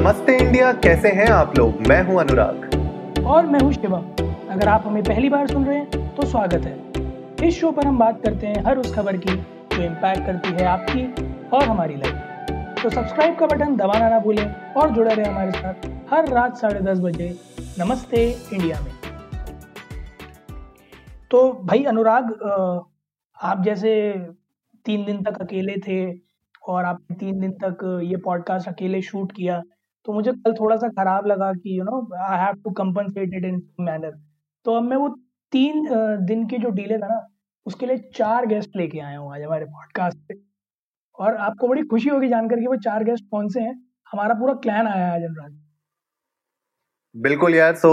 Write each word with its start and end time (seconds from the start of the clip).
नमस्ते 0.00 0.36
इंडिया, 0.36 0.72
कैसे 0.74 1.08
हैं 1.08 1.26
आप 1.30 1.58
लोग? 1.58 1.80
मैं 1.88 2.02
हूँ 2.04 2.18
अनुराग। 2.20 3.24
और 3.26 3.46
मैं 3.46 3.58
हूँ 3.60 3.72
शिवम 3.72 4.04
अगर 4.50 4.68
आप 4.68 4.82
हमें 4.86 5.02
पहली 5.04 5.28
बार 5.28 5.46
सुन 5.46 5.64
रहे 5.64 5.78
हैं 5.78 6.14
तो 6.14 6.26
स्वागत 6.26 6.64
है। 6.66 7.48
इस 7.48 7.58
शो 7.60 7.70
पर 7.70 7.86
हम 7.86 7.98
बात 7.98 8.20
करते 8.22 8.46
हैं 8.46 8.62
हर 8.66 8.78
उस 8.78 8.94
खबर 8.94 9.16
की 9.16 9.34
जो 9.74 9.82
इम्पैक्ट 9.82 10.24
करती 10.26 10.52
है 10.52 10.64
आपकी 10.66 11.04
और 11.48 11.64
हमारी 11.64 11.96
लाइफ 11.96 12.82
तो 12.82 12.90
सब्सक्राइब 12.90 13.36
का 13.38 13.46
बटन 13.46 13.76
दबाना 13.76 14.08
ना 14.08 14.18
भूलें 14.18 14.44
और 14.74 14.90
जुड़े 14.90 15.14
रहें 15.14 15.26
हमारे 15.26 15.50
साथ 15.50 15.86
हर 16.12 16.28
रात 16.28 16.56
साढ़े 16.56 16.80
दस 16.80 17.00
बजे 17.00 17.28
नमस्ते 17.78 18.24
इंडिया 18.52 18.80
में। 18.80 18.92
तो 21.30 21.52
भाई 21.62 21.84
अनुराग 21.84 22.32
आप 23.38 23.62
जैसे 23.64 23.92
तीन 24.86 25.04
दिन 25.04 25.22
तक 25.22 25.40
अकेले 25.42 25.76
थे 25.88 26.00
और 26.68 26.84
आपने 26.84 27.16
तीन 27.16 27.38
दिन 27.40 27.52
तक 27.62 27.84
ये 28.04 28.16
पॉडकास्ट 28.24 28.68
अकेले 28.68 29.02
शूट 29.02 29.32
किया 29.32 29.60
तो 30.06 30.12
मुझे 30.12 30.32
कल 30.32 30.52
थोड़ा 30.60 30.76
सा 30.76 30.88
खराब 30.98 31.26
लगा 31.26 31.52
कि 31.52 31.78
you 31.78 31.84
know 31.84 32.00
I 32.28 32.38
have 32.38 32.54
to 32.64 32.70
compensate 32.80 33.34
it 33.34 33.44
in 33.44 33.62
manner 33.80 34.16
तो 34.66 34.74
अब 34.76 34.84
मैं 34.84 34.96
वो 34.96 35.08
तीन 35.52 35.86
दिन 36.26 36.46
की 36.48 36.58
जो 36.58 36.70
डीले 36.78 36.98
था 36.98 37.08
ना 37.08 37.26
उसके 37.66 37.86
लिए 37.86 37.98
चार 38.14 38.46
गेस्ट 38.46 38.76
लेके 38.76 38.98
आया 39.00 39.18
हूँ 39.18 39.34
आज 39.34 39.42
हमारे 39.42 39.64
पॉडकास्ट 39.76 40.18
पे 40.28 40.38
और 41.18 41.36
आपको 41.48 41.68
बड़ी 41.68 41.82
खुशी 41.92 42.08
होगी 42.08 42.28
जानकर 42.28 42.60
कि 42.60 42.66
वो 42.66 42.76
चार 42.88 43.04
गेस्ट 43.04 43.24
कौन 43.30 43.48
से 43.48 43.60
हैं 43.60 43.74
हमारा 44.12 44.34
पूरा 44.34 44.54
क्लैन 44.66 44.86
आया 44.86 45.06
है 45.06 45.12
आज 45.14 45.24
अनुराग 45.24 45.58
बिल्कुल 47.14 47.54
यार 47.54 47.74
so 47.76 47.92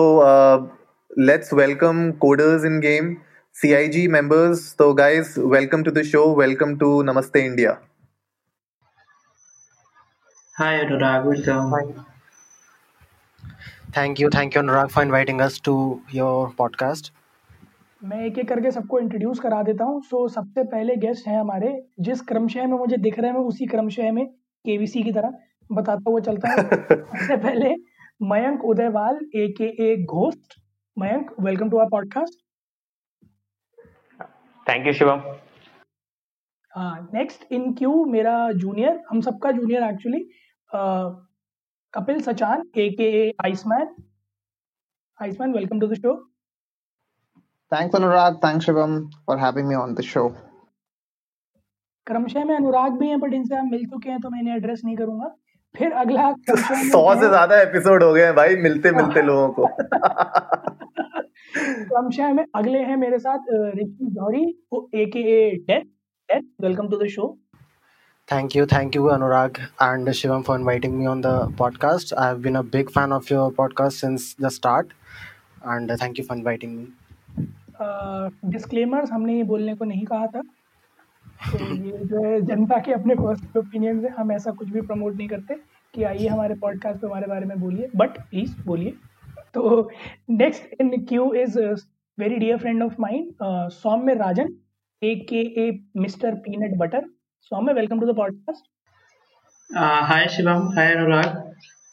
let's 1.20 1.53
welcome 1.53 2.12
coders 2.23 2.66
in 2.66 2.80
game 2.80 3.16
CIG 3.55 4.08
members. 4.08 4.76
So, 4.76 4.94
guys, 4.94 5.36
welcome 5.36 5.84
to 5.84 5.89
the 5.89 6.03
show. 6.03 6.31
Welcome 6.31 6.78
to 6.78 6.86
Namaste 7.03 7.38
India. 7.38 7.80
Hi, 10.55 10.73
Anurag. 10.76 11.26
Welcome. 11.26 11.72
Hi. 11.72 12.06
Thank 13.88 14.20
you. 14.20 14.30
Thank 14.30 14.55
you, 14.55 14.62
Anurag, 14.62 14.92
for 14.92 15.02
inviting 15.06 15.39
us 15.42 15.56
to 15.67 15.75
your 16.16 16.52
podcast. 16.61 17.09
मैं 18.03 18.25
एक 18.25 18.38
एक 18.38 18.50
करके 18.50 18.72
सबको 18.72 19.00
introduce 19.00 19.39
करा 19.39 19.64
देता 19.64 19.84
हूँ। 19.84 20.02
सो 20.02 20.28
so, 20.28 20.34
सबसे 20.34 20.64
पहले 20.64 20.95
गेस्ट 20.95 21.28
हैं 21.28 21.39
हमारे। 21.39 21.88
जिस 22.00 22.22
क्रमशः 22.22 22.67
में 22.67 22.78
मुझे 22.78 22.98
दिख 22.98 23.20
रहे 23.20 23.31
हैं 23.31 23.38
उसी 23.38 23.66
क्रमशः 23.66 24.11
में 24.11 24.28
केवीसी 24.66 25.03
की 25.03 25.11
तरह 25.11 25.34
बताता 25.72 26.09
हुआ 26.09 26.20
चलता 26.20 26.50
है। 26.50 26.58
सबसे 26.58 27.38
पहले 27.44 27.76
Mayank 28.22 28.66
Udaywal 28.66 29.20
A 29.36 29.53
K 29.58 29.92
A 29.92 30.04
ghost 30.04 30.54
Mayank 31.00 31.31
welcome 31.39 31.70
to 31.70 31.78
our 31.78 31.89
podcast 31.89 32.48
thank 34.70 34.88
you 34.88 34.94
Shivam 34.94 35.22
next 37.14 37.52
in 37.52 37.73
queue 37.73 38.06
मेरा 38.06 38.52
जूनियर 38.52 39.04
हम 39.09 39.22
सबका 39.22 39.52
junior 39.52 39.83
actually 39.83 40.30
Kapil 41.93 42.19
Sachan 42.21 42.61
A 42.77 42.89
K 42.91 43.07
iceman 43.45 43.88
iceman 45.19 45.53
welcome 45.53 45.80
to 45.80 45.88
the 45.88 45.93
show 45.93 46.16
thanks 47.71 47.95
Anurag 47.95 48.35
thanks 48.43 48.66
Shivam 48.66 48.99
for 49.27 49.38
having 49.38 49.67
me 49.67 49.75
on 49.75 49.93
the 49.93 50.02
show 50.02 50.27
क्रमशः 52.08 52.45
में 52.45 52.55
अनुराग 52.55 52.99
भी 52.99 53.08
हैं 53.09 53.19
but 53.19 53.33
इनसे 53.33 53.55
हम 53.55 53.69
मिल 53.71 53.85
चुके 53.85 54.09
हैं 54.09 54.19
तो 54.21 54.30
मैं 54.30 54.39
इन्हें 54.39 54.55
एड्रेस 54.55 54.81
नहीं 54.85 54.95
करूँगा 54.97 55.33
फिर 55.75 55.91
अगला 56.03 56.31
सौ 56.41 57.15
से 57.15 57.27
ज़्यादा 57.27 57.61
एपिसोड 57.61 58.03
हो 58.03 58.13
गए 58.13 58.23
हैं 58.23 58.35
भाई 58.35 58.55
मिलते 58.58 58.91
मिलते 58.91 59.21
लोगों 59.30 59.49
को। 59.49 59.67
क्रमशः 61.55 62.33
में 62.33 62.45
अगले 62.55 62.80
हैं 62.83 62.97
मेरे 62.97 63.19
साथ 63.19 63.52
Ricky 63.52 64.11
Johri 64.11 64.45
A 64.95 65.05
K 65.08 65.23
death 65.58 65.83
death 66.30 66.47
welcome 66.61 66.89
to 66.89 66.97
the 66.97 67.08
show 67.09 67.27
Thank 68.28 68.56
you, 68.56 68.66
thank 68.66 68.94
you, 68.94 69.03
Anurag 69.03 69.58
and 69.80 70.06
Shivam 70.09 70.44
for 70.45 70.56
inviting 70.58 71.00
me 71.00 71.06
on 71.06 71.22
the 71.22 71.47
podcast. 71.61 72.11
I 72.17 72.28
have 72.28 72.42
been 72.42 72.58
a 72.58 72.64
big 72.64 72.92
fan 72.92 73.14
of 73.14 73.30
your 73.30 73.52
podcast 73.52 73.94
since 73.94 74.33
the 74.33 74.50
start, 74.50 74.92
and 75.64 75.89
thank 75.97 76.17
you 76.17 76.25
for 76.25 76.36
inviting 76.36 76.75
me. 76.78 76.88
Disclaimers 77.80 79.10
uh, 79.10 79.14
हमने 79.14 79.36
ये 79.38 79.43
बोलने 79.52 79.76
को 79.76 79.86
नहीं 79.86 80.05
कहा 80.05 80.27
था 80.27 80.42
तो 81.52 81.58
ये 81.86 81.98
जो 82.11 82.23
है 82.23 82.39
जनता 82.45 82.80
के 82.86 82.93
अपने 82.93 83.15
पर्सनल 83.15 83.60
ओपिनियन 83.60 84.02
से 84.02 84.08
हम 84.17 84.32
ऐसा 84.32 84.52
कुछ 84.59 84.70
भी 84.70 84.82
प्रमोट 84.82 85.15
नहीं 85.15 85.27
करते 85.27 85.55
कि 85.94 86.04
आइए 86.04 86.27
हमारे 86.27 86.55
पॉडकास्ट 86.64 87.02
पे 87.02 87.08
हमारे 87.08 87.27
बारे 87.27 87.45
में 87.45 87.59
बोलिए 87.59 87.89
बट 87.95 88.17
प्लीज़ 88.30 88.55
बोलिए 88.65 88.94
तो 89.54 89.89
next 90.30 90.82
in 90.82 91.05
queue 91.05 91.33
is 91.44 91.59
very 92.17 92.36
dear 92.45 92.58
friend 92.58 92.83
of 92.83 92.95
mine 93.02 93.33
Saumya 93.73 94.14
Rajan 94.23 94.54
A 95.02 95.15
K 95.30 95.42
A 95.65 95.70
mister 95.98 96.36
peanut 96.48 96.77
butter 96.77 97.05
Saumya 97.47 97.73
welcome 97.73 97.99
to 97.99 98.05
the 98.05 98.15
podcast 98.15 98.65
hi 100.08 100.27
Shivam 100.30 100.63
hi 100.77 100.93
Anurag 100.93 101.35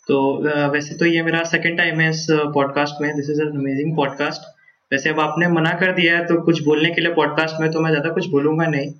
तो 0.09 0.17
uh, 0.45 0.71
वैसे 0.73 0.95
तो 0.99 1.07
ये 1.07 1.23
मेरा 1.23 1.43
सेकंड 1.51 1.79
टाइम 1.79 2.01
है 2.01 2.09
इस 2.11 2.27
podcast 2.55 3.01
में. 3.03 3.15
This 3.17 3.29
is 3.31 3.43
an 3.43 3.51
amazing 3.59 3.95
podcast 3.97 4.49
वैसे 4.93 5.11
अब 5.11 5.21
आपने 5.21 5.49
मना 5.49 5.73
कर 5.81 5.93
दिया 5.97 6.17
है 6.17 6.25
तो 6.27 6.41
कुछ 6.45 6.63
बोलने 6.65 6.91
के 6.95 7.01
लिए 7.01 7.13
पॉडकास्ट 7.15 7.61
में 7.61 7.71
तो 7.73 7.81
मैं 7.81 7.91
ज़्यादा 7.91 8.11
कुछ 8.15 8.27
बोलूँगा 8.31 8.67
नहीं. 8.67 8.91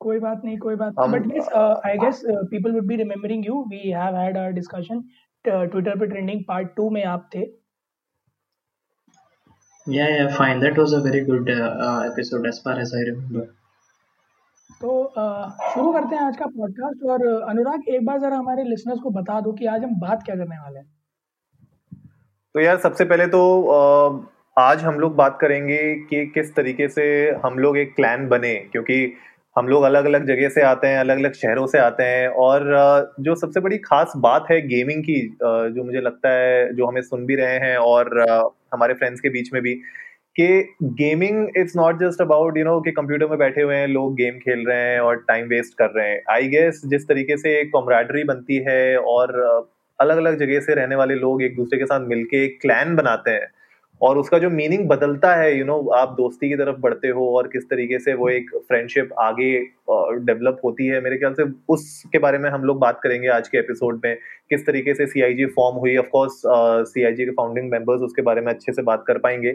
कोई 0.00 0.18
बात 0.18 0.44
नहीं 0.44 0.58
कोई 0.58 0.76
बात 0.82 0.92
नहीं. 0.98 1.08
But 1.12 1.82
I 1.86 1.98
guess 2.04 2.20
people 2.50 2.72
would 2.74 2.86
be 2.88 2.96
remembering 3.02 3.46
you 3.46 3.62
we 3.70 3.80
have 3.88 4.16
had 4.16 4.38
our 4.38 4.52
discussion 4.60 5.00
Twitter 5.44 5.98
पे 5.98 6.06
ट्रेंडिंग 6.12 6.44
पार्ट 6.48 6.70
टू 6.76 6.88
में 6.98 7.02
आप 7.14 7.28
थे. 7.34 7.42
Yeah 9.86 10.14
yeah 10.14 10.30
fine. 10.38 10.62
That 10.66 10.80
was 10.82 10.92
a 10.96 11.02
very 11.08 11.24
good 11.32 11.52
uh, 11.56 11.68
uh, 11.88 12.00
episode 12.12 12.48
as 12.52 12.62
far 12.68 12.76
as 12.84 12.94
i 13.00 13.02
remember. 13.10 13.46
तो 14.82 14.92
शुरू 15.72 15.92
करते 15.92 16.14
हैं 16.14 16.22
आज 16.22 16.36
का 16.36 16.46
पॉडकास्ट 16.46 17.02
और, 17.04 17.24
अनुराग, 17.50 17.82
एक 17.88 18.04
बार 18.06 18.18
जरा 18.20 18.36
हमारे 18.36 18.62
लिसनर्स 18.64 19.00
को 19.00 19.10
बता 19.10 19.40
दो 19.40 19.52
कि 19.52 19.66
आज 19.66 19.84
हम 19.84 19.94
बात 20.00 20.22
क्या 20.22 20.34
करने 20.36 20.56
वाले 20.56 20.78
हैं। 20.78 20.86
तो 22.54 22.60
यार, 22.60 22.78
सबसे 22.78 23.04
पहले 23.04 23.26
तो 23.26 23.42
आज 24.56 24.82
हम 24.84 24.98
लोग 25.00 25.14
बात 25.16 25.38
करेंगे 25.40 25.78
कि 26.10 26.24
किस 26.34 26.54
तरीके 26.56 26.88
से 26.88 27.04
हम 27.44 27.58
लोग 27.58 27.78
एक 27.78 27.94
क्लैन 27.96 28.28
बने, 28.28 28.54
क्योंकि 28.72 29.12
हम 29.56 29.68
लोग 29.68 29.82
अलग 29.84 30.04
अलग 30.04 30.26
जगह 30.26 30.48
से 30.48 30.62
आते 30.64 30.86
हैं 30.86 30.98
अलग 30.98 31.18
अलग 31.18 31.32
शहरों 31.34 31.66
से 31.66 31.78
आते 31.78 32.04
हैं 32.04 32.28
और 32.42 33.14
जो 33.20 33.34
सबसे 33.36 33.60
बड़ी 33.60 33.78
खास 33.78 34.12
बात 34.18 34.46
है 34.50 34.60
गेमिंग 34.68 35.02
की 35.02 35.20
जो 35.42 35.84
मुझे 35.84 36.00
लगता 36.00 36.30
है, 36.30 36.72
जो 36.74 36.86
हमें 36.86 37.02
सुन 37.02 37.26
भी 37.26 37.36
रहे 37.36 37.58
हैं 37.60 37.76
और 37.78 38.18
हमारे 38.74 38.94
फ्रेंड्स 38.94 39.20
के 39.20 39.28
बीच 39.28 39.52
में 39.52 39.62
भी 39.62 39.80
कि 40.36 40.74
gaming 40.82 41.48
it's 41.56 41.76
not 41.76 41.98
just 42.00 42.20
about 42.20 42.58
you 42.58 42.64
know 42.64 42.80
कि 42.80 42.90
कंप्यूटर 42.90 43.26
में 43.26 43.38
बैठे 43.38 43.62
हुए 43.62 43.74
हैं 43.74 43.88
लोग 43.88 44.14
गेम 44.16 44.34
खेल 44.34 44.64
रहे 44.66 44.80
हैं 44.80 45.00
और 45.00 45.16
टाइम 45.28 45.46
वेस्ट 45.46 45.78
कर 45.78 45.90
रहे 45.96 46.08
हैं। 46.10 46.22
आई 46.30 46.48
गेस 46.48 46.80
जिस 46.86 47.08
तरीके 47.08 47.36
से 47.36 47.60
एक 47.60 47.70
कॉमराडरी 47.72 48.24
बनती 48.24 48.56
है 48.68 48.96
और 48.98 49.34
अलग 50.00 50.16
अलग 50.16 50.38
जगह 50.38 50.60
से 50.60 50.74
रहने 50.74 50.96
वाले 50.96 51.14
लोग 51.14 51.42
एक 51.42 51.56
दूसरे 51.56 51.78
के 51.78 51.86
साथ 51.86 52.06
मिलके 52.06 52.44
एक 52.44 52.58
क्लैन 52.62 52.94
बनाते 52.96 53.30
हैं 53.30 53.46
और 54.00 54.18
उसका 54.18 54.38
जो 54.38 54.50
मीनिंग 54.50 54.88
बदलता 54.88 55.34
है 55.36 55.50
यू 55.52 55.58
you 55.58 55.66
नो 55.66 55.78
know, 55.78 55.94
आप 55.94 56.14
दोस्ती 56.16 56.48
की 56.48 56.54
तरफ़ 56.54 56.76
बढ़ते 56.76 57.08
हो 57.08 57.28
और 57.36 57.46
किस 57.46 57.68
तरीके 57.70 57.98
से 57.98 58.14
वो 58.14 58.28
एक 58.28 58.50
फ्रेंडशिप 58.68 59.08
आगे 59.18 59.52
डेवलप 60.26 60.60
होती 60.64 60.86
है 60.86 61.00
मेरे 61.00 61.16
ख्याल 61.16 61.34
से 61.34 61.44
उसके 61.68 62.18
बारे 62.18 62.38
में 62.38 62.50
हम 62.50 62.64
लोग 62.64 62.78
बात 62.78 63.00
करेंगे 63.02 63.28
आज 63.28 63.48
के 63.48 63.58
एपिसोड 63.58 64.00
में 64.04 64.16
किस 64.50 64.66
तरीके 64.66 64.94
से 64.94 65.06
सीआईजी 65.06 65.46
फॉर्म 65.46 65.76
हुई। 65.76 65.96
ऑफ़ 65.96 66.06
कोर्स 66.06 66.42
सी 66.88 67.14
के 67.14 67.30
फाउंडिंग 67.30 67.70
मेंबर्स 67.70 68.00
उसके 68.00 68.22
बारे 68.22 68.40
में 68.40 68.52
अच्छे 68.52 68.72
से 68.72 68.82
बात 68.82 69.04
कर 69.06 69.18
पाएँगे। 69.18 69.54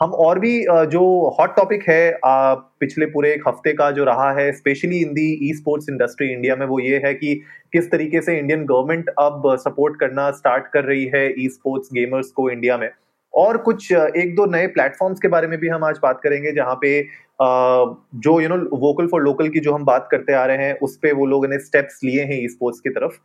हम 0.00 0.10
और 0.12 0.38
भी 0.38 0.50
जो 0.90 1.00
हॉट 1.38 1.54
टॉपिक 1.56 1.88
है 1.88 2.18
पिछले 2.24 3.06
पूरे 3.06 3.32
एक 3.34 3.42
हफ़्ते 3.48 3.72
का 3.72 3.90
जो 3.90 4.04
रहा 4.04 4.30
है 4.38 4.50
specially 4.52 4.98
in 5.02 5.12
the 5.14 5.28
esports 5.54 5.88
industry 5.90 6.28
India 6.32 6.56
में, 6.56 6.66
वो 6.66 6.78
ये 6.80 7.00
है 7.04 7.12
कि 7.14 7.34
किस 7.72 7.90
तरीके 7.90 8.20
से 8.20 8.36
इंडियन 8.38 8.64
गवर्नमेंट 8.66 9.08
अब 9.18 9.42
सपोर्ट 9.60 9.98
करना 10.00 10.30
स्टार्ट 10.32 10.66
कर 10.72 10.84
रही 10.84 11.04
है 11.14 11.28
ई 11.38 11.48
स्पोर्ट्स 11.48 11.88
गेमर्स 11.94 12.30
को 12.30 12.48
इंडिया 12.50 12.76
में। 12.78 12.88
और 13.34 13.56
कुछ 13.58 13.90
एक 13.92 14.34
दो 14.36 14.46
नए 14.46 14.66
प्लेटफॉर्म्स 14.66 15.20
के 15.20 15.28
बारे 15.28 15.46
में 15.46 15.58
भी 15.60 15.68
हम 15.68 15.84
आज 15.84 15.98
बात 16.02 16.20
करेंगे, 16.22 16.52
जहाँ 16.52 16.74
पे 16.82 17.00
जो 17.40 18.40
you 18.40 18.48
know 18.48 18.56
vocal 18.78 19.06
for 19.06 19.22
local 19.22 19.48
की 19.48 19.60
जो 19.60 19.72
हम 19.72 19.84
बात 19.84 20.08
करते 20.10 20.32
आ 20.34 20.44
रहे 20.46 20.66
हैं, 20.66 20.78
उस 20.78 20.96
पर 20.96 21.12
वो 21.14 21.26
लोगों 21.26 21.48
ने 21.48 21.58
स्टेप्स 21.60 22.00
लिए 22.04 22.22
हैं 22.22 22.42
ई 22.44 22.48
स्पोर्ट्स 22.48 22.80
की 22.80 22.90
तरफ़। 22.90 23.18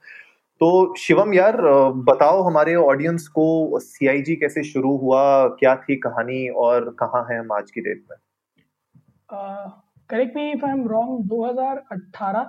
तो 0.61 0.95
शिवम 0.95 1.33
यार 1.33 1.55
बताओ 2.07 2.41
हमारे 2.43 2.73
ऑडियंस 2.75 3.27
को 3.27 3.43
सीआईजी 3.79 4.35
कैसे 4.35 4.63
शुरू 4.63 4.95
हुआ, 4.97 5.21
क्या 5.59 5.75
थी 5.75 5.95
कहानी 5.95 6.47
और 6.63 6.89
कहाँ 6.99 7.25
है 7.31 7.39
हम 7.39 7.51
आज 7.51 7.71
की 7.71 7.81
डेट 7.81 8.03
में? 8.11 8.17
Correct 10.09 10.35
me 10.35 10.51
if 10.51 10.65
I 10.65 10.71
am 10.71 10.87
wrong 10.87 11.23
2018 11.29 12.45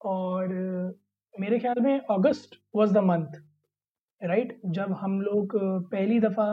और 0.00 0.52
मेरे 1.34 1.58
ख्याल 1.58 1.80
में 1.80 2.00
अगस्त 2.10 2.58
वाज 2.76 2.92
द 2.92 3.04
मंथ 3.04 3.40
राइट 4.20 4.60
जब 4.66 4.92
हम 5.00 5.20
लोग 5.20 5.56
पहली 5.92 6.20
दफ़ा 6.20 6.48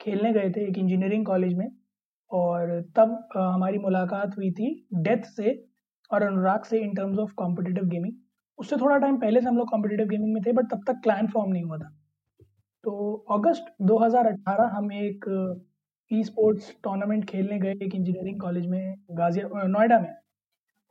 खेलने 0.00 0.32
गए 0.32 0.50
थे 0.50 0.66
एक 0.68 0.78
इंजीनियरिंग 0.78 1.26
कॉलेज 1.26 1.54
में 1.54 1.70
और 2.32 2.80
तब 2.96 3.28
हमारी 3.36 3.78
मुलाकात 3.78 4.36
हुई 4.36 4.50
थी 4.50 4.74
डेथ 4.94 5.30
से 5.30 5.54
और 6.10 6.22
अनुराग 6.22 6.64
से 6.64 6.78
in 6.78 6.94
terms 6.94 7.18
of 7.18 7.32
competitive 7.36 7.84
gaming 7.84 8.14
उससे 8.58 8.76
थोड़ा 8.76 8.96
टाइम 8.98 9.16
पहले 9.16 9.40
से 9.40 9.48
हम 9.48 9.56
लोग 9.56 9.68
कॉम्पिटेटिव 9.70 10.08
गेमिंग 10.08 10.32
में 10.34 10.42
थे 10.46 10.52
बट 10.52 10.70
तब 10.70 10.82
तक 10.86 11.00
क्लाइंट 11.02 11.30
फॉर्म 11.30 11.52
नहीं 11.52 11.62
हुआ 11.62 11.78
था। 11.78 11.90
तो 12.84 13.12
अगस्त 13.30 13.74
2018 13.82 14.70
हम 14.72 14.92
एक 14.92 15.24
ई 16.10 16.22
स्पोर्ट्स 16.24 16.74
टूर्नामेंट 16.84 17.24
खेलने 17.24 17.58
गए 17.58 17.72
एक 17.72 17.94
इंजीनियरिंग 17.94 18.40
कॉलेज 18.40 18.66
में, 18.66 18.94
गाजिया 19.10 19.66
नोएडा 19.66 19.98
में। 20.00 20.14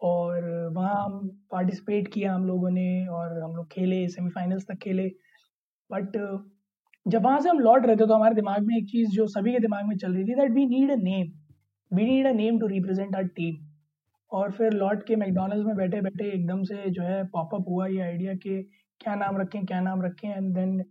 और 0.02 0.70
वहाँ 0.76 1.04
हम 1.04 1.28
पार्टिसिपेट 1.52 2.08
किया 2.08 2.34
हम 2.34 2.46
लोगों 2.46 2.70
ने 2.70 3.06
और 3.08 3.42
हम 3.44 3.56
लोग 3.56 3.68
खेले 3.72 4.08
सेमीफाइनल्स 4.08 4.66
तक 4.68 4.78
खेले। 4.84 5.08
बट 5.90 6.18
जब 7.06 7.24
वहाँ 7.24 7.40
से 7.40 7.50
हम 7.50 7.60
लौट 7.60 7.86
रहे 7.86 7.96
थे 7.96 8.06
तो 8.08 8.16
हमारे 8.16 8.36
दिमाग 8.36 8.66
में 8.66 8.76
एक 8.78 8.86
चीज़ 8.90 9.10
जो 9.10 9.28
सभी 9.28 9.52
के 9.52 9.60
दिमाग 9.60 9.86
में 9.86 9.96
चल 9.98 10.14
रही 10.14 10.24
थी 10.24 10.36
that 10.36 10.52
we 10.52 10.66
need 10.66 10.92
a 10.92 10.96
name 10.96 11.32
we 11.92 12.06
need 12.06 12.28
a 12.28 12.32
name 12.34 12.60
to 12.60 12.68
represent 12.68 13.16
our 13.16 13.24
team 13.38 13.56
और 14.32 14.52
फिर 14.52 14.74
लौट 14.74 15.04
के 15.08 15.16
मैकडोनल्ड्स 15.16 15.66
में 15.66 15.76
बैठे 15.76 16.02
बैठे 16.02 16.30
एकदम 16.30 16.64
से 16.64 16.90
जो 16.90 17.04
है 17.04 17.24
पॉपअप 17.28 17.70
हुआ 17.70 17.88
ये 17.88 18.02
आइडिया 18.02 18.34
कि 18.36 18.62
क्या 19.02 19.16
नाम 19.16 19.38
रखें, 19.38 19.66
क्या 19.66 19.80
नाम 19.82 20.02
रखें 20.04 20.30
and 20.30 20.54
then 20.56 20.84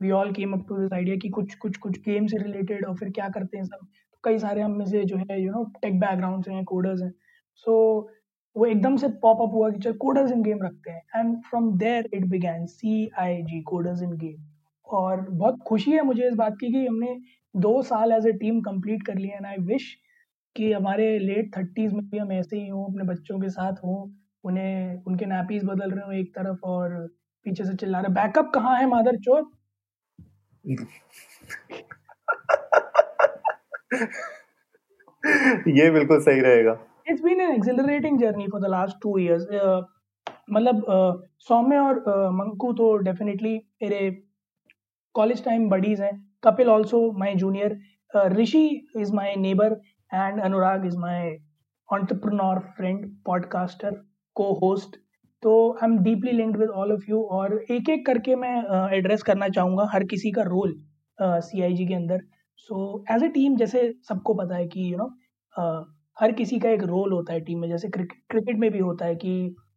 we 0.00 0.10
all 0.10 0.32
came 0.32 0.52
up 0.52 0.64
to 0.68 0.76
this 0.78 0.92
idea 0.92 1.16
कि 1.16 1.28
कुछ 1.28 1.54
कुछ 1.54 1.76
कुछ 1.76 1.98
गेम 2.00 2.26
से 2.26 2.38
रिलेटेड 2.38 2.86
और 2.86 2.96
फिर 2.96 3.10
क्या 3.10 3.28
करते 3.28 3.58
हैं 3.58 3.64
सब। 3.64 3.78
तो 3.78 4.18
कई 4.24 4.38
सारे 4.38 4.62
हम 4.62 4.76
में 4.78 4.84
से 4.86 5.04
जो 5.04 5.16
है 5.16 5.40
यू 5.42 5.52
नो 5.52 5.64
टेक 5.82 5.98
बैकग्राउंड 6.00 6.44
से 6.44 6.52
हैं 6.52 6.64
कोडर्स 6.64 7.02
हैं। 7.02 7.12
सो 7.66 7.74
वो 8.56 8.66
एकदम 8.66 8.96
से 8.96 9.08
पॉप 9.22 9.40
अप 9.42 9.54
हुआ 9.54 9.70
कि 9.70 9.78
चल 9.78 9.92
कोडर्स 9.98 10.32
इन 10.32 10.42
गेम 10.42 10.62
रखते 10.62 10.90
हैं। 10.90 11.02
And 11.16 11.36
from 11.44 11.72
there 11.78 12.08
it 12.14 12.26
began 12.26 12.66
C 12.66 13.08
I 13.18 13.42
G 13.42 13.60
coders 13.62 14.02
in 14.02 14.16
game 14.16 14.44
और 14.88 15.20
बहुत 15.30 15.58
खुशी 15.66 15.92
है 15.92 16.02
मुझे 16.02 16.26
इस 16.28 16.34
बात 16.34 16.56
की 16.60 16.72
कि 16.72 16.86
हमने 16.86 17.16
दो 17.54 17.80
साल 17.82 18.12
एज 18.12 18.26
ए 18.26 18.32
टीम 18.38 18.60
कंप्लीट 18.60 19.02
कर 19.06 19.14
लिया 19.14 19.36
एंड 19.36 19.46
आई 19.46 19.56
विश 19.66 19.96
कि 20.56 20.72
हमारे 20.72 21.18
लेट 21.18 21.50
थर्टीज़ 21.56 21.94
में 21.94 22.08
भी 22.10 22.18
हम 22.18 22.32
ऐसे 22.32 22.56
ही 22.56 22.68
हों 22.68 22.84
अपने 22.84 23.04
बच्चों 23.04 23.38
के 23.40 23.48
साथ 23.50 23.84
हों 23.84 23.98
उन्हें 24.44 25.04
उनके 25.06 25.26
नैपीज 25.26 25.64
बदल 25.64 25.90
रहे 25.90 26.04
हो 26.06 26.12
एक 26.20 26.34
तरफ़ 26.34 26.66
और 26.66 26.96
पीछे 27.46 27.64
से 27.64 27.74
चिल्ला 27.76 28.00
रहे 28.00 28.12
बैकअप 28.14 28.50
कहाँ 28.54 28.76
है 28.78 28.86
मादर 28.88 29.16
चोर? 29.24 29.42
ये 35.70 35.90
बिल्कुल 35.90 36.20
सही 36.20 36.40
रहेगा। 36.40 36.78
It's 37.08 37.22
been 37.22 37.40
an 37.40 37.54
accelerating 37.54 38.18
journey 38.20 38.46
for 38.52 38.60
the 38.60 38.70
last 38.70 38.96
two 39.02 39.16
years 39.18 39.46
मतलब 40.52 40.84
सौम्य 41.48 41.78
और 41.78 41.98
मंकू 42.34 42.72
तो 42.72 42.96
डेफिनेटली 43.04 43.56
मेरे 43.82 44.10
कॉलेज 45.14 45.44
टाइम 45.44 45.68
बडीज 45.68 46.00
हैं। 46.00 46.12
Kapil 46.44 46.68
also 46.68 47.00
my 47.18 47.34
junior 47.34 47.78
Rishi 48.32 48.66
is 48.96 49.12
my 49.14 49.34
neighbour 49.38 49.80
and 50.10 50.40
Anurag 50.40 50.86
is 50.86 50.96
my 50.96 51.38
entrepreneur 51.88 52.72
friend, 52.76 53.10
podcaster, 53.24 53.92
co-host. 54.36 54.96
तो 55.42 55.52
I 55.82 55.86
am 55.86 55.96
deeply 56.02 56.32
linked 56.32 56.58
with 56.58 56.68
all 56.68 56.92
of 56.92 57.02
you 57.08 57.20
और 57.32 57.52
एक 57.70 57.88
एक 57.90 58.04
करके 58.06 58.34
मैं 58.36 58.54
एड्रेस 58.96 59.20
uh, 59.20 59.26
करना 59.26 59.48
चाहूँगा 59.48 59.86
हर 59.92 60.04
किसी 60.12 60.30
का 60.32 60.42
रोल 60.42 60.74
सी 61.18 61.62
आई 61.62 61.74
जी 61.74 61.86
के 61.86 61.94
अंदर. 61.94 62.20
सो 62.56 63.04
एज 63.12 63.22
ए 63.22 63.28
टीम 63.34 63.56
जैसे 63.56 63.82
सबको 64.08 64.34
पता 64.34 64.56
है 64.56 64.66
कि 64.68 64.80
you 64.80 64.90
you 64.90 64.98
know 64.98 65.04
know, 65.04 65.12
uh, 65.56 65.84
हर 66.20 66.32
किसी 66.32 66.58
का 66.58 66.70
एक 66.70 66.82
रोल 66.84 67.12
होता 67.12 67.32
है 67.32 67.40
टीम 67.40 67.60
में. 67.60 67.68
जैसे 67.68 67.88
क्रिकेट 67.88 68.22
क्रिकेट 68.30 68.58
में 68.58 68.70
भी 68.72 68.78
होता 68.78 69.06
है 69.06 69.16
कि 69.16 69.34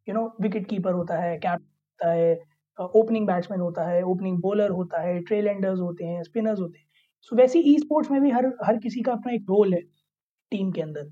यू 0.10 0.16
नो 0.16 0.26
विकेट 0.42 0.68
कीपर 0.70 0.94
होता 0.94 1.20
है 1.22 1.38
कैप्टन 1.38 1.64
होता 1.64 2.12
है 2.12 2.34
ओपनिंग 2.80 3.28
uh, 3.28 3.32
बैट्समैन 3.34 3.62
होता 3.62 3.90
है 3.90 4.02
ओपनिंग 4.04 4.42
बॉलर 4.42 4.70
होता 4.72 5.02
है 5.02 5.20
ट्रेलेंडर्स 5.24 5.80
होते 5.80 6.06
हैं 6.06 6.24
स्पिनर्स 6.24 6.60
होते 6.60 6.80
हैं. 6.80 6.88
सो 7.22 7.36
so, 7.36 7.42
वैसे 7.42 7.60
ई 7.60 7.78
स्पोर्ट्स 7.80 8.12
में 8.12 8.22
भी 8.22 8.32
हर 8.32 8.52
हर 8.66 8.78
किसी 8.88 9.02
का 9.02 9.12
अपना 9.12 9.34
एक 9.34 9.46
रोल 9.50 9.74
है. 9.74 9.82
टीम 10.52 10.72
के 10.72 10.82
अंदर। 10.82 11.08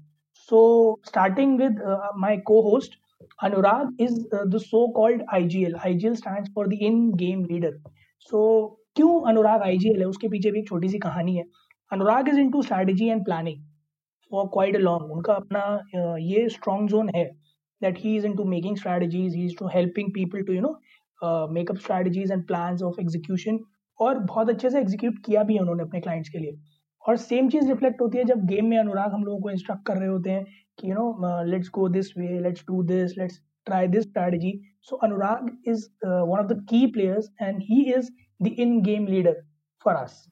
So 0.49 0.59
starting 1.05 1.57
with 1.59 1.81
my 2.19 2.37
co-host 2.47 2.99
Anurag 3.43 4.01
is 4.01 4.19
the 4.33 4.57
so 4.57 4.87
called 4.95 5.23
IGL 5.33 5.75
IGL 5.85 6.15
stands 6.15 6.51
for 6.55 6.67
the 6.67 6.73
in 6.89 7.09
game 7.23 7.43
leader 7.51 7.77
so 8.29 8.43
क्यों 8.95 9.21
अनुराग 9.29 9.61
आईजीएल 9.61 9.99
है? 9.99 10.05
उसके 10.05 10.27
पीछे 10.27 10.51
भी 10.51 10.59
एक 10.59 10.67
छोटी 10.67 10.89
सी 10.89 10.99
कहानी 10.99 11.35
है। 11.35 11.43
Anurag 11.91 12.29
is 12.29 12.39
into 12.39 12.61
strategy 12.61 13.07
and 13.07 13.25
planning 13.25 13.63
for 14.31 14.47
quite 14.53 14.75
a 14.75 14.79
long 14.79 15.11
उनका 15.11 15.33
अपना 15.33 15.65
uh, 15.77 16.17
ये 16.19 16.47
स्ट्रॉन्ग 16.49 16.89
जोन 16.89 17.09
है 17.15 17.29
is 17.81 18.23
into 18.23 18.43
making 18.51 18.77
strategies 18.77 19.33
he 19.33 19.41
is 19.47 19.55
to 19.57 19.67
helping 19.71 20.07
people 20.13 20.43
to 20.45 20.53
you 20.53 20.61
know 20.61 20.69
uh, 21.21 21.45
make 21.57 21.67
up 21.73 21.81
strategies 21.81 22.31
and 22.35 22.45
plans 22.51 22.83
of 22.87 22.95
execution 23.03 23.59
और 23.99 24.19
बहुत 24.19 24.49
अच्छे 24.49 24.69
से 24.69 24.79
execute 24.79 25.19
किया 25.25 25.43
भी 25.43 25.53
है 25.53 25.59
उन्होंने 25.59 25.83
अपने 25.83 25.99
क्लाइंट्स 25.99 26.29
के 26.29 26.39
लिए। 26.39 26.57
और 27.07 27.17
सेम 27.17 27.49
चीज़ 27.49 27.67
रिफ्लेक्ट 27.67 28.01
होती 28.01 28.17
है 28.17 28.23
जब 28.25 28.45
गेम 28.45 28.65
में 28.65 28.77
अनुराग 28.77 29.13
हम 29.13 29.23
लोगों 29.23 29.39
को 29.39 29.49
इंस्ट्रक्ट 29.49 29.85
कर 29.87 29.97
रहे 29.97 30.09
होते 30.09 30.29
हैं 30.29 30.45
कि 30.79 30.89
you 30.89 30.95
know 30.95 31.43
let's 31.45 31.69
go 31.73 31.87
this 31.89 32.11
way 32.17 32.39
let's 32.39 32.63
do 32.67 32.83
this 32.83 33.17
let's 33.17 33.41
try 33.67 33.87
this 33.87 34.03
strategy 34.03 34.59
so 34.81 34.95
Anurag 35.03 35.49
is 35.67 35.87
one 36.05 36.39
of 36.39 36.47
the 36.47 36.59
key 36.69 36.85
players 36.91 37.29
and 37.41 37.61
he 37.61 37.83
is 37.93 38.09
the 38.39 38.55
in 38.57 38.81
game 38.81 39.07
leader 39.07 39.41
for 39.85 39.95
us 39.95 40.25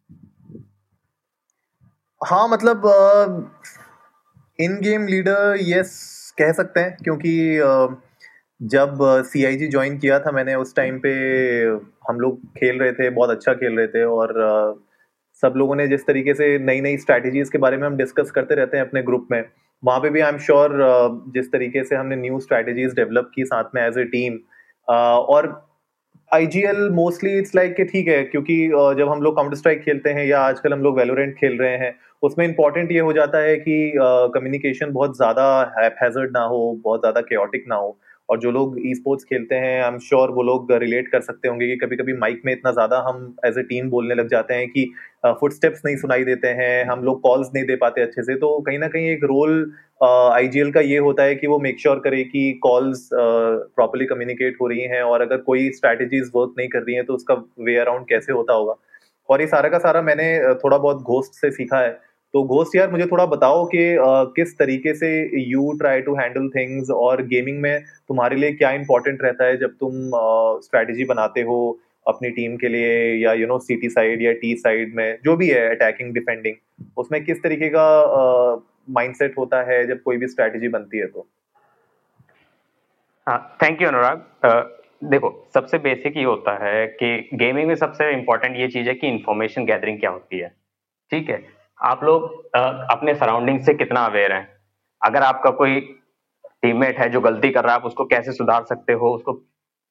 हाँ 2.21 2.47
मतलब 2.47 2.85
इन 4.59 4.79
game 4.81 5.07
leader 5.07 5.57
yes 5.61 5.93
कह 6.37 6.51
सकते 6.53 6.79
हैं 6.79 6.95
क्योंकि 7.03 7.33
uh, 7.59 7.95
जब 8.61 8.97
सी 9.25 9.43
I 9.45 9.55
ji 9.55 9.67
join 9.67 9.97
किया 9.97 10.19
था 10.19 10.31
मैंने 10.31 10.55
उस 10.55 10.75
टाइम 10.75 10.99
पे 10.99 11.11
हम 12.09 12.19
लोग 12.19 12.39
खेल 12.57 12.79
रहे 12.79 12.91
थे 12.91 13.09
बहुत 13.09 13.29
अच्छा 13.29 13.53
खेल 13.53 13.77
रहे 13.77 13.87
थे 13.87 14.03
और 14.05 14.33
uh, 14.41 14.84
सब 15.45 15.53
लोगों 15.57 15.75
ने 15.75 15.87
जिस 15.87 16.07
तरीके 16.07 16.33
से 16.33 16.57
नई 16.59 16.81
नई 16.81 16.97
स्ट्रैटेजीज 16.97 17.49
के 17.49 17.57
बारे 17.57 17.77
में 17.77 17.87
हम 17.87 17.97
डिस्कस 17.97 18.31
करते 18.31 18.55
रहते 18.55 18.77
हैं 18.77 18.85
अपने 18.85 19.01
ग्रुप 19.03 19.27
में 19.31 19.43
वहाँ 19.83 19.99
पे 19.99 20.09
भी 20.09 20.19
आई 20.19 20.31
एम 20.31 20.37
श्योर 20.37 20.77
जिस 21.33 21.51
तरीके 21.51 21.83
से 21.83 21.95
हमने 21.95 22.15
न्यू 22.15 22.39
स्ट्रैटेजीज 22.39 22.95
डेवलप 22.95 23.31
की 23.35 23.45
साथ 23.45 23.63
में 23.75 23.81
एज 23.81 23.97
ए 23.97 24.03
टीम 24.03 24.37
और 24.87 25.49
I 26.33 26.45
G 26.47 26.61
L 26.61 26.89
mostly 26.89 27.37
it's 27.37 27.55
like 27.55 27.75
ठीक 27.91 28.07
है 28.07 28.23
क्योंकि 28.23 28.69
uh, 28.69 28.97
जब 28.97 29.09
हम 29.09 29.21
लोग 29.21 29.35
काउंटर 29.35 29.55
स्ट्राइक 29.55 29.81
खेलते 29.81 30.09
हैं 30.09 30.25
या 30.25 30.39
आजकल 30.39 30.73
हम 30.73 30.79
लोग 30.79 30.97
वेलोरेंट 30.97 31.35
खेल 31.35 31.57
रहे 31.57 31.77
हैं 31.77 31.95
उसमें 32.23 32.45
इंपॉर्टेंट 32.47 32.91
ये 32.91 32.99
हो 32.99 33.13
जाता 33.13 33.37
है 33.37 33.55
कि 33.57 33.93
कम्युनिकेशन 34.33 34.85
uh, 34.85 34.91
बहुत 34.91 35.17
ज़्यादा 35.17 35.73
ना 36.31 36.43
हो 36.45 36.81
बहुत 36.83 36.99
ज़्यादा 36.99 37.21
केटिक 37.21 37.65
ना 37.67 37.75
हो। 37.75 37.99
और 38.29 38.39
जो 38.39 38.51
लोग 38.51 38.75
ई 38.81 38.93
स्पोर्ट्स 38.95 39.23
खेलते 39.23 39.55
हैं 39.55 39.81
आई 39.81 39.87
एम 39.87 39.97
श्योर 39.99 40.31
वो 40.31 40.43
लोग 40.43 40.71
रिलेट 40.73 41.07
कर 41.07 41.21
सकते 41.21 41.47
होंगे 41.47 41.67
कि 41.67 41.75
कभी 41.77 41.95
कभी 41.95 42.13
माइक 42.17 42.41
में 42.45 42.51
इतना 42.53 42.71
ज़्यादा 42.71 42.99
हम 43.07 43.35
एज 43.45 43.57
ए 43.57 43.63
टीम 43.63 43.89
बोलने 43.89 44.15
लग 44.15 44.29
जाते 44.29 44.53
हैं 44.53 44.67
कि 44.69 44.85
फुट 45.39 45.53
स्टेप्स 45.53 45.81
नहीं 45.85 45.95
सुनाई 45.97 46.23
देते 46.23 46.47
हैं, 46.47 46.85
हम 46.85 47.03
लोग 47.03 47.21
कॉल्स 47.21 47.49
नहीं 47.55 47.65
दे 47.65 47.75
पाते 47.75 48.01
अच्छे 48.01 48.23
से। 48.23 48.35
तो 48.35 48.59
कहीं 48.61 48.79
ना 48.79 48.87
कहीं 48.87 49.09
एक 49.09 49.23
रोल 49.23 49.71
आईजीएल 50.03 50.71
का 50.71 50.81
ये 50.81 50.97
होता 50.99 51.23
है 51.23 51.35
कि 51.35 51.47
वो 51.47 51.59
मेक 51.59 51.79
श्योर 51.79 51.93
sure 51.93 52.03
करे 52.03 52.23
कि 52.23 52.51
कॉल्स 52.63 53.09
प्रॉपरली 53.13 54.05
कम्युनिकेट 54.05 54.57
हो 54.61 54.67
रही 54.67 54.81
हैं 54.93 55.01
और 55.03 55.21
अगर 55.21 55.37
कोई 55.43 55.69
स्ट्रैटेजीज 55.71 56.31
वर्क 56.35 56.53
नहीं 56.57 56.67
कर 56.69 56.79
रही 56.79 56.95
हैं 56.95 57.05
तो 57.05 57.13
उसका 57.13 57.33
वे 57.59 57.75
अराउंड 57.77 58.05
कैसे 58.09 58.33
होता 58.33 58.53
होगा? 58.53 58.75
और 59.29 59.41
ये 59.41 59.47
सारा 59.47 59.69
का 59.69 59.77
सारा 59.79 60.01
मैंने 60.01 60.27
थोड़ा 60.55 60.77
बहुत 60.77 61.01
घोस्ट 61.03 61.41
से 61.41 61.51
सीखा 61.51 61.79
है। 61.79 61.97
तो 62.35 62.41
घोष 62.43 62.75
यार, 62.75 62.89
मुझे 62.91 63.05
थोड़ा 63.05 63.25
बताओ 63.25 63.63
कि 63.65 63.81
किस 64.35 64.57
तरीके 64.57 64.93
से 64.93 65.09
you 65.41 65.71
try 65.79 66.01
to 66.01 66.15
handle 66.15 66.49
things 66.55 66.89
और 66.91 67.21
गेमिंग 67.27 67.61
में 67.61 67.83
तुम्हारे 68.07 68.35
लिए 68.35 68.51
क्या 68.53 68.71
इंपॉर्टेंट 68.71 69.23
रहता 69.23 69.45
है 69.45 69.57
जब 69.57 69.75
तुम 69.79 70.11
स्ट्रेटजी 70.63 71.05
बनाते 71.05 71.41
हो 71.41 71.59
अपनी 72.05 72.29
टीम 72.31 72.57
के 72.57 72.67
लिए 72.67 72.91
या 73.23 73.33
यू 73.33 73.47
नो 73.47 73.59
सिटी 73.59 73.89
साइड 73.89 74.21
या 74.21 74.33
टी 74.41 74.55
साइड 74.57 74.93
में, 74.95 75.17
जो 75.23 75.35
भी 75.37 75.49
है 75.49 75.69
अटैकिंग 75.69 76.13
डिफेंडिंग 76.13 76.55
उसमें 76.97 77.23
किस 77.25 77.41
तरीके 77.43 77.69
का 77.75 77.87
माइंडसेट 78.89 79.37
होता 79.37 79.63
है 79.71 79.85
जब 79.87 80.01
कोई 80.03 80.17
भी 80.17 80.27
स्ट्रेटजी 80.27 80.67
बनती 80.67 80.97
है 80.97 81.07
तो? 81.07 81.27
हाँ 83.27 83.57
थैंक 83.63 83.81
यू 83.81 83.87
अनुराग। 83.87 84.25
देखो, 85.03 85.35
सबसे 85.53 85.77
बेसिक 85.79 86.17
ये 86.17 86.23
होता 86.23 86.63
है 86.65 86.85
कि 87.01 87.17
गेमिंग 87.33 87.67
में 87.67 87.75
सबसे 87.77 88.13
इम्पोर्टेंट 88.13 88.57
ये 88.57 88.67
चीज़ 88.67 88.87
है 88.87 88.93
कि 88.95 89.07
इंफॉर्मेशन 89.07 89.65
गैदरिंग 89.65 89.99
क्या 89.99 90.09
होती 90.11 90.39
है। 90.39 90.55
ठीक 91.11 91.29
है? 91.29 91.43
आप 91.79 92.03
लोग 92.03 92.23
अपने 92.55 93.13
सराउंडिंग 93.15 93.59
से 93.61 93.73
कितना 93.73 94.05
अवेयर 94.05 94.31
हैं? 94.33 94.47
अगर 95.01 95.23
आपका 95.23 95.49
कोई 95.51 95.79
टीममेट 96.61 96.99
है 96.99 97.09
जो 97.09 97.21
गलती 97.21 97.49
कर 97.49 97.63
रहा 97.63 97.73
है, 97.73 97.79
आप 97.79 97.85
उसको 97.85 98.05
कैसे 98.05 98.31
सुधार 98.31 98.63
सकते 98.65 98.93
हो? 98.93 99.13
उसको 99.15 99.33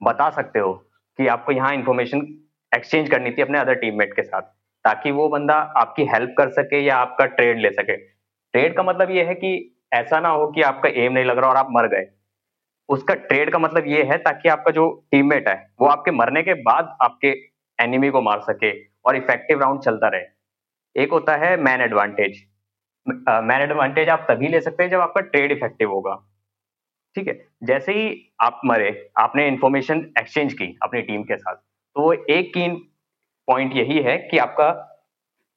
बता 0.00 0.28
सकते 0.30 0.58
हो 0.58 0.72
कि 1.18 1.26
आपको 1.28 1.52
यहाँ 1.52 1.72
इन्फॉर्मेशन 1.74 2.26
एक्सचेंज 2.72 3.10
करनी 3.10 3.30
थी 3.30 3.42
अपने 3.42 3.58
अदर 3.58 3.74
टीममेट 3.76 4.14
के 4.14 4.22
साथ, 4.22 4.42
ताकि 4.84 5.10
वो 5.10 5.28
बंदा 5.28 5.54
आपकी 5.54 6.04
हेल्प 6.06 6.34
कर 6.38 6.48
सके 6.52 6.80
या 6.80 6.96
आपका 6.96 7.26
ट्रेड 7.26 7.58
ले 7.58 7.70
सके। 7.72 7.96
ट्रेड 7.96 8.76
का 8.76 8.82
मतलब 8.82 9.10
ये 9.10 9.24
है 9.24 9.34
कि 9.34 9.54
ऐसा 9.92 10.20
ना 10.20 10.28
हो 10.30 10.46
कि 10.46 10.62
आपका 10.62 10.88
एम 10.96 11.12
नहीं 11.12 11.24
लग 11.24 11.38
रहा 11.38 11.50
और 11.50 11.56
आप 11.56 11.68
मर 11.70 11.88
गए। 11.88 12.06
उसका 12.88 13.14
ट्रेड 13.14 13.52
का 13.52 13.58
मतलब 13.58 13.86
ये 13.86 14.02
है 14.02 14.16
ताकि 14.18 14.48
आपका 14.48 14.70
जो 14.72 14.90
टीममेट 15.10 15.48
है, 15.48 15.54
वो 15.80 15.86
आपके 15.86 16.10
मरने 16.10 16.42
के 16.42 16.54
बाद 16.62 16.96
आपके 17.02 17.28
एनिमी 17.78 18.10
को 18.10 18.20
मार 18.22 18.40
सके 18.42 18.72
और 19.04 19.16
इफ़ेक्टिव 19.16 19.60
राउंड 19.60 19.80
चलता 19.80 20.08
रहे। 20.08 20.33
एक 20.96 21.10
होता 21.12 21.36
है 21.36 21.56
मैन 21.58 21.80
एडवांटेज 21.80 22.42
मैन 23.06 23.60
एडवांटेज 23.62 24.08
आप 24.08 24.26
तभी 24.28 24.48
ले 24.48 24.60
सकते 24.60 24.82
हैं 24.82 24.90
जब 24.90 25.00
आपका 25.00 25.20
ट्रेड 25.22 25.52
इफ़ेक्टिव 25.52 25.90
होगा। 25.90 26.14
ठीक 27.16 27.28
है? 27.28 27.34
जैसे 27.64 27.92
ही 27.92 28.32
आप 28.42 28.60
मरे, 28.64 29.10
आपने 29.18 29.46
इंफॉर्मेशन 29.48 29.98
एक्सचेंज 30.18 30.52
की 30.52 30.66
अपनी 30.82 31.02
टीम 31.02 31.22
के 31.22 31.36
साथ 31.36 31.54
तो 31.54 32.12
एक 32.12 32.48
की 32.48 32.68
पॉइंट 33.48 33.76
यही 33.76 33.98
है 34.02 34.16
कि 34.20 34.38
आपका 34.38 34.68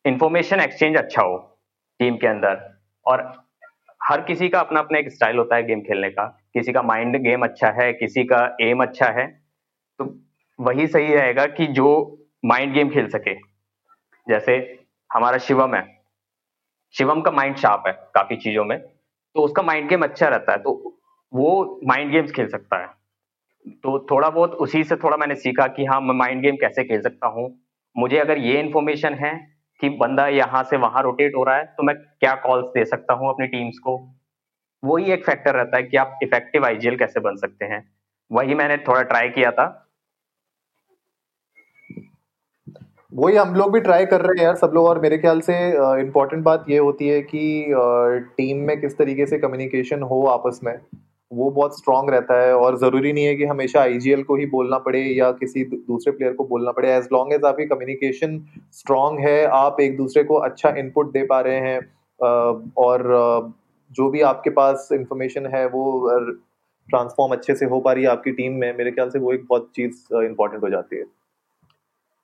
इंफॉर्मेशन 0.06 0.60
एक्सचेंज 0.60 0.98
अच्छा 0.98 1.22
हो 1.22 1.38
टीम 2.00 2.18
के 2.18 2.28
अंदर। 2.28 2.60
और 3.06 3.22
हर 4.02 4.22
किसी 4.22 4.50
का 4.50 4.60
अपना 4.60 4.80
अपना 4.80 4.98
एक 5.00 5.12
स्टाइल 5.12 5.38
होता 5.38 5.56
है 5.56 5.64
गेम 5.64 5.82
खेलने 5.82 6.10
का। 6.10 6.26
किसी 6.54 6.74
का 6.74 6.82
माइंड 6.84 7.18
गेम 7.24 7.44
अच्छा 7.44 7.70
है, 7.72 7.92
किसी 7.94 8.24
का 8.24 8.58
एम 8.62 8.84
अच्छा 8.84 9.08
है 9.12 9.28
तो 10.00 10.06
वही 10.60 10.88
सही 10.88 11.14
रहेगा 11.14 11.46
कि 11.48 11.68
जो 11.70 11.88
माइंड 12.46 12.74
गेम 12.74 12.90
खेल 12.90 13.08
सके। 13.10 13.34
जैसे 14.28 14.58
हमारा 15.12 15.38
शिवम 15.38 15.76
है। 15.76 15.86
शिवम 16.96 17.22
का 17.22 17.32
माइंड 17.32 17.56
शार्प 17.56 17.84
है 17.88 17.94
काफ़ी 18.16 18.36
चीज़ों 18.36 18.66
में। 18.66 18.78
तो 18.80 19.42
उसका 19.42 19.64
माइंड 19.64 19.90
गेम 19.90 20.04
अच्छा 20.04 20.28
रहता 20.28 20.52
है 20.52 20.58
तो 20.58 21.00
वो 21.34 21.80
माइंड 21.88 22.12
गेम्स 22.12 22.32
खेल 22.32 22.48
सकता 22.48 22.78
है। 22.78 22.88
तो 23.84 24.00
थोड़ा 24.12 24.30
बहुत 24.30 24.52
उसी 24.56 24.84
से 24.84 24.96
थोड़ा 24.96 25.18
मैंने 25.18 25.36
सीखा 25.36 25.68
कि 25.68 25.86
हाँ 25.86 26.00
मैं 26.02 26.16
माइंड 26.16 26.42
गेम 26.42 26.56
कैसे 26.56 26.84
खेल 26.84 27.02
सकता 27.02 27.28
हूँ। 27.28 27.50
मुझे 27.96 28.18
अगर 28.18 28.38
ये 28.38 28.60
इन्फॉर्मेशन 28.60 29.14
है 29.14 29.34
कि 29.82 29.90
बंदा 29.90 30.28
यहाँ 30.28 30.64
से 30.64 30.78
वहाँ 30.78 31.04
रोटेट 31.04 31.36
हो 31.36 31.44
रहा 31.44 31.56
है 31.56 31.66
तो 31.68 31.84
मैं 31.84 31.96
क्या 31.96 32.36
कॉल्स 32.36 32.68
दे 32.68 32.86
सकता 32.86 33.14
हूँ 33.14 33.30
अपनी 33.30 33.48
टीम्स 33.48 33.80
को? 33.80 33.98
वही 34.84 35.12
एक 35.12 35.26
फैक्टर 35.26 35.56
रहता 35.56 35.78
है 35.78 35.84
कि 35.84 35.98
आप 35.98 36.20
इफ़ेक्टिव 36.24 36.66
आईजीएल 36.66 36.98
कैसे 36.98 37.20
बन 37.20 37.36
सकते 37.36 37.66
हैं। 37.66 37.84
वही 38.32 38.56
मैंने 38.56 38.78
थोड़ा 38.78 39.02
ट्राई 39.02 39.30
किया 39.30 39.52
था। 39.52 39.66
वही 43.14 43.36
हम 43.36 43.54
लोग 43.56 43.72
भी 43.74 43.80
ट्राई 43.80 44.06
कर 44.06 44.22
रहे 44.22 44.38
हैं 44.38 44.44
यार, 44.44 44.56
सब 44.56 44.72
लोग। 44.74 44.86
और 44.86 45.00
मेरे 45.02 45.18
ख्याल 45.18 45.40
से 45.42 45.54
इम्पोर्टेंट 46.02 46.44
बात 46.44 46.66
ये 46.70 46.78
होती 46.78 47.08
है 47.08 47.22
कि 47.24 47.66
टीम 48.38 48.58
में 48.68 48.80
किस 48.82 48.98
तरीके 48.98 49.26
से 49.26 49.38
कम्युनिकेशन 49.40 50.02
हो 50.04 50.22
आपस 50.28 50.60
में, 50.64 50.74
वो 51.32 51.50
बहुत 51.52 51.78
स्ट्रांग 51.78 52.10
रहता 52.10 52.40
है। 52.42 52.54
और 52.56 52.78
ज़रूरी 52.80 53.14
नहीं 53.14 53.26
है 53.26 53.36
कि 53.36 53.46
हमेशा 53.46 53.82
आईजीएल 53.82 54.24
को 54.24 54.36
ही 54.36 54.46
बोलना 54.48 54.78
पड़े 54.80 55.02
या 55.02 55.32
किसी 55.34 55.64
दूसरे 55.66 56.12
प्लेयर 56.12 56.34
को 56.34 56.44
बोलना 56.46 56.72
पड़े। 56.72 56.92
एज 56.96 57.08
लॉन्ग 57.14 57.34
एज 57.34 57.46
आपकी 57.46 57.66
कम्युनिकेशन 57.66 58.40
स्ट्रांग 58.74 59.20
है, 59.20 59.44
आप 59.46 59.78
एक 59.82 59.98
दूसरे 59.98 60.24
को 60.24 60.36
अच्छा 60.40 60.70
इनपुट 60.78 61.12
दे 61.14 61.24
पा 61.26 61.40
रहे 61.42 61.60
हैं 61.60 61.80
और 62.78 63.54
जो 63.92 64.10
भी 64.10 64.22
आपके 64.24 64.50
पास 64.52 64.90
इंफॉर्मेशन 64.94 65.46
है, 65.54 65.66
वो 65.68 66.10
ट्रांसफॉर्म 66.90 67.34
अच्छे 67.34 67.56
से 67.56 67.66
हो 67.66 67.80
पा 67.80 67.92
रही 67.94 68.04
है 68.04 68.10
आपकी 68.10 68.32
टीम 68.32 68.54
में, 68.54 68.74
मेरे 68.78 68.92
ख्याल 68.92 69.10
से 69.10 69.20
वो 69.20 69.34
एक 69.34 69.46
बहुत 69.50 69.72
चीज़ 69.76 70.14
इंपॉर्टेंट 70.16 70.64
हो 70.64 70.70
जाती 70.70 70.96
है। 70.96 71.04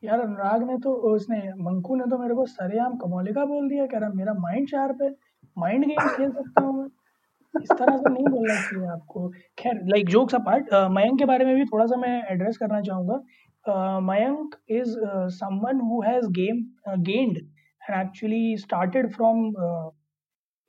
यार 0.04 0.20
अनुराग 0.20 0.64
ने 0.70 0.78
तो 0.84 0.94
उसने 1.10 1.38
मंकू 1.60 1.96
ने 1.96 2.06
तो 2.10 2.18
मेरे 2.18 2.36
को 2.36 2.46
सरेआम 2.48 2.96
कमौलिका 2.98 3.46
बोल 3.46 3.70
दिया, 3.70 3.86
कह 3.86 3.98
रहा 4.00 4.10
मेरा 4.16 4.34
माइंड 4.40 4.68
शार्प 4.70 5.02
है 5.02 5.10
माइंड 5.58 5.86
गेम 5.86 6.08
खेल 6.08 6.32
सकता 6.32 6.62
हूँ 6.64 6.86
इस 7.54 7.72
तरह 7.72 7.98
से 7.98 8.10
नहीं 8.10 8.26
बोलना 8.26 8.56
चाहिए 8.56 8.88
आपको। 8.92 9.28
खैर 9.60 9.82
लाइक 9.86 10.10
जोक्स 10.10 10.36
अपार्ट 10.36 10.74
मयंक 10.92 11.20
के 11.20 11.26
बारे 11.26 11.46
में 11.46 11.56
भी 11.56 11.66
थोड़ा 11.66 11.86
सा 11.86 11.98
मैं 11.98 12.16
एड्रेस 12.32 12.58
करना 12.58 12.82
चाहूँगा। 12.82 14.00
Mayank 14.02 14.56
is 14.72 14.96
someone 15.34 15.80
who 15.82 16.02
has 16.04 16.28
game 16.40 16.64
gained 17.02 17.38
and 17.38 18.00
actually 18.00 18.58
started 18.58 19.12
from 19.14 19.54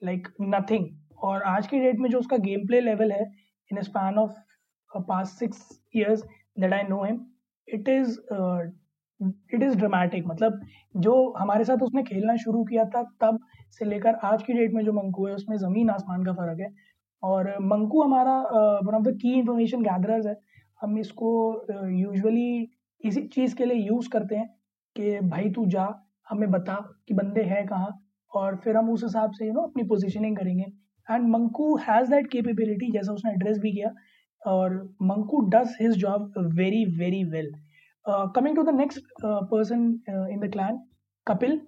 like 0.03 0.29
nothing 0.43 0.87
और 1.25 1.43
आज 1.49 1.67
की 1.67 1.79
डेट 1.81 1.99
में 1.99 2.09
जो 2.11 2.19
उसका 2.19 2.37
गेम 2.47 2.67
प्ले 2.67 2.81
लेवल 2.81 3.13
है 3.13 3.25
in 3.71 3.81
span 3.83 4.19
of 4.19 5.01
past 5.09 5.39
six 5.39 5.69
years 5.97 6.23
that 6.61 6.73
I 6.73 6.83
know 6.89 7.03
him 7.05 7.21
it 7.69 7.89
is 7.89 8.19
it 9.55 9.63
is 9.63 9.77
dramatic 9.79 10.27
मतलब 10.27 10.61
जो 10.97 11.15
हमारे 11.39 11.65
साथ 11.65 11.83
उसने 11.83 12.03
खेलना 12.03 12.37
शुरू 12.37 12.65
किया 12.65 12.85
था, 12.85 13.03
तब 13.21 13.39
से 13.79 13.85
लेकर 13.85 14.15
आज 14.25 14.43
की 14.43 14.53
डेट 14.53 14.73
में 14.75 14.85
जो 14.85 14.93
मंकू 14.93 15.27
है, 15.27 15.35
उसमें 15.35 15.57
ज़मीन 15.59 15.91
आसमान 15.91 16.25
का 16.25 16.33
फ़र्क 16.33 16.61
है। 16.61 16.73
और 17.23 17.57
मंकू 17.63 18.03
हमारा 18.03 18.39
one 18.85 18.95
of 18.95 19.03
the 19.03 19.17
key 19.23 19.33
information 19.35 19.83
gatherers 19.83 20.27
है। 20.27 20.37
हम 20.81 20.99
इसको 20.99 21.31
यूजुअली 21.91 22.69
इसी 23.01 23.23
चीज़ 23.29 23.55
के 23.57 23.65
लिए 23.65 23.87
यूज़ 23.87 24.09
करते 24.09 24.37
हैं 24.37 24.49
कि 24.97 25.19
भाई 25.29 25.51
तू 25.51 25.67
जा, 25.67 25.89
हमें 26.29 26.51
बता 26.51 26.75
कि 27.09 27.15
बंदे 27.15 27.43
हैं 27.45 27.67
कहाँ। 27.67 28.01
और 28.33 28.57
फिर 28.65 28.77
हम 28.77 28.91
उस 28.91 29.03
हिसाब 29.05 29.31
से 29.33 29.47
यू 29.47 29.53
नो 29.53 29.61
अपनी 29.61 29.83
पोजिशनिंग 29.85 30.37
करेंगे। 30.37 30.65
And 31.09 31.29
Manku 31.29 31.77
has 31.79 32.11
that 32.11 32.27
capability 32.31 32.91
जैसा 32.93 33.13
उसने 33.13 33.33
एड्रेस 33.33 33.59
भी 33.59 33.73
किया। 33.73 33.93
और 34.43 34.75
Manku 35.03 35.41
does 35.51 35.77
his 35.81 35.97
job 35.99 36.33
very 36.55 36.85
very 36.99 37.23
well 37.25 37.53
Uh, 38.07 38.27
coming 38.29 38.55
to 38.55 38.63
the 38.63 38.73
next 38.73 39.01
uh, 39.23 39.43
person 39.45 40.01
uh, 40.09 40.25
in 40.25 40.39
the 40.39 40.49
clan, 40.49 40.79
Kapil. 41.27 41.61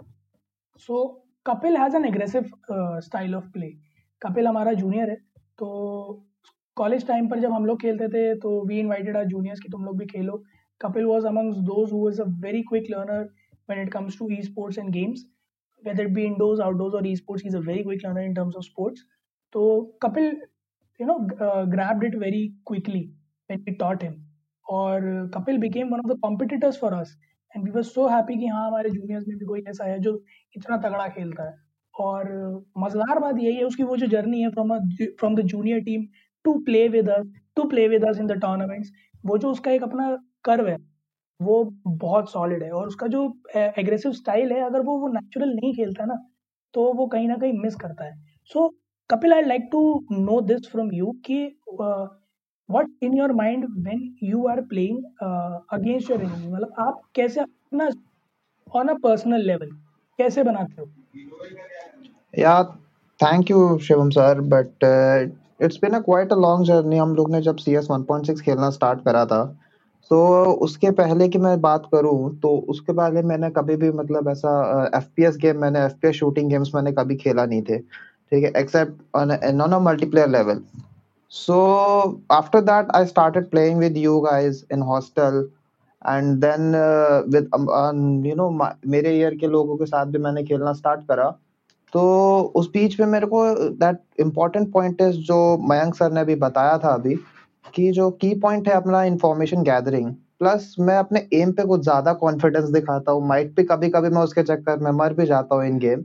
So 0.78 1.22
Kapil 1.46 1.76
has 1.76 1.94
an 1.94 2.04
aggressive 2.04 2.52
style 3.00 3.34
of 3.34 3.52
play. 3.52 3.76
Kapil 4.22 4.46
हमारा 4.46 4.72
junior 4.72 5.10
है 5.10 5.16
तो 5.58 5.66
college 6.76 7.06
time 7.06 7.28
पर 7.28 7.40
जब 7.40 7.52
हम 7.52 7.66
लोग 7.66 7.80
खेलते 7.80 8.08
थे 8.08 8.22
तो 8.40 8.50
वी 8.66 8.78
इनवाइटेड 8.80 9.16
आर 9.16 9.24
जूनियर्स 9.32 9.60
कि 9.60 9.68
तुम 9.72 9.84
लोग 9.84 9.98
भी 9.98 10.06
खेलो 10.12 10.42
Kapil 10.80 11.04
was 11.04 11.26
amongst 11.26 11.56
those 11.70 11.92
who 11.92 12.08
is 12.10 12.20
a 12.22 12.24
very 12.44 12.62
quick 12.70 12.90
learner 12.90 13.28
when 13.68 13.78
it 13.82 13.88
comes 13.92 14.16
to 14.18 14.26
esports 14.34 14.76
and 14.80 14.92
games 14.96 15.22
whether 15.82 16.04
it 16.08 16.12
be 16.18 16.24
indoors 16.26 16.60
outdoors 16.66 16.92
or 16.98 17.00
esports 17.12 17.40
he's 17.46 17.56
a 17.60 17.62
very 17.68 17.82
quick 17.86 18.04
learner 18.04 18.22
in 18.26 18.34
terms 18.34 18.58
of 18.60 18.64
sports 18.66 19.02
so 19.52 19.62
kapil 20.04 20.28
you 21.00 21.06
know 21.08 21.16
uh, 21.46 21.64
grabbed 21.72 22.04
it 22.10 22.14
very 22.20 22.42
quickly 22.70 23.02
when 23.50 23.64
we 23.66 23.74
taught 23.80 24.06
him 24.08 24.14
और 24.68 25.00
Kapil 25.34 25.58
became 25.58 25.88
one 25.88 26.00
of 26.00 26.12
the 26.12 26.18
competitors 26.20 26.78
for 26.80 26.92
us 26.94 27.16
and 27.54 27.64
we 27.64 27.70
were 27.70 27.82
so 27.84 28.06
happy 28.08 28.36
कि 28.38 28.46
हाँ 28.48 28.66
हमारे 28.66 28.90
juniors 28.90 29.24
में 29.28 29.36
भी 29.38 29.44
कोई 29.46 29.62
ऐसा 29.68 29.84
है 29.84 29.98
जो 30.00 30.20
इतना 30.56 30.76
तगड़ा 30.78 31.08
खेलता 31.08 31.44
है। 31.44 31.54
और 31.94 32.28
मज़ेदार 32.78 33.18
बात 33.20 33.38
यही 33.38 33.56
है, 33.56 33.64
उसकी 33.64 33.82
वो 33.82 33.96
जो 33.96 34.06
जर्नी 34.08 34.40
है 34.42 34.50
from 34.50 34.78
from 35.20 35.34
the 35.36 35.40
junior 35.46 35.80
team 35.82 36.06
to 36.44 36.54
play 36.64 36.86
with 36.88 37.08
us 37.10 37.32
to 37.56 37.64
play 37.68 37.86
with 37.88 38.04
us 38.08 38.18
in 38.20 38.26
the 38.26 38.40
tournaments 38.40 38.92
वो 39.24 39.38
जो 39.38 39.50
उसका 39.50 39.70
एक 39.72 39.82
अपना 39.82 40.10
कर्व 40.44 40.68
है, 40.68 40.76
वो 41.40 41.64
बहुत 41.88 42.30
सॉलिड 42.32 42.62
है। 42.62 42.70
और 42.72 42.86
उसका 42.88 43.06
जो 43.06 43.22
एग्रेसिव 43.56 44.12
स्टाइल 44.12 44.52
है, 44.52 44.60
अगर 44.62 44.80
वो 44.82 44.98
वो 45.00 45.08
नेचुरल 45.10 45.54
नहीं 45.54 45.72
खेलता 45.76 46.04
ना 46.04 46.18
तो 46.74 46.92
वो 46.94 47.06
कहीं 47.08 47.28
ना 47.28 47.36
कहीं 47.36 47.52
मिस 47.60 47.74
करता 47.76 48.04
है। 48.04 48.14
So 48.50 48.68
Kapil 49.10 49.32
I 49.34 49.42
like 49.42 49.68
to 49.72 49.80
know 50.12 50.40
this 50.42 50.70
from 50.72 50.92
you 50.94 51.12
कि 51.26 51.38
what 52.68 52.90
in 53.02 53.16
your 53.18 53.32
mind 53.32 53.64
when 53.78 54.08
you 54.22 54.46
are 54.48 54.60
playing 54.60 55.02
against 55.72 56.10
your 56.10 56.22
enemy 56.22 56.52
मतलब 56.52 56.74
आप 56.78 57.00
कैसे 57.14 57.40
अपना 57.40 57.88
ऑन 58.74 58.88
अ 58.88 58.94
पर्सनल 59.02 59.46
लेवल 59.46 59.70
कैसे 60.18 60.42
बनाते 60.42 60.80
हो? 60.82 60.88
या 62.38 62.62
thank 63.20 63.50
you 63.50 63.78
Shivam 63.78 64.10
sir 64.10 64.40
but 64.54 64.84
it's 65.62 65.78
been 65.82 65.90
a 65.90 66.00
quite 66.00 66.32
a 66.32 66.36
long 66.36 66.66
journey 66.66 66.96
हम 66.96 67.14
लोग 67.16 67.30
ने 67.30 67.40
जब 67.42 67.56
C 67.56 67.74
S 67.76 67.86
one 67.90 68.02
point 68.02 68.26
six 68.26 68.40
खेलना 68.40 68.70
स्टार्ट 68.70 69.00
करा 69.04 69.24
था 69.26 69.44
तो 70.10 70.18
उसके 70.64 70.90
पहले 70.98 71.28
की 71.28 71.38
मैं 71.38 71.60
बात 71.60 71.86
करूँ 71.92 72.38
तो 72.40 72.48
उसके 72.68 72.92
पहले 72.92 73.22
मैंने 73.22 73.50
कभी 73.50 73.76
भी 73.76 73.90
मतलब 73.92 74.28
ऐसा 74.28 74.50
एफ़ 74.96 75.04
पी 75.16 75.24
एस 75.24 75.36
गेम 75.36 75.60
मैंने 75.60 75.84
F 75.84 75.92
P 76.02 76.08
S 76.08 76.14
shooting 76.14 76.50
games 76.50 76.70
मैंने 76.74 76.92
कभी 76.92 77.16
खेला 77.16 77.44
नहीं 77.46 77.62
थे, 77.62 77.78
ठीक 77.78 78.44
है? 78.44 78.50
Except 78.56 79.16
on 79.16 79.32
on 79.62 79.72
a 79.72 79.78
multiplayer 79.78 80.28
level 80.28 80.62
So 81.36 81.56
after 82.30 82.60
that, 82.62 82.90
I 82.94 83.04
started 83.06 83.50
playing 83.50 83.78
with 83.78 83.96
you 83.96 84.12
guys 84.26 84.64
in 84.70 84.80
hostel, 84.80 85.48
and 86.02 86.40
then 86.40 86.74
uh, 86.74 87.22
with 87.26 87.48
um, 87.52 87.68
um, 87.70 88.24
you 88.24 88.34
know 88.36 88.50
मेरे 88.86 89.16
year 89.18 89.34
के 89.40 89.46
लोगों 89.46 89.76
के 89.76 89.86
साथ 89.86 90.06
भी 90.06 90.18
मैंने 90.26 90.44
खेलना 90.44 90.72
स्टार्ट 90.72 91.00
करा। 91.08 91.28
तो 91.92 92.02
उस 92.56 92.70
बीच 92.72 92.98
में 93.00 93.06
मेरे 93.06 93.26
को 93.26 93.44
दैट 93.82 93.98
इम्पोर्टेंट 94.20 94.72
पॉइंट 94.72 95.02
है 95.02 95.10
जो 95.12 95.36
मयंक 95.70 95.94
सर 95.94 96.12
ने 96.12 96.20
अभी 96.20 96.34
बताया 96.36 96.78
था 96.78 96.94
अभी 96.94 97.14
कि 97.74 97.90
जो 97.92 98.10
की 98.22 98.34
पॉइंट 98.40 98.68
है 98.68 98.74
अपना 98.74 99.02
इंफॉर्मेशन 99.04 99.62
गैदरिंग 99.64 100.12
प्लस 100.38 100.74
मैं 100.80 100.96
अपने 100.98 101.26
एम 101.34 101.52
पे 101.52 101.64
कुछ 101.66 101.82
ज़्यादा 101.82 102.12
कॉन्फिडेंस 102.22 102.68
दिखाता 102.70 103.12
हूँ। 103.12 103.26
माइट 103.28 103.54
पे 103.56 103.62
कभी 103.70 103.88
कभी 103.90 104.08
मैं 104.08 104.22
उसके 104.22 104.42
चक्कर 104.42 104.78
में 104.78 104.90
मर 104.92 105.14
भी 105.14 105.26
जाता 105.26 105.54
हूँ 105.54 105.66
in 105.66 105.78
game 105.78 106.04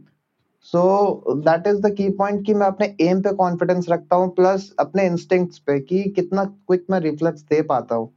so 0.65 1.33
that 1.37 1.67
is 1.67 1.79
the 1.81 1.93
key 1.95 2.09
point 2.17 2.45
कि 2.45 2.53
मैं 2.53 2.67
अपने 2.67 2.95
एम 3.01 3.21
पे 3.21 3.33
कॉन्फिडेंस 3.35 3.89
रखता 3.89 4.15
हूँ 4.15 4.29
प्लस 4.35 4.71
अपने 4.79 5.05
इंस्टिंक्ट्स 5.05 5.59
पे 5.59 5.79
कि 5.79 6.03
कितना 6.15 6.43
क्विक 6.45 6.85
मैं 6.91 6.99
रिफ्लेक्स 6.99 7.41
दे 7.43 7.61
पाता 7.71 7.95
हूँ। 7.95 8.11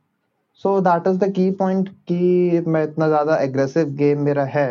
So 0.65 0.81
that 0.81 1.07
is 1.09 1.19
the 1.19 1.31
key 1.35 1.51
point 1.61 1.89
कि 2.09 2.63
मैं 2.67 2.83
इतना 2.85 3.09
ज़्यादा 3.09 3.37
एग्रेसिव 3.43 3.89
गेम 3.97 4.21
मेरा 4.25 4.45
है। 4.47 4.69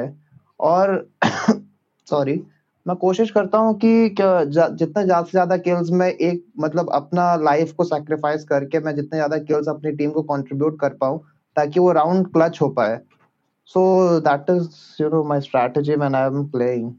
और 0.60 1.10
सॉरी 2.08 2.42
मैं 2.86 2.96
कोशिश 2.98 3.32
करता 3.32 3.58
हूँ 3.58 3.74
कि 3.80 4.10
जितने 4.10 5.04
ज़्यादा 5.04 5.22
से 5.24 5.32
ज़्यादा 5.32 5.58
किल्स 5.58 5.90
मैं 5.92 6.10
एक 6.10 6.46
मतलब 6.60 6.90
अपना 6.94 7.36
लाइफ 7.44 7.72
को 7.74 7.84
सेक्रीफाइस 7.86 8.44
करके 8.46 8.80
मैं 8.80 8.96
जितने 8.96 9.18
ज़्यादा 9.18 9.38
किल्स 9.40 9.68
अपनी 9.70 9.92
टीम 9.92 10.12
को 10.12 10.22
कंट्रीब्यूट 10.24 10.80
कर 10.80 10.94
पाऊँ, 11.02 11.20
ताकि 11.56 11.80
वो 11.80 11.92
राउंड 11.92 12.28
क्लच 12.34 12.62
हो 12.62 12.70
पाए। 12.72 13.00
So 13.70 14.20
that 14.22 14.50
is 14.50 14.70
you 15.02 15.10
know 15.10 15.24
my 15.24 15.42
strategy 15.42 15.96
man 15.96 16.16
I 16.16 16.28
am 16.28 16.44
playing 16.48 16.92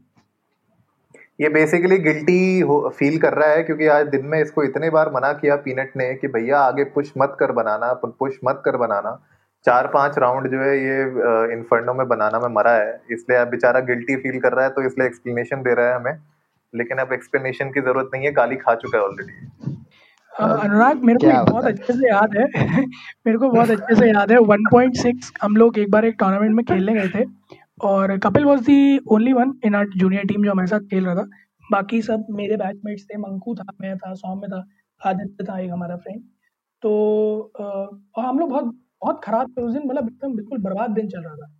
ये 1.39 1.49
बेसिकली 1.49 1.97
गिल्टी 1.97 2.63
फील 2.97 3.17
कर 3.19 3.33
रहा 3.33 3.49
है 3.49 3.63
क्योंकि 3.63 3.87
आज 3.87 4.07
दिन 4.07 4.25
में 4.25 4.39
इसको 4.41 4.63
इतने 4.63 4.89
बार 4.89 5.11
मना 5.13 5.31
किया 5.33 5.55
पीनट 5.63 5.91
ने 5.97 6.13
कि 6.13 6.27
भैया 6.27 6.59
आगे 6.59 6.83
पुश 6.93 7.11
मत 7.17 7.35
कर 7.39 7.51
बनाना 7.51 7.91
पुश 8.03 8.37
मत 8.45 8.61
कर 8.65 8.77
बनाना। 8.77 9.11
चार 9.65 9.87
पाँच 9.87 10.17
राउंड 10.19 10.47
जो 10.51 10.59
है 10.59 10.77
ये 10.77 11.01
इन्फर्नो 11.53 11.93
में 11.93 12.07
बनाना 12.07 12.39
में 12.39 12.47
मरा 12.55 12.71
है। 12.71 12.93
इसलिए 13.11 13.37
अब 13.37 13.47
बेचारा 13.47 13.79
गिल्टी 13.89 14.15
फील 14.15 14.39
कर 14.39 14.53
रहा 14.53 14.65
है 14.65 14.71
तो 14.71 14.85
इसलिए 14.85 15.07
एक्सप्लेनेशन 15.07 15.61
दे 15.63 15.73
रहा 15.73 15.87
है 15.87 15.95
हमें। 15.95 16.19
लेकिन 16.73 16.97
अब 16.97 17.13
एक्सप्लेनेशन 17.13 17.69
की 17.69 17.81
ज़रूरत 17.81 18.09
नहीं 18.13 18.25
है 18.25 18.31
गाली 18.31 18.55
खा 18.55 18.75
चुका 18.75 18.97
है 18.97 19.03
ऑलरेडी 19.03 19.73
अनुराग 20.33 21.03
मेरे 21.07 21.19
को 21.19 21.43
बहुत 21.43 21.65
अच्छे 21.65 21.93
से 21.93 22.07
याद 22.09 22.37
है 22.37 22.45
मेरे 23.25 23.37
को 23.37 23.49
बहुत 23.49 23.69
अच्छे 23.71 23.95
से 23.95 24.07
याद 24.07 24.31
है 24.31 24.37
1.6 24.47 25.31
हम 25.41 25.55
लोग 25.55 25.77
एक 25.79 25.91
बार 25.91 26.05
एक 26.05 26.15
टूर्नामेंट 26.19 26.55
में 26.55 26.65
खेलने 26.65 26.93
गए 26.93 27.07
थे। 27.09 27.23
और 27.79 28.17
Kapil 28.23 28.45
was 28.45 28.61
the 28.65 28.97
only 29.11 29.33
one 29.33 29.53
in 29.65 29.75
our 29.75 29.87
junior 29.97 30.23
team 30.27 30.43
जो 30.43 30.51
हमारे 30.51 30.67
साथ 30.67 30.79
खेल 30.91 31.05
रहा 31.05 31.15
था। 31.15 31.23
बाकी 31.63 32.01
सब 32.01 32.25
मेरे 32.31 32.57
बैचमेट्स 32.57 33.03
थे, 33.05 33.17
मंकू 33.17 33.55
था, 33.55 33.65
मैं 33.81 33.97
था, 33.97 34.13
सौम्य 34.13 34.47
था, 34.47 34.63
आदित्य 35.01 35.43
था 35.43 35.59
एक 35.59 35.71
हमारा 35.71 35.95
फ्रेंड 35.97 36.21
तो 36.83 36.89
और 37.59 38.25
हम 38.25 38.39
लोग 38.39 38.49
बहुत 38.49 38.65
बहुत 39.01 39.21
खराब 39.23 39.51
थे 39.51 39.61
उस 39.61 39.73
दिन 39.73 39.83
मतलब 39.87 40.07
एकदम 40.07 40.35
बिल्कुल 40.35 40.57
बर्बाद 40.61 40.91
दिन 40.91 41.07
चल 41.09 41.21
रहा 41.21 41.35
था। 41.35 41.51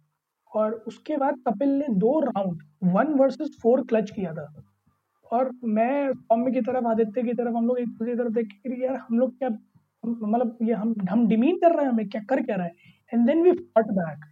और 0.52 0.74
उसके 0.88 1.18
बाद 1.18 1.36
कपिल 1.48 1.70
ने 1.70 1.88
दो 2.00 2.20
round 2.22 2.62
one 2.94 3.14
versus 3.20 3.58
four 3.62 3.82
clutch 3.90 4.12
किया 4.12 4.34
था। 4.34 4.48
और 5.32 5.52
मैं, 5.66 6.14
सौम्य 6.14 6.52
की 6.52 6.62
तरफ़, 6.62 6.88
आदित्य 6.88 7.24
की 7.24 7.34
तरफ़, 7.34 7.56
हम 7.58 7.68
लोग 7.68 7.80
एक 7.80 7.88
दूसरे 7.90 8.12
की 8.12 8.18
तरफ़ 8.20 8.34
देख 8.34 8.48
के 8.68 8.84
यार, 8.84 8.96
हम 9.10 9.20
लोग 9.20 9.38
क्या 9.38 9.50
मतलब 10.04 10.58
ये 10.64 10.74
हम 10.74 10.96
हम 11.10 11.28
डिमीन 11.28 11.58
कर 11.58 11.76
रहे 11.76 11.86
हैं 11.86 11.92
हमें, 11.92 12.08
क्या, 12.10 12.22
कर 12.30 12.42
क्या 12.44 12.56
रहा 12.56 12.66
है? 12.66 12.74
And 13.14 13.26
then 13.28 13.42
we 13.44 13.52
fought 13.52 13.92
back 14.00 14.26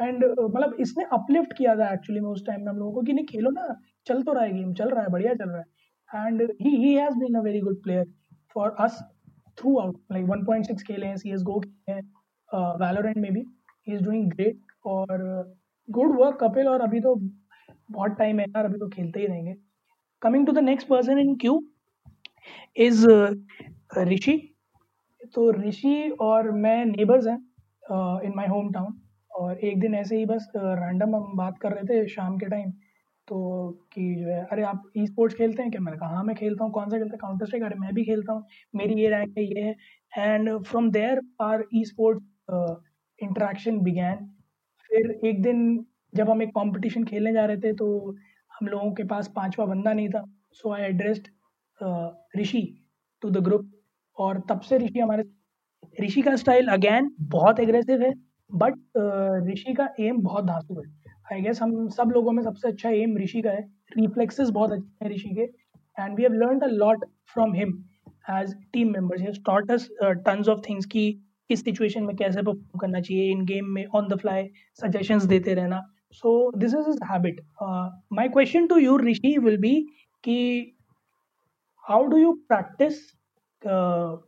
and 0.00 0.24
मतलब 0.24 0.76
इसने 0.80 1.04
अपलिफ्ट 1.12 1.52
किया 1.58 1.74
था 1.76 1.92
एक्चुअली 1.92 2.20
में 2.20 2.28
उस 2.28 2.44
टाइम 2.46 2.60
में 2.60 2.68
हम 2.68 2.78
लोगों 2.78 2.92
को 2.92 3.02
कि 3.02 3.12
नहीं, 3.12 3.26
खेलो 3.26 3.50
ना, 3.50 3.74
चल 4.06 4.22
तो 4.22 4.32
रहा 4.32 4.44
है 4.44 4.52
गेम 4.52 4.72
चल 4.74 4.88
रहा 4.90 5.02
है, 5.02 5.10
बढ़िया 5.10 5.34
चल 5.34 5.50
रहा 5.50 5.58
है। 5.58 6.26
And 6.26 6.42
he 6.60 6.76
he 6.76 6.94
has 6.94 7.18
been 7.18 7.34
a 7.34 7.40
very 7.42 7.60
good 7.60 7.82
player 7.82 8.04
for 8.54 8.74
us 8.80 8.98
throughout 9.80 9.96
like 10.12 10.26
1.6 10.28 10.82
खेले 10.86 11.06
हैं 11.06 11.16
सी 11.16 11.32
एस 11.32 11.42
गो 11.42 11.58
खेले 11.60 11.92
हैं 11.92 12.02
वैलोरेंट 12.80 13.16
में 13.16 13.32
भी। 13.32 13.40
ही 13.88 13.94
इज़ 13.94 14.02
डूइंग 14.04 14.30
ग्रेट 14.30 14.60
और 14.86 15.22
गुड 15.88 16.18
वर्क 16.20 16.38
कपिल 16.42 16.68
और 16.68 16.80
अभी 16.80 17.00
तो 17.00 17.14
बहुत 17.90 18.16
टाइम 18.18 18.40
है 18.40 18.44
यार, 18.46 18.64
अभी 18.64 18.78
तो 18.78 18.88
खेलते 18.88 19.20
ही 19.20 19.26
रहेंगे। 19.26 19.54
Coming 20.22 20.46
to 20.46 20.52
the 20.52 20.58
next 20.60 20.88
person 20.88 21.18
in 21.18 21.34
queue 21.36 21.60
is 22.76 23.06
Rishi 24.08 24.36
तो 25.34 25.50
ऋषि 25.52 26.10
और 26.20 26.50
मैं 26.52 26.84
नेबर्स 26.86 27.26
हैं 27.26 27.38
इन 28.24 28.32
माय 28.36 28.46
होम 28.48 28.70
टाउन 28.72 28.99
और 29.32 29.58
एक 29.64 29.80
दिन 29.80 29.94
ऐसे 29.94 30.16
ही 30.18 30.24
बस 30.26 30.50
रैंडम 30.56 31.16
हम 31.16 31.32
बात 31.36 31.58
कर 31.62 31.72
रहे 31.72 31.84
थे 31.84 32.06
शाम 32.08 32.38
के 32.38 32.46
टाइम 32.46 32.70
तो 33.28 33.38
कि 33.92 34.14
जो 34.14 34.28
है, 34.28 34.44
अरे, 34.44 34.62
आप 34.64 34.82
ई 34.96 35.06
स्पोर्ट्स 35.06 35.36
खेलते 35.36 35.62
हैं 35.62 35.70
क्या? 35.70 35.80
मैंने 35.80 35.98
कहा 35.98 36.14
हाँ 36.14 36.22
मैं 36.24 36.34
खेलता 36.36 36.64
हूँ। 36.64 36.72
कौन 36.72 36.88
सा 36.90 36.98
खेलता 36.98 37.14
है? 37.14 37.18
काउंटर 37.18 37.46
स्ट्राइक 37.46 37.64
अरे, 37.64 37.78
मैं 37.80 37.92
भी 37.94 38.04
खेलता 38.04 38.32
हूँ। 38.32 38.44
मेरी 38.74 39.00
ये 39.02 39.08
रैंक 39.10 39.38
है, 39.38 39.44
ये 39.44 39.62
है। 39.62 39.74
And 40.12 40.50
from 40.64 40.90
there 40.90 41.20
are 41.42 41.64
esports 41.84 42.22
interaction 43.18 43.78
began 43.80 44.26
फिर 44.90 45.10
एक 45.28 45.42
दिन 45.42 45.84
जब 46.12 46.30
हम 46.30 46.42
एक 46.42 46.48
कंपटीशन 46.50 47.04
खेलने 47.04 47.32
जा 47.32 47.44
रहे 47.46 47.56
थे 47.56 47.72
तो 47.74 47.88
हम 48.50 48.66
लोगों 48.68 48.90
के 48.92 49.04
पास 49.04 49.28
पांचवा 49.36 49.66
बंदा 49.66 49.92
नहीं 49.92 50.08
था। 50.08 50.24
So 50.52 50.72
I 50.74 50.82
addressed 50.82 51.28
Rishi 52.38 52.62
to 53.22 53.30
the 53.30 53.42
group 53.44 53.70
और 54.18 54.40
तब 54.48 54.60
से 54.60 54.78
ऋषि 54.78 54.98
हमारे 54.98 55.24
ऋषि 56.00 56.22
का 56.22 56.34
स्टाइल 56.36 56.68
अगेन 56.68 57.10
बहुत 57.30 57.60
एग्रेसिव 57.60 58.02
है। 58.02 58.12
बट 58.54 58.74
ऋषि 59.50 59.72
का 59.74 59.88
एम 60.00 60.20
बहुत 60.22 60.44
धांसू 60.44 60.80
है। 60.80 60.88
आई 61.32 61.40
गेस 61.40 61.62
हम 61.62 61.88
सब 61.88 62.10
लोगों 62.14 62.32
में 62.32 62.42
सबसे 62.42 62.68
अच्छा 62.68 62.90
एम 62.90 63.16
ऋषि 63.18 63.42
का 63.42 63.50
है। 63.50 63.68
रिफ्लेक्सेस 63.98 64.50
बहुत 64.50 64.72
अच्छे 64.72 65.04
हैं 65.04 65.10
ऋषि 65.12 65.34
के। 65.34 65.42
And 65.42 66.16
we 66.16 66.22
have 66.22 66.32
learn 66.34 66.60
a 66.60 66.66
lot 66.66 67.04
from 67.32 67.54
him 67.54 67.72
as 68.30 68.54
team 68.72 68.92
members 68.92 69.20
he 69.20 69.32
taught 69.46 69.70
us 69.70 69.88
tons 70.02 70.48
of 70.48 70.60
things 70.68 70.86
की 70.86 71.10
किस 71.50 71.64
सिचुएशन 71.64 72.02
में 72.04 72.14
कैसे 72.16 72.42
परफॉर्म 72.42 72.78
करना 72.80 73.00
चाहिए 73.00 73.30
इन 73.30 73.44
गेम 73.44 73.70
में 73.74 73.84
ऑन 73.86 74.08
द 74.08 74.18
फ्लाई 74.18 74.48
सजेशंस 74.82 75.24
देते 75.24 75.54
रहना। 75.54 75.80
So 76.12 76.30
this 76.56 76.74
is 76.74 76.88
is 76.90 76.98
habit 77.04 77.40
my 78.12 78.28
question 78.28 78.66
to 78.66 78.76
you 78.78 78.98
Rishi 78.98 79.36
will 79.38 79.56
be 79.60 79.74
कि 80.24 80.36
how 81.84 82.06
do 82.06 82.16
you 82.16 82.32
practice 82.48 83.00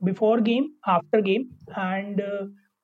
before 0.04 0.40
game 0.40 0.68
after 0.88 1.20
game 1.22 1.42
and 1.78 2.20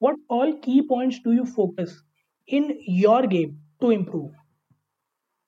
what 0.03 0.17
all 0.29 0.53
key 0.65 0.81
points 0.83 1.21
do 1.21 1.33
you 1.33 1.45
focus 1.45 2.03
in 2.49 2.69
your 3.05 3.23
game 3.27 3.57
to 3.81 3.91
improve? 3.91 4.31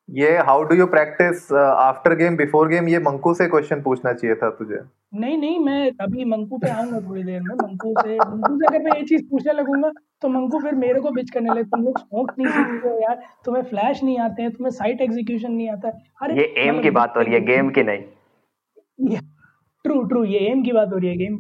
ये 0.09 0.31
how 0.47 0.63
do 0.69 0.75
you 0.75 0.87
practice 0.93 1.53
after 1.53 2.15
game 2.17 2.37
before 2.37 2.69
game 2.69 2.89
ये 2.89 2.99
मंकू 3.01 3.33
से 3.35 3.47
question 3.49 3.83
पूछना 3.83 4.13
चाहिए 4.13 4.37
था 4.37 4.49
तुझे। 4.59 4.79
नहीं 5.21 5.37
नहीं 5.39 5.59
मैं 5.65 5.91
अभी 6.01 6.25
मंकू 6.31 6.59
पे 6.59 6.71
आऊँगा 6.71 7.01
थोड़ी 7.09 7.23
देर 7.25 7.41
में। 7.43 7.55
मंकू 7.63 7.93
से 8.01 8.17
मंकू 8.17 8.57
से 8.59 8.67
अगर 8.67 8.83
मैं 8.85 8.97
ये 8.97 9.05
चीज़ 9.07 9.23
पूछने 9.31 9.53
लगूँगा 9.53 9.91
तो 10.23 10.29
मंकू 10.29 10.61
फिर 10.63 10.75
मेरे 10.75 11.01
को 11.01 11.11
बिच 11.19 11.31
करने 11.31 11.51
लगे 11.51 11.63
तुम 11.75 11.85
लोग 11.85 11.99
स्मोक 11.99 12.33
नहीं 12.39 12.49
सीखते 12.49 12.89
हो 12.89 12.99
यार। 13.03 13.23
तुम्हें 13.45 13.63
फ्लैश 13.71 14.03
नहीं 14.03 14.19
आते 14.27 14.43
हैं 14.43 14.51
तुम्हें 14.53 14.71
साइट 14.79 15.01
एग्जीक्यूशन 15.01 15.53
नहीं 15.53 15.69
आता 15.71 15.93
अरे 16.23 16.41
ये 16.41 16.47
एम 16.67 16.83
की 16.83 16.91
बात 16.99 17.17
हो 17.17 17.23
रही 17.23 17.35
है 17.35 17.41
गेम 17.47 17.71
की 17.79 17.83
नहीं। 17.83 19.19
ट्रू 19.85 20.03
ट्रू 20.09 20.25
ये 20.25 20.39
एम 20.51 20.63
की 20.63 20.73
बात 20.73 20.93
हो 20.93 20.99
रही 20.99 21.11
है 21.11 21.17
गेम 21.17 21.39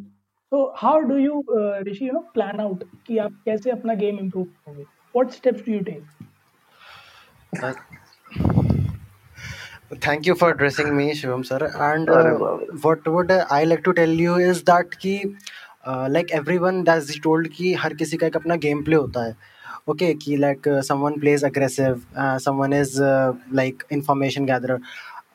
तो 0.50 0.62
how 0.76 1.00
do 1.08 1.16
you 1.16 1.44
Rishi 1.88 2.06
you 2.06 2.12
know 2.12 2.20
plan 2.34 2.60
out 2.60 2.84
कि 3.06 3.18
आप 3.18 3.32
कैसे 3.44 3.70
अपना 3.70 3.94
गेम 3.94 4.18
इम्प्रूव 4.18 4.44
करोगे? 4.44 4.82
What 4.82 5.30
steps 5.30 5.60
do 5.68 5.72
you 5.72 5.80
take 5.90 6.02
thank 10.02 10.26
you 10.28 10.34
for 10.40 10.48
addressing 10.52 10.90
me 10.96 11.04
shivam 11.20 11.40
sir. 11.46 11.56
And 11.84 12.10
uh, 12.16 12.58
what 12.82 13.08
would 13.14 13.32
i 13.54 13.64
like 13.64 13.80
to 13.86 13.92
tell 14.00 14.12
you 14.24 14.34
is 14.50 14.60
that 14.68 14.92
ki 15.04 15.14
uh, 15.86 16.08
like 16.16 16.34
everyone 16.40 16.78
that's 16.90 17.16
told 17.24 17.48
कि 17.56 17.72
हर 17.84 17.94
किसी 18.02 18.16
का 18.16 18.26
एक 18.26 18.36
अपना 18.36 18.56
game 18.66 18.82
play 18.84 18.96
होता 18.96 19.24
है। 19.24 19.34
Okay 19.88 20.04
okay, 20.04 20.22
कि 20.22 20.36
like 20.36 20.68
someone 20.86 21.18
plays 21.20 21.44
aggressive 21.44 22.02
someone 22.16 22.72
is 22.72 22.96
like 23.60 23.82
information 23.92 24.44
gatherer 24.46 24.80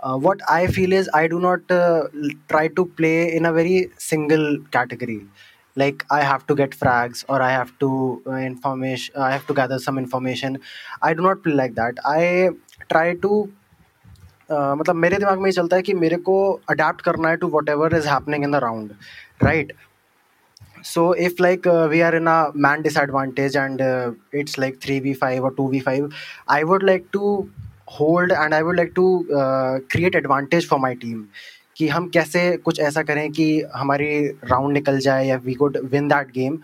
uh, 0.05 0.17
what 0.19 0.41
I 0.49 0.67
feel 0.67 0.93
is 0.93 1.09
I 1.13 1.27
do 1.29 1.41
not 1.41 1.71
uh, 1.71 2.05
try 2.49 2.69
to 2.69 2.87
play 2.87 3.35
in 3.35 3.47
a 3.47 3.53
very 3.53 3.91
single 3.99 4.59
category. 4.71 5.27
Like 5.77 6.05
I 6.11 6.23
have 6.23 6.47
to 6.49 6.55
get 6.55 6.71
frags 6.71 7.25
or 7.29 7.41
I 7.41 7.51
have 7.51 7.79
to 7.81 8.23
uh, 8.27 8.33
information. 8.33 9.15
I 9.17 9.31
have 9.33 9.47
to 9.47 9.55
gather 9.55 9.79
some 9.79 9.99
information. 9.99 10.59
I 11.03 11.15
do 11.15 11.23
not 11.23 11.43
play 11.43 11.55
like 11.55 11.75
that. 11.75 11.99
I 12.05 12.51
try 12.91 13.15
to 13.15 13.53
uh, 14.51 14.75
मतलब 14.77 14.97
मेरे 14.97 15.19
दिमाग 15.19 15.39
में 15.39 15.47
ये 15.47 15.53
चलता 15.53 15.77
है 15.77 15.83
कि 15.83 15.95
मेरे 15.95 16.17
को 16.29 16.39
अडेप्ट 16.71 17.01
करना 17.01 17.29
है 17.29 17.37
to 17.37 17.49
whatever 17.69 17.95
is 17.97 18.07
happening 18.07 18.45
in 18.45 18.53
the 18.53 18.57
round 18.65 18.93
right 19.43 19.73
so 20.83 21.13
if 21.13 21.41
like 21.41 21.67
uh, 21.67 21.87
we 21.91 22.03
are 22.03 22.15
in 22.15 22.27
a 22.27 22.53
man 22.55 22.83
disadvantage 22.83 23.57
and 23.57 23.81
uh, 23.81 24.13
it's 24.33 24.57
like 24.59 24.79
3v5 24.85 25.43
or 25.43 25.51
2v5 25.53 26.13
i 26.49 26.65
would 26.65 26.83
like 26.83 27.11
to 27.13 27.51
hold 27.88 28.32
and 28.32 28.54
I 28.54 28.62
would 28.62 28.76
like 28.76 28.92
to 28.96 29.06
create 29.32 30.16
advantage 30.16 30.68
for 30.70 30.80
my 30.80 30.96
team 30.96 31.24
कि 31.78 31.88
हम 31.88 32.08
कैसे 32.10 32.42
कुछ 32.58 32.80
ऐसा 32.80 33.02
करें 33.04 33.32
कि 33.32 33.48
हमारी 33.76 34.28
round 34.28 34.74
निकल 34.74 35.00
जाए 35.00 35.26
या 35.28 35.38
we 35.46 35.54
good 35.54 35.78
win 35.92 36.08
that 36.08 36.32
game 36.34 36.60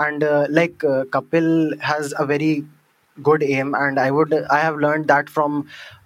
and 0.00 0.24
like 0.50 0.78
Kapil 1.14 1.78
has 1.84 2.14
a 2.14 2.22
very 2.24 2.54
good 3.18 3.42
aim 3.42 3.76
and 3.76 3.98
I 3.98 4.10
would 4.10 4.34
I 4.34 4.62
have 4.62 4.78
learn 4.78 5.02
that 5.02 5.28
from 5.28 5.60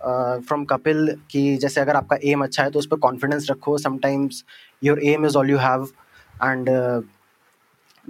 from 0.04 0.64
Kapil 0.64 1.16
कि 1.30 1.56
जैसे 1.56 1.80
अगर 1.80 1.96
आपका 1.96 2.16
एम 2.32 2.44
अच्छा 2.44 2.62
है 2.62 2.70
तो 2.70 2.78
उस 2.78 2.86
पर 2.86 2.96
कॉन्फिडेंस 2.96 3.46
रखो. 3.50 3.78
Sometimes 3.78 4.44
your 4.84 5.00
aim 5.04 5.26
is 5.26 5.36
all 5.38 5.50
you 5.50 5.58
have 5.58 5.88
and 6.44 6.68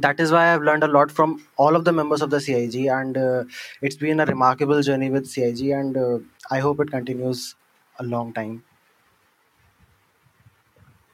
that 0.03 0.21
is 0.21 0.33
why 0.33 0.53
I've 0.53 0.63
learned 0.63 0.85
a 0.85 0.89
lot 0.89 1.11
from 1.11 1.37
all 1.57 1.77
of 1.77 1.85
the 1.85 1.93
members 1.93 2.23
of 2.23 2.31
the 2.31 2.41
CIG, 2.41 2.87
and 2.87 3.17
uh, 3.17 3.45
it's 3.83 3.97
been 3.97 4.21
a 4.21 4.27
remarkable 4.27 4.83
journey 4.83 5.11
with 5.11 5.27
CIG, 5.27 5.71
and 5.71 5.97
uh, 5.97 6.19
I 6.51 6.59
hope 6.61 6.81
it 6.81 6.91
continues 6.91 7.55
a 7.97 8.05
long 8.05 8.33
time. 8.33 8.63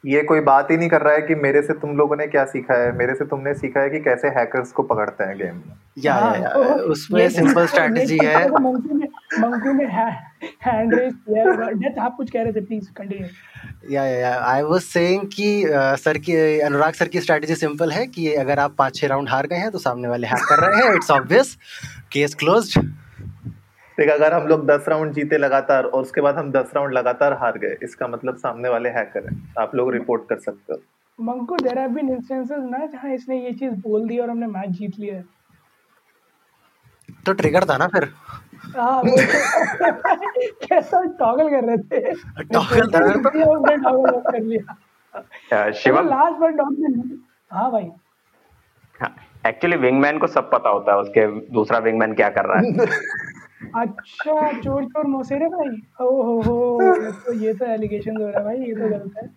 ये 0.05 0.23
कोई 0.23 0.41
बात 0.41 0.71
ही 0.71 0.77
नहीं 0.77 0.89
कर 0.89 1.03
रहा 1.03 1.13
है 1.15 1.23
कि 1.27 1.35
मेरे 1.35 1.61
से 1.63 1.75
तुम 1.83 1.97
लोगों 1.97 2.17
ने 2.17 2.27
क्या 2.27 2.45
सीखा 2.51 2.75
है 2.83 2.91
मेरे 2.97 3.15
से 3.15 3.25
तुमने 3.31 3.55
सीखा 3.55 3.81
है 3.81 3.91
कि 3.91 4.01
कैसे 4.01 4.29
हैकर्स 4.37 4.73
को 4.73 4.83
पकड़ते 4.91 5.25
हैं 5.25 5.37
गेम 5.39 5.57
में 5.57 5.75
या, 6.05 6.17
या, 6.17 6.41
या 6.43 6.75
उसमें 6.95 7.29
सिंपल 7.37 7.67
स्ट्रेटजी 7.67 8.19
है 8.25 8.49
मंकू 8.49 9.73
ने 9.73 9.89
हैंड 10.63 10.95
रेज 10.95 11.15
किया 11.29 11.71
डेथ 11.71 11.99
आप 11.99 12.15
कुछ 12.17 12.31
कह 12.31 12.43
रहे 12.43 12.53
थे 12.53 12.61
please 12.61 12.91
continue 12.97 13.95
yeah 13.95 14.05
yeah 14.05 14.35
I 14.45 14.63
was 14.63 14.81
saying 14.83 15.27
कि 15.35 15.49
सर 16.05 16.19
की 16.19 16.37
अनुराग 16.61 16.93
सर 16.95 17.09
की 17.09 17.21
स्ट्रेटजी 17.21 17.55
सिंपल 17.57 17.93
है 17.93 18.07
कि 18.07 18.33
अगर 18.35 18.59
आप 18.59 18.75
पाँच 18.79 18.97
छह 18.97 19.07
राउंड 19.07 19.29
हार 19.29 19.47
गए 19.47 19.57
हैं 19.57 19.71
तो 19.71 19.79
सामने 19.79 20.09
वाले 20.09 20.27
हैक 20.27 20.45
कर 20.49 20.67
रहे 20.67 20.83
हैं 20.83 20.95
इट्स 20.95 21.11
ऑब्वियस 21.11 21.57
केस 22.13 22.35
क्लोज्ड 22.35 22.81
देख 23.99 24.11
अगर 24.11 24.33
हम 24.33 24.47
लोग 24.47 24.67
दस 24.67 24.85
राउंड 24.89 25.13
जीते 25.15 25.39
लगातार 25.39 25.85
और 25.85 26.03
उसके 26.03 26.21
बाद 26.21 26.37
हम 26.37 26.51
दस 26.53 26.71
राउंड 26.75 26.93
लगातार 26.95 27.33
हार 27.41 27.59
गए 27.59 27.77
इसका 27.83 28.09
मतलब 28.09 28.37
सामने 28.37 28.69
वाले 28.69 28.89
हैकर 28.89 29.29
हैं। 29.29 29.55
आप 29.59 29.75
लोग 29.75 29.93
रिपोर्ट 29.93 30.29
कर 30.29 30.39
सकते 30.41 30.73
हो। 30.73 30.79
मंको 31.19 31.57
देयर 31.57 31.79
हैव 31.79 31.91
बीन 31.91 32.11
इंस्टेंसेस 32.11 32.65
ना 32.71 32.85
जहाँ 32.87 33.13
इसने 33.15 33.41
ये 33.45 33.53
चीज़ 33.53 33.75
बोल 33.87 34.07
दी 34.09 34.19
और 34.19 34.31
हमने 34.31 34.47
मैच 34.47 34.71
जीत 34.79 34.99
लिया 34.99 35.23
तो 37.27 37.33
ट्रिगर 37.33 37.65
था 37.65 37.77
ना 37.77 37.87
फिर? 37.87 38.09
हाँ 38.17 38.46
कैसा 40.63 41.03
टॉगल 41.19 41.49
कर 41.51 41.65
रहे 41.65 41.77
थे? 41.77 42.01
टॉगल 42.43 42.91
था 42.91 42.99
तो 43.13 43.77
टॉगल 43.77 44.21
कर 44.31 44.41
लिया। 44.41 45.71
शिवम? 45.73 46.09
लास्ट 46.09 46.39
बट 46.41 46.55
नॉट 46.55 47.19
हाँ 47.53 47.71
भाई। 47.71 47.91
एक्चुअली 49.47 49.77
विंगमैन 49.77 50.19
को 50.19 50.27
सब 50.27 50.51
पता 50.51 50.71
होता 50.71 50.93
है 50.93 50.99
उसके 50.99 51.27
दूसरा 51.53 51.79
विंगमैन 51.79 52.15
क्या 52.15 52.29
कर 52.39 52.45
रहा 52.45 52.59
है। 52.59 52.87
अच्छा 53.81 54.53
चोर 54.61 54.85
चोर 54.85 55.07
मोसेरे 55.07 55.47
भाई। 55.49 55.69
ओ 56.01 56.23
हो 56.23 56.41
हो 56.41 56.79
तो 57.27 57.33
ये 57.35 57.53
तो 57.55 57.65
एलिगेशन 57.65 58.17
हो 58.17 58.27
रहा 58.27 58.39
है 58.39 58.45
भाई 58.45 58.57
ये 58.59 58.75
तो 58.75 58.89
गलत 58.89 59.13
है। 59.17 59.29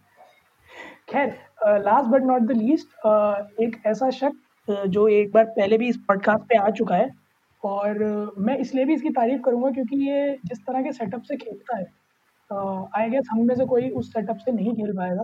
खैर 1.09 1.79
last 1.85 2.09
but 2.09 2.21
not 2.23 2.41
the 2.41 2.51
least 2.57 2.87
एक 3.61 3.81
ऐसा 3.87 4.09
शख्स 4.09 4.85
जो 4.87 5.07
एक 5.07 5.31
बार 5.33 5.45
पहले 5.45 5.77
भी 5.77 5.87
इस 5.89 5.97
पॉडकास्ट 6.07 6.43
पे 6.49 6.57
आ 6.57 6.69
चुका 6.69 6.95
है 6.95 7.09
और 7.63 8.03
मैं 8.39 8.57
इसलिए 8.57 8.85
भी 8.85 8.93
इसकी 8.93 9.09
तारीफ़ 9.09 9.41
करूँगा 9.41 9.69
क्योंकि 9.71 9.95
ये 10.09 10.37
जिस 10.45 10.59
तरह 10.59 10.81
के 10.83 10.91
सेटअप 10.93 11.21
से 11.21 11.37
खेलता 11.37 11.77
है 11.77 11.85
आई 12.95 13.09
गेस 13.09 13.27
हम 13.31 13.45
में 13.47 13.55
से 13.55 13.65
कोई 13.65 13.89
उस 13.99 14.11
सेटअप 14.13 14.37
से 14.37 14.51
नहीं 14.51 14.73
खेल 14.75 14.91
पाएगा 14.97 15.23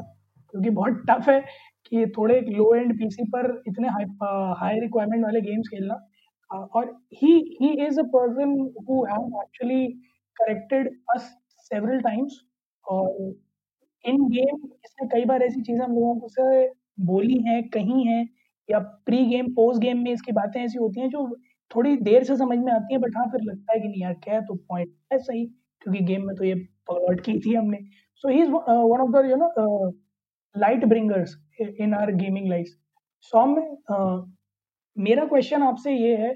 क्योंकि 0.53 0.69
बहुत 0.69 1.01
टफ 1.09 1.29
है 1.29 1.39
कि 1.85 2.05
थोड़े 2.17 2.39
लो 2.41 2.73
एंड 2.75 2.97
पीसी 2.99 3.23
पर 3.29 3.63
इतने 3.67 3.87
हाई 3.89 4.05
हाई 4.59 4.79
रिक्वायरमेंट 4.79 5.23
वाले 5.23 5.41
गेम्स 5.41 5.67
खेलना। 5.69 5.95
और 6.51 6.85
he 7.13 7.33
he 7.61 7.69
is 7.85 7.99
a 7.99 8.03
person 8.15 8.51
who 8.89 9.03
have 9.05 9.39
actually 9.41 9.87
corrected 10.37 10.89
us 11.15 11.21
several 11.71 11.99
times 12.01 12.39
और 12.85 13.33
इन 14.05 14.27
गेम 14.29 14.55
इसने 14.85 15.07
कई 15.13 15.25
बार 15.25 15.43
ऐसी 15.43 15.61
चीज़ें 15.61 15.83
हम 15.83 15.91
लोगों 15.91 16.15
को 16.19 16.27
से 16.29 16.67
बोली 17.05 17.37
हैं, 17.47 17.61
कही 17.69 18.03
हैं 18.07 18.27
या 18.69 18.79
प्री 18.79 19.25
गेम, 19.25 19.47
पोस्ट 19.53 19.81
गेम 19.81 20.03
में 20.03 20.11
इसकी 20.11 20.31
बातें 20.31 20.61
ऐसी 20.63 20.77
होती 20.77 20.99
हैं 21.01 21.09
जो 21.09 21.25
थोड़ी 21.71 21.95
देर 22.03 22.23
से 22.23 22.35
समझ 22.37 22.57
में 22.59 22.71
आती 22.73 22.93
है 22.93 22.99
बट 22.99 23.17
हाँ, 23.17 23.25
फिर 23.31 23.41
लगता 23.43 23.73
है 23.73 23.79
कि 23.79 23.87
नहीं 23.87 24.01
यार 24.01 24.13
क्या 24.23 24.39
तो 24.41 24.55
पॉइंट 24.55 24.93
है 25.13 25.17
सही 25.19 25.45
क्योंकि 25.81 25.99
गेम 26.05 26.25
में 26.27 26.35
तो 26.35 26.43
ये 26.43 26.55
पॉइंट 26.87 27.21
की 27.21 27.39
थी 27.39 27.53
हमने। 27.55 27.77
So 28.23 28.29
he 28.29 28.41
is 28.41 28.49
one 28.49 29.01
of 29.01 29.11
the 29.11 29.25
you 29.29 29.35
know 29.35 29.89
light 30.55 30.85
bringers 30.85 31.35
in 31.61 31.93
our 31.93 32.11
gaming 32.15 32.47
life. 32.49 32.67
Saumya 33.33 33.61
uh, 33.93 34.31
मेरा 34.97 35.25
क्वेश्चन 35.25 35.63
आपसे 35.63 35.93
ये 35.93 36.15
है 36.17 36.33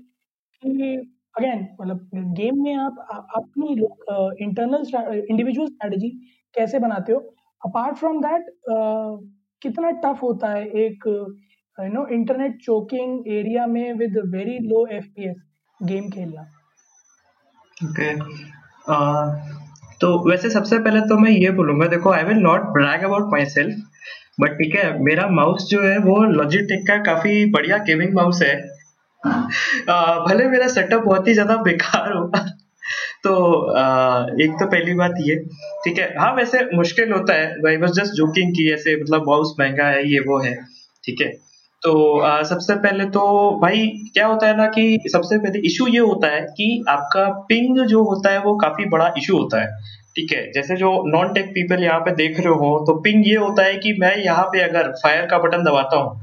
कि 0.64 0.96
अगेन 1.38 1.68
मतलब 1.82 2.10
गेम 2.38 2.64
में 2.64 2.76
आप 2.76 2.96
अपनी 3.36 3.74
इंटरनल 4.46 4.84
इंडिविजुअल 5.30 5.68
स्ट्रैटेजी 5.68 6.10
कैसे 6.56 6.80
बनाते 6.80 7.14
हो 7.14 7.20
अपार्ट 7.62 7.98
फ्रॉम 7.98 8.20
दैट 8.22 8.46
कितना 9.62 9.92
टफ 10.04 10.24
होता 10.24 10.50
है 10.50 10.66
एक 10.84 11.06
you 11.84 11.92
know 11.94 12.06
internet 12.14 12.58
choking 12.64 13.28
area 13.34 13.66
में 13.68 13.94
with 13.98 14.18
very 14.34 14.58
low 14.68 14.86
FPS 14.92 15.36
game 15.80 16.10
खेलना। 16.10 16.42
ओके 17.78 18.14
uh, 18.16 19.26
तो 20.02 20.08
वैसे 20.30 20.50
सबसे 20.50 20.78
पहले 20.80 21.00
तो 21.08 21.18
मैं 21.20 21.32
ये 21.32 21.50
बोलूँगा 21.52 21.88
देखो 21.88 22.12
I 22.12 22.24
will 22.24 22.38
not 22.40 22.62
brag 22.74 23.04
about 23.04 23.32
myself 23.48 23.76
but 24.42 24.58
ठीक 24.58 24.76
है 24.76 24.88
मेरा 25.04 25.28
माउस 25.32 25.68
जो 25.70 25.82
है 25.82 25.98
वो 26.00 26.24
लॉजिटेक 26.24 26.86
का 26.88 26.98
काफ़ी 27.04 27.46
बढ़िया 27.52 27.78
गेमिंग 27.88 28.14
माउस 28.16 28.42
है। 28.44 28.56
भले 29.26 30.48
मेरा 30.50 30.68
सेटअप 30.68 31.02
बहुत 31.04 31.28
ही 31.28 31.34
ज़्यादा 31.34 31.56
बेकार 31.64 32.14
हो। 32.14 32.22
तो 33.24 33.34
आ, 33.72 34.26
एक 34.42 34.52
तो 34.60 34.66
पहली 34.66 34.94
बात 34.94 35.16
ये 35.22 35.36
ठीक 35.86 35.98
है 36.00 36.08
हाँ 36.18 36.34
वैसे 36.36 36.64
मुश्किल 36.76 37.12
होता 37.14 37.34
है 37.34 37.48
भाई 37.64 37.78
बस 37.78 37.92
जस्ट 37.92 38.14
जोकिंग 38.16 38.52
की 38.54 38.72
ऐसे 38.74 38.96
मतलब 39.02 39.28
माउस 39.28 39.54
महँगा 39.60 39.88
है 39.88 40.08
ये 40.12 40.20
वो 40.28 40.40
है 40.40 40.56
ठीक 41.04 41.22
है। 41.22 41.32
तो 41.84 41.92
आ, 42.20 42.42
सबसे 42.44 42.76
पहले 42.76 43.06
तो 43.10 43.22
भाई 43.62 43.86
क्या 44.14 44.26
होता 44.28 44.48
है 44.48 44.56
ना 44.58 44.66
कि 44.68 45.10
सबसे 45.12 45.38
पहले 45.38 45.60
इशू 45.68 45.88
ये 45.88 46.00
होता 46.00 46.28
है 46.28 46.42
कि 46.58 46.66
आपका 46.90 47.28
पिंग 47.50 47.78
जो 47.88 48.04
होता 48.04 48.32
है 48.32 48.40
वो 48.44 48.56
काफ़ी 48.58 48.86
बड़ा 48.90 49.14
इशू 49.18 49.38
होता 49.38 49.62
है 49.62 49.68
ठीक 50.16 50.32
है? 50.34 50.42
जैसे 50.52 50.76
जो 50.76 50.92
नॉन 51.08 51.34
टेक 51.34 51.46
पीपल 51.50 51.84
यहाँ 51.84 52.00
पे 52.00 52.12
देख 52.16 52.40
रहे 52.40 52.54
हो 52.56 52.72
तो 52.88 52.94
पिंग 53.02 53.28
ये 53.28 53.36
होता 53.38 53.64
है 53.64 53.76
कि 53.78 53.94
मैं 54.02 54.16
यहाँ 54.18 54.44
पे 54.54 54.62
अगर 54.62 54.92
फायर 55.04 55.26
का 55.26 55.38
बटन 55.38 55.64
दबाता 55.64 55.98
हूँ 55.98 56.20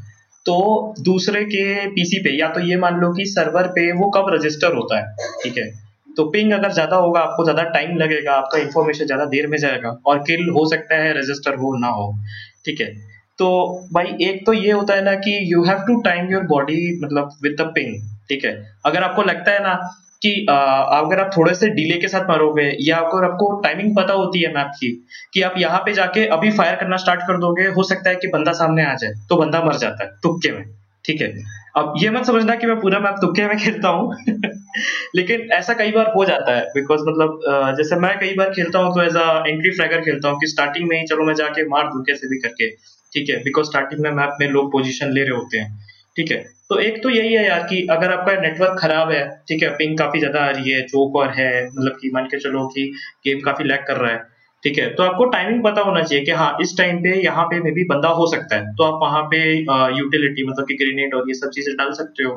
तो 0.46 0.58
दूसरे 1.00 1.44
के 1.46 1.64
पीसी 1.90 2.18
पे 2.24 2.36
या 2.38 2.48
तो 2.48 2.60
ये 2.60 2.76
मान 2.76 3.00
लो 3.00 3.12
कि 3.12 3.24
सर्वर 3.26 3.66
पे 3.76 3.90
वो 3.92 4.10
कब 4.10 4.30
रजिस्टर 4.34 4.74
होता 4.74 4.98
है 4.98 5.28
ठीक 5.42 5.58
है? 5.58 5.66
तो 6.16 6.24
पिंग 6.30 6.52
अगर 6.52 6.72
ज़्यादा 6.72 6.96
होगा 6.96 7.20
आपको 7.20 7.44
ज़्यादा 7.44 7.62
टाइम 7.70 7.96
लगेगा 7.96 8.32
आपका 8.34 8.58
इन्फॉर्मेशन 8.58 9.06
ज़्यादा 9.06 9.24
देर 9.32 9.46
में 9.46 9.58
जाएगा 9.58 9.96
और 10.06 10.18
किल 10.26 10.48
हो 10.50 10.68
सकता 10.70 11.02
है 11.02 11.12
रजिस्टर 11.18 11.54
हो 11.54 11.76
ना 11.78 11.88
हो 11.96 12.12
ठीक 12.66 12.80
है? 12.80 12.86
तो 13.38 13.48
भाई, 13.94 14.06
एक 14.22 14.44
तो 14.46 14.52
ये 14.52 14.70
होता 14.72 14.94
है 14.94 15.04
ना 15.04 15.14
कि 15.16 15.38
you 15.52 15.62
have 15.64 15.78
to 15.86 16.00
time 16.02 16.30
your 16.32 16.42
body 16.48 16.98
मतलब 17.02 17.36
विद 17.42 17.56
द 17.60 17.70
पिंग 17.74 17.94
ठीक 18.28 18.44
है? 18.44 18.52
अगर 18.86 19.02
आपको 19.02 19.22
लगता 19.22 19.52
है 19.52 19.62
ना 19.62 19.74
कि 20.22 20.30
अगर 20.50 21.20
आप 21.20 21.30
थोड़े 21.36 21.54
से 21.54 21.68
डिले 21.70 21.98
के 22.00 22.08
साथ 22.08 22.28
मारोगे 22.28 22.70
या 22.82 22.96
अगर 22.98 23.24
आपको 23.24 23.50
टाइमिंग 23.62 23.94
पता 23.96 24.14
होती 24.14 24.40
है 24.42 24.52
मैप 24.54 24.70
की 24.80 24.90
कि 25.34 25.42
आप 25.42 25.54
यहाँ 25.58 25.78
पे 25.86 25.92
जाके 25.92 26.24
अभी 26.36 26.50
फायर 26.52 26.74
करना 26.76 26.96
स्टार्ट 26.96 27.20
कर 27.28 27.38
दोगे, 27.38 27.66
हो 27.68 27.82
सकता 27.82 28.10
है 28.10 28.16
कि 28.16 28.28
बंदा 28.28 28.52
सामने 28.54 28.84
आ 28.84 28.94
जाए 28.94 29.12
तो 29.28 29.36
बंदा 29.36 29.62
मर 29.64 29.76
जाता 29.76 30.04
है 30.04 30.10
तुक्के 30.22 30.52
में, 30.52 30.64
ठीक 31.04 31.20
है? 31.22 31.28
अब 31.76 31.94
ये 32.02 32.10
मत 32.10 32.24
समझना 32.26 32.54
कि 32.56 32.66
मैं 32.66 32.80
पूरा 32.80 32.98
मैप 33.00 33.16
तुक्के 33.20 33.46
में 33.46 33.56
खेलता 33.58 33.88
हूँ, 33.88 34.16
लेकिन 35.14 35.48
ऐसा 35.52 35.74
कई 35.74 35.90
बार 35.92 36.12
हो 36.16 36.24
जाता 36.24 36.56
है 36.56 36.62
बिकॉज़ 36.74 37.00
मतलब 37.08 37.40
जैसे 37.78 37.96
मैं 38.00 38.18
कई 38.20 38.34
बार 38.34 38.50
खेलता 38.50 38.78
हूँ 38.78 38.94
तो 38.94 39.02
एज 39.02 39.16
अ 39.16 39.42
एंट्री 39.46 39.70
फ्लैगर 39.70 40.00
खेलता 40.00 40.28
हूँ 40.28 40.38
कि 40.40 40.46
स्टार्टिंग 40.46 40.88
में 40.88 40.98
ही 41.00 41.06
चलो 41.06 41.24
मैं 41.24 41.34
जाके 41.34 41.68
मार 41.68 41.86
दू 41.86 42.02
कैसे 42.02 42.28
भी 42.28 42.38
करके 42.38 42.70
ठीक 43.16 43.30
है 43.30 43.42
बिकॉज़ 43.44 43.66
स्टार्टिंग 43.66 44.00
में 44.02 44.10
मैप 44.12 44.36
में 44.40 44.48
लोग 44.48 44.70
पोजिशन 44.72 45.12
ले 45.12 45.22
रहे 45.22 45.36
होते 45.36 45.58
हैं, 45.58 45.78
ठीक 46.16 46.30
है? 46.30 46.44
तो 46.70 46.78
एक 46.80 47.02
तो 47.02 47.10
यही 47.10 47.32
है 47.34 47.44
यार 47.46 47.62
कि 47.64 47.86
अगर 47.90 48.12
आपका 48.12 48.32
नेटवर्क 48.40 48.78
खराब 48.78 49.10
है, 49.10 49.26
ठीक 49.48 49.62
है 49.62 49.68
पिंग 49.76 49.98
काफ़ी 49.98 50.18
ज़्यादा 50.20 50.40
आ 50.44 50.50
रही 50.50 50.70
है 50.70 50.82
चोक 50.84 51.16
और 51.16 51.30
है 51.32 51.50
मतलब 51.66 51.98
कि 52.00 52.10
मान 52.14 52.24
के 52.26 52.38
चलो 52.40 52.66
कि 52.68 52.90
गेम 53.26 53.40
काफ़ी 53.42 53.64
लैग 53.64 53.84
कर 53.86 53.96
रहा 53.96 54.12
है, 54.12 54.18
ठीक 54.62 54.78
है? 54.78 54.88
तो 54.90 55.02
आपको 55.02 55.24
टाइमिंग 55.30 55.62
पता 55.64 55.80
होना 55.82 56.02
चाहिए 56.02 56.24
कि 56.24 56.30
हाँ 56.32 56.56
इस 56.62 56.76
टाइम 56.78 56.98
पे, 56.98 57.14
यहाँ 57.22 57.44
पे 57.46 57.60
मे 57.60 57.70
भी 57.72 57.84
बंदा 57.86 58.08
हो 58.10 58.26
सकता 58.26 58.56
है 58.56 58.74
तो 58.74 58.84
आप 58.84 58.98
वहाँ 59.02 59.22
पे 59.30 59.42
यूटिलिटी 59.98 60.46
मतलब 60.48 60.66
कि 60.68 60.74
ग्रेनेड 60.76 61.14
और 61.14 61.28
ये 61.28 61.34
सब 61.34 61.50
चीज़ें 61.50 61.74
डाल 61.76 61.92
सकते 61.94 62.24
हो, 62.24 62.34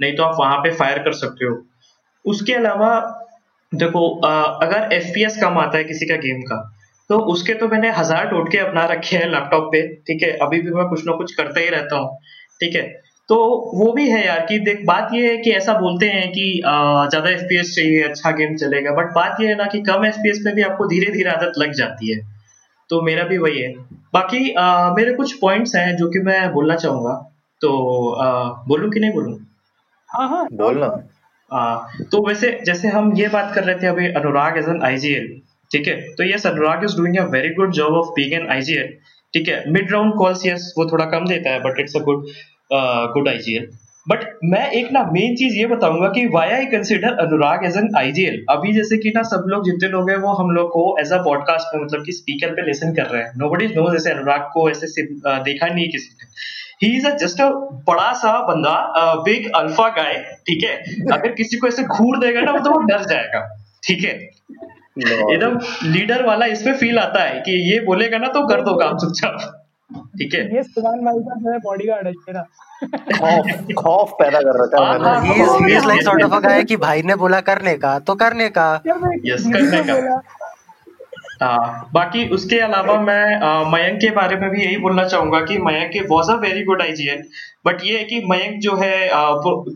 नहीं 0.00 0.14
तो 0.16 0.22
आप 0.22 0.36
वहाँ 0.40 0.58
पे 0.58 0.70
फायर 0.74 0.98
कर 0.98 1.12
सकते 1.14 1.46
हो। 1.46 1.62
उसके 2.24 2.52
अलावा, 2.54 2.90
देखो 3.72 4.08
अगर 4.20 4.92
एफपीएस 4.92 5.36
कम 5.40 5.58
आता 5.58 5.78
है 5.78 5.84
किसी 5.84 6.06
का 6.06 6.16
गेम 6.18 6.40
का 6.42 6.56
तो 7.10 7.18
उसके 7.32 7.54
तो 7.54 7.68
मैंने 7.68 7.90
हज़ार 7.92 8.26
टोटके 8.28 8.58
अपना 8.58 8.84
रखे 8.86 9.16
हैं 9.16 9.28
लैपटॉप 9.30 9.68
पे 9.72 9.86
ठीक 10.06 10.22
है? 10.22 10.30
अभी 10.38 10.60
भी 10.60 10.70
मैं 10.72 10.88
कुछ 10.88 11.06
ना 11.06 11.16
कुछ 11.16 11.34
करता 11.34 11.60
ही 11.60 11.68
रहता 11.68 11.96
हूँ 11.96 12.16
ठीक 12.60 12.76
है? 12.76 12.82
तो 13.28 13.36
वो 13.74 13.92
भी 13.92 14.08
है 14.10 14.24
यार 14.26 14.40
कि 14.46 14.58
देख 14.60 14.84
बात 14.86 15.10
ये 15.14 15.30
है 15.30 15.36
कि 15.38 15.50
ऐसा 15.52 15.72
बोलते 15.78 16.06
हैं 16.08 16.28
कि 16.32 16.46
ज़्यादा 16.62 17.30
एफ़ 17.30 17.42
चाहिए 17.66 18.02
अच्छा 18.02 18.30
गेम 18.30 18.56
चलेगा 18.56 18.92
बट 18.94 19.12
बात 19.14 19.40
ये 19.40 19.48
है 19.48 19.54
ना 19.56 19.64
कि 19.66 19.80
कम 19.82 20.04
एफ़ 20.06 20.18
में 20.44 20.54
भी 20.54 20.62
आपको 20.62 20.86
धीरे 20.86 21.12
धीरे 21.12 21.30
आदत 21.30 21.58
लग 21.58 21.72
जाती 21.74 22.12
है। 22.12 22.20
तो 22.90 23.00
मेरा 23.02 23.24
भी 23.24 23.38
वही 23.38 23.60
है। 23.60 23.72
बाकी 24.14 24.52
आ, 24.52 24.94
मेरे 24.94 25.12
कुछ 25.14 25.32
पॉइंट्स 25.40 25.74
हैं 25.76 25.96
जो 25.96 26.08
कि 26.10 26.18
मैं 26.20 26.52
बोलना 26.52 26.74
चाहूँगा। 26.76 27.12
तो 27.60 27.70
बोलूँ 28.68 28.90
कि 28.90 29.00
नहीं 29.00 29.12
बोलूँ? 29.12 29.38
हाँ 30.08 30.28
हाँ। 30.28 30.46
बोलना। 30.52 30.88
तो 32.12 32.26
वैसे 32.26 32.50
जैसे 32.66 32.88
हम 32.88 33.12
ये 33.16 33.28
बात 33.28 33.54
कर 33.54 33.64
रहे 33.64 33.82
थे 33.82 33.86
अभी 33.86 34.08
अनुराग 34.12 34.58
एज 34.58 34.68
एन 34.68 34.82
आईजीएल 34.82 35.30
ठीक 35.72 35.88
है? 35.88 35.94
तो 36.16 36.24
yes 36.24 36.46
Anurag 36.46 36.84
is 36.84 36.96
doing 36.96 37.16
a 37.18 37.24
very 37.32 37.54
good 37.54 37.72
job 37.74 37.94
of 37.94 38.08
being 38.16 38.32
an 38.34 38.48
IGL 38.52 38.88
ठीक 39.34 39.48
है? 39.48 39.62
मिड 39.68 39.92
राउंड 39.92 40.14
कॉल्स 40.18 40.46
यस 40.46 40.72
वो 40.78 40.90
थोड़ा 40.90 41.04
कम 41.10 41.26
देता 41.28 41.50
है 41.50 41.60
but 41.62 41.80
it's 41.80 41.96
a 41.96 42.00
good 42.00 42.26
good 43.14 43.28
IGL 43.28 43.70
but 44.06 44.24
मैं 44.44 44.70
एक 44.72 44.90
ना 44.92 45.02
मेन 45.12 45.34
चीज़ 45.36 45.56
ये 45.58 45.66
बताऊँगा 45.66 46.08
कि 46.14 46.24
why 46.28 46.50
I 46.50 46.64
consider 46.66 47.18
Anurag 47.24 47.64
as 47.66 47.76
an 47.76 47.88
IGL 47.98 48.44
अभी 48.50 48.72
जैसे 48.74 48.96
कि 48.98 49.12
ना 49.16 49.22
सब 49.24 49.44
लोग 49.48 49.64
जितने 49.64 49.88
लोग 49.88 50.10
हैं, 50.10 50.16
वो 50.16 50.32
हम 50.34 50.50
लोग 50.50 50.68
को 50.70 50.82
एज 51.00 51.12
अ 51.12 51.18
पॉडकास्ट 51.24 51.74
में 51.74 51.82
मतलब 51.82 52.04
कि 52.06 52.12
स्पीकर 52.12 52.54
पे 52.54 52.62
लिसन 52.66 52.94
कर 52.94 53.06
रहे 53.06 53.22
हैं। 53.22 53.32
नो 53.38 53.50
बडी 53.50 53.66
नो 53.68 53.90
जैसे 53.92 54.10
अनुराग 54.10 54.48
को 54.54 54.68
ऐसे 54.70 55.04
देखा 55.06 55.66
नहीं 55.66 55.88
किसी 55.90 56.10
ने। 56.14 56.26
ही 56.82 56.96
इज़ 56.96 57.06
जस्ट 57.16 57.40
अ 57.40 57.48
बड़ा 57.88 58.12
सा 58.22 58.32
बंदा 58.46 58.74
बिग 59.24 59.50
अल्फ़ा 59.56 59.88
गाय 59.96 60.14
ठीक 60.46 60.64
है? 60.64 60.76
अगर 61.12 61.32
किसी 61.32 61.56
को 61.56 61.68
ऐसे 61.68 61.82
घूर 61.84 62.18
देगा 62.18 62.40
ना 62.40 62.58
तो 62.58 62.70
वो 62.70 62.80
डर 62.86 63.04
जाएगा। 63.10 63.46
ठीक 63.82 64.04
है? 64.04 64.18
एकदम 64.96 65.58
लीडर 65.92 66.24
वाला 66.26 66.46
इसमें 66.54 66.74
फील 66.78 66.98
आता 66.98 67.22
है 67.24 67.40
कि 67.40 67.52
ये 67.72 67.78
बोलेगा 67.84 68.18
ना 68.18 68.28
तो 68.32 68.46
कर 68.48 68.60
दो 68.62 68.74
काम 68.78 68.96
चुपचाप 68.98 69.50
ठीक 70.18 70.34
है? 70.34 70.40
ये 70.56 70.62
सुभान 70.62 71.00
भाई 71.04 71.18
का 71.28 71.34
जो 71.40 71.52
है 71.52 71.58
बॉडीगार्ड 71.64 72.06
है 72.06 72.12
मेरा 72.28 72.42
खौफ 73.18 73.74
खौफ 73.78 74.14
पैदा 74.20 74.40
कर 74.40 74.58
रहा 74.76 75.14
है 75.14 75.26
he 75.26 75.42
is 75.42 75.50
he 75.64 75.74
is 75.76 75.86
like 75.88 76.02
sort 76.02 76.22
of 76.22 76.34
a 76.34 76.38
guy 76.48 76.62
कि 76.64 76.76
भाई 76.84 77.02
ने 77.02 77.14
बोला 77.16 77.40
करने 77.48 77.74
का 77.84 77.98
तो 77.98 78.14
करने 78.22 78.48
का। 78.58 78.68
यस 79.26 79.44
करने 79.52 79.82
का। 79.82 80.20
आ, 81.42 81.56
बाकी 81.92 82.28
उसके 82.28 82.58
अलावा 82.60 83.00
मैं 83.00 83.24
मयंक 83.72 84.00
के 84.00 84.10
बारे 84.16 84.36
में 84.36 84.48
भी 84.50 84.62
यही 84.64 84.76
बोलना 84.78 85.04
चाहूँगा 85.04 85.40
कि 85.46 85.58
मयंक 85.58 85.92
के 85.92 86.00
was 86.10 86.30
a 86.30 86.34
very 86.40 86.62
good 86.64 86.82
IGN 86.82 87.22
but 87.64 87.82
ये 87.84 87.98
है 87.98 88.04
कि 88.04 88.20
मयंक 88.26 88.58
जो 88.62 88.74
है 88.76 89.08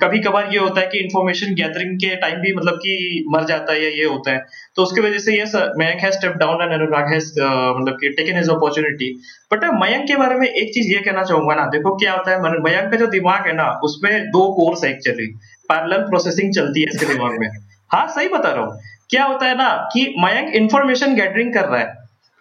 कभी 0.01 0.19
कभार 0.21 0.49
ये 0.53 0.59
होता 0.59 0.81
है 0.81 0.87
कि 0.87 0.99
इन्फॉर्मेशन 0.99 1.55
गैदरिंग 1.55 1.97
के 1.99 2.15
टाइम 2.17 2.41
भी 2.41 2.53
मतलब 2.55 2.75
कि 2.77 3.25
मर 3.31 3.45
जाता 3.47 3.73
है 3.73 3.83
या 3.83 3.91
ये 3.93 4.05
होता 4.07 4.33
है। 4.33 4.41
तो 4.77 4.83
उसकी 4.83 5.01
वजह 5.01 5.19
से 5.19 5.35
ये 5.35 5.45
मयंक 5.79 6.01
है 6.01 6.11
स्टेप 6.13 6.33
डाउन 6.37 6.63
एंड 6.63 6.73
अनुराग 6.73 7.13
है 7.13 7.19
मतलब 7.19 7.97
कि 8.01 8.09
taken 8.17 8.37
his 8.37 8.49
opportunity 8.51 9.13
but 9.53 9.65
Mayank 9.75 10.07
के 10.09 10.17
बारे 10.17 10.35
में 10.35 10.47
एक 10.49 10.73
चीज़ 10.75 10.93
ये 10.95 11.01
कहना 11.01 11.23
चाहूँगा 11.25 11.55
ना, 11.55 11.67
देखो 11.69 11.95
क्या 11.97 12.13
होता 12.13 12.31
है 12.31 12.61
मयंक 12.63 12.91
का 12.91 12.97
जो 12.97 13.07
दिमाग 13.09 13.47
है 13.47 13.55
ना, 13.57 13.69
उसमें 13.85 14.27
दो 14.29 14.43
कोर्स 14.55 14.85
है 14.85 14.91
एक्चुअली 14.91 15.27
पैरेलल 15.69 16.03
प्रोसेसिंग 16.09 16.53
चलती 16.55 16.81
है 16.81 16.87
इसके 16.95 17.07
दिमाग 17.07 17.39
में। 17.41 17.49
हाँ 17.91 18.07
सही 18.09 18.29
बता 18.29 18.51
रहा 18.51 18.65
हूँ। 18.65 18.81
क्या 19.11 19.25
होता 19.25 19.47
है 19.47 19.57
ना 19.57 19.69
कि 19.93 20.03
मयंक 20.19 20.55
इन्फॉर्मेशन 20.57 21.15
गैदरिंग 21.15 21.53
कर 21.55 21.65
रहा 21.65 21.81
है। 21.81 21.95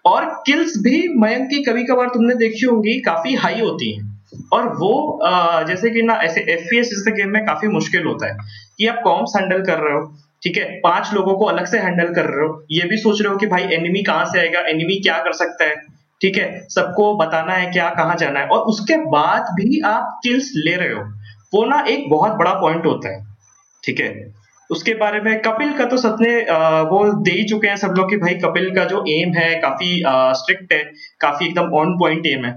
और 0.06 0.26
किल्स 0.46 0.78
भी 0.84 1.08
मयंक 1.20 1.50
की 1.50 1.64
कभी 1.64 1.84
कभार 1.84 2.08
तुमने 2.10 2.36
देखी 2.36 2.66
होंगी, 2.66 3.00
काफ़ी 3.02 3.34
हाई 3.36 3.60
होती 3.60 3.92
हैं। 3.94 4.15
और 4.54 4.68
वो 4.78 5.20
जैसे 5.68 5.90
कि 5.90 6.02
ना, 6.02 6.14
ऐसे 6.16 6.42
एफ़ 6.44 6.62
पी 6.62 6.82
जैसे 6.84 7.12
गेम 7.12 7.30
में 7.30 7.46
काफ़ी 7.46 7.68
मुश्किल 7.70 8.06
होता 8.06 8.28
है 8.28 8.38
कि 8.78 8.88
आप 8.88 9.00
कॉम्स 9.04 9.34
हैंडल 9.38 9.66
कर 9.66 9.80
रहे 9.80 9.94
हो, 9.94 10.06
ठीक 10.44 10.58
है? 10.58 10.64
पाँच 10.82 11.14
लोगों 11.14 11.36
को 11.36 11.46
अलग 11.46 11.66
से 11.66 11.80
हैंडल 11.80 12.14
कर 12.14 12.26
रहे 12.28 12.48
हो। 12.48 12.64
ये 12.72 12.88
भी 12.90 12.98
सोच 12.98 13.22
रहे 13.22 13.32
हो 13.32 13.38
कि 13.38 13.48
भाई 13.48 13.64
एनिमी 13.74 14.04
कहाँ 14.04 14.26
से 14.26 14.40
आएगा? 14.40 14.60
एनिमी 14.70 15.00
क्या 15.02 15.18
कर 15.20 15.34
सकता 15.36 15.66
है? 15.66 15.76
ठीक 16.22 16.38
है? 16.38 16.48
सबको 16.70 17.16
बताना 17.18 17.54
है 17.54 17.72
क्या 17.72 17.90
कहाँ 17.92 18.16
जाना 18.18 18.40
है। 18.40 18.48
और 18.48 18.60
उसके 18.68 18.98
बाद 19.10 19.54
भी 19.56 19.80
आप 19.88 20.20
किल्स 20.24 20.52
ले 20.58 20.76
रहे 20.76 20.94
हो। 20.94 21.02
वो 21.54 21.66
ना 21.66 21.84
एक 21.90 22.10
बहुत 22.10 22.32
बड़ा 22.34 22.54
पॉइंट 22.62 22.86
होता 22.86 23.10
है, 23.10 23.24
ठीक 23.84 24.00
है? 24.00 24.34
उसके 24.70 24.94
बारे 24.96 25.20
में 25.22 25.40
कपिल 25.42 25.74
का 25.74 25.86
तो 25.86 25.98
सबने 25.98 26.30
वो 26.90 27.02
दे 27.24 27.32
ही 27.32 27.44
चुके 27.44 27.68
हैं 27.68 27.76
सब 27.78 27.94
लोग 27.98 28.10
कि 28.10 28.18
भाई 28.18 28.36
कपिल 28.36 28.70
का 28.76 28.86
जो 28.86 29.04
एम 29.10 29.34
है, 29.34 29.54
काफ़ी 29.62 30.02
स्ट्रिक्ट 30.36 30.74
है, 30.74 30.80
काफ़ी 31.22 31.46
एकदम 31.46 31.74
ऑन 31.74 31.98
पॉइंट 32.00 32.26
एम 32.28 32.46
है। 32.46 32.54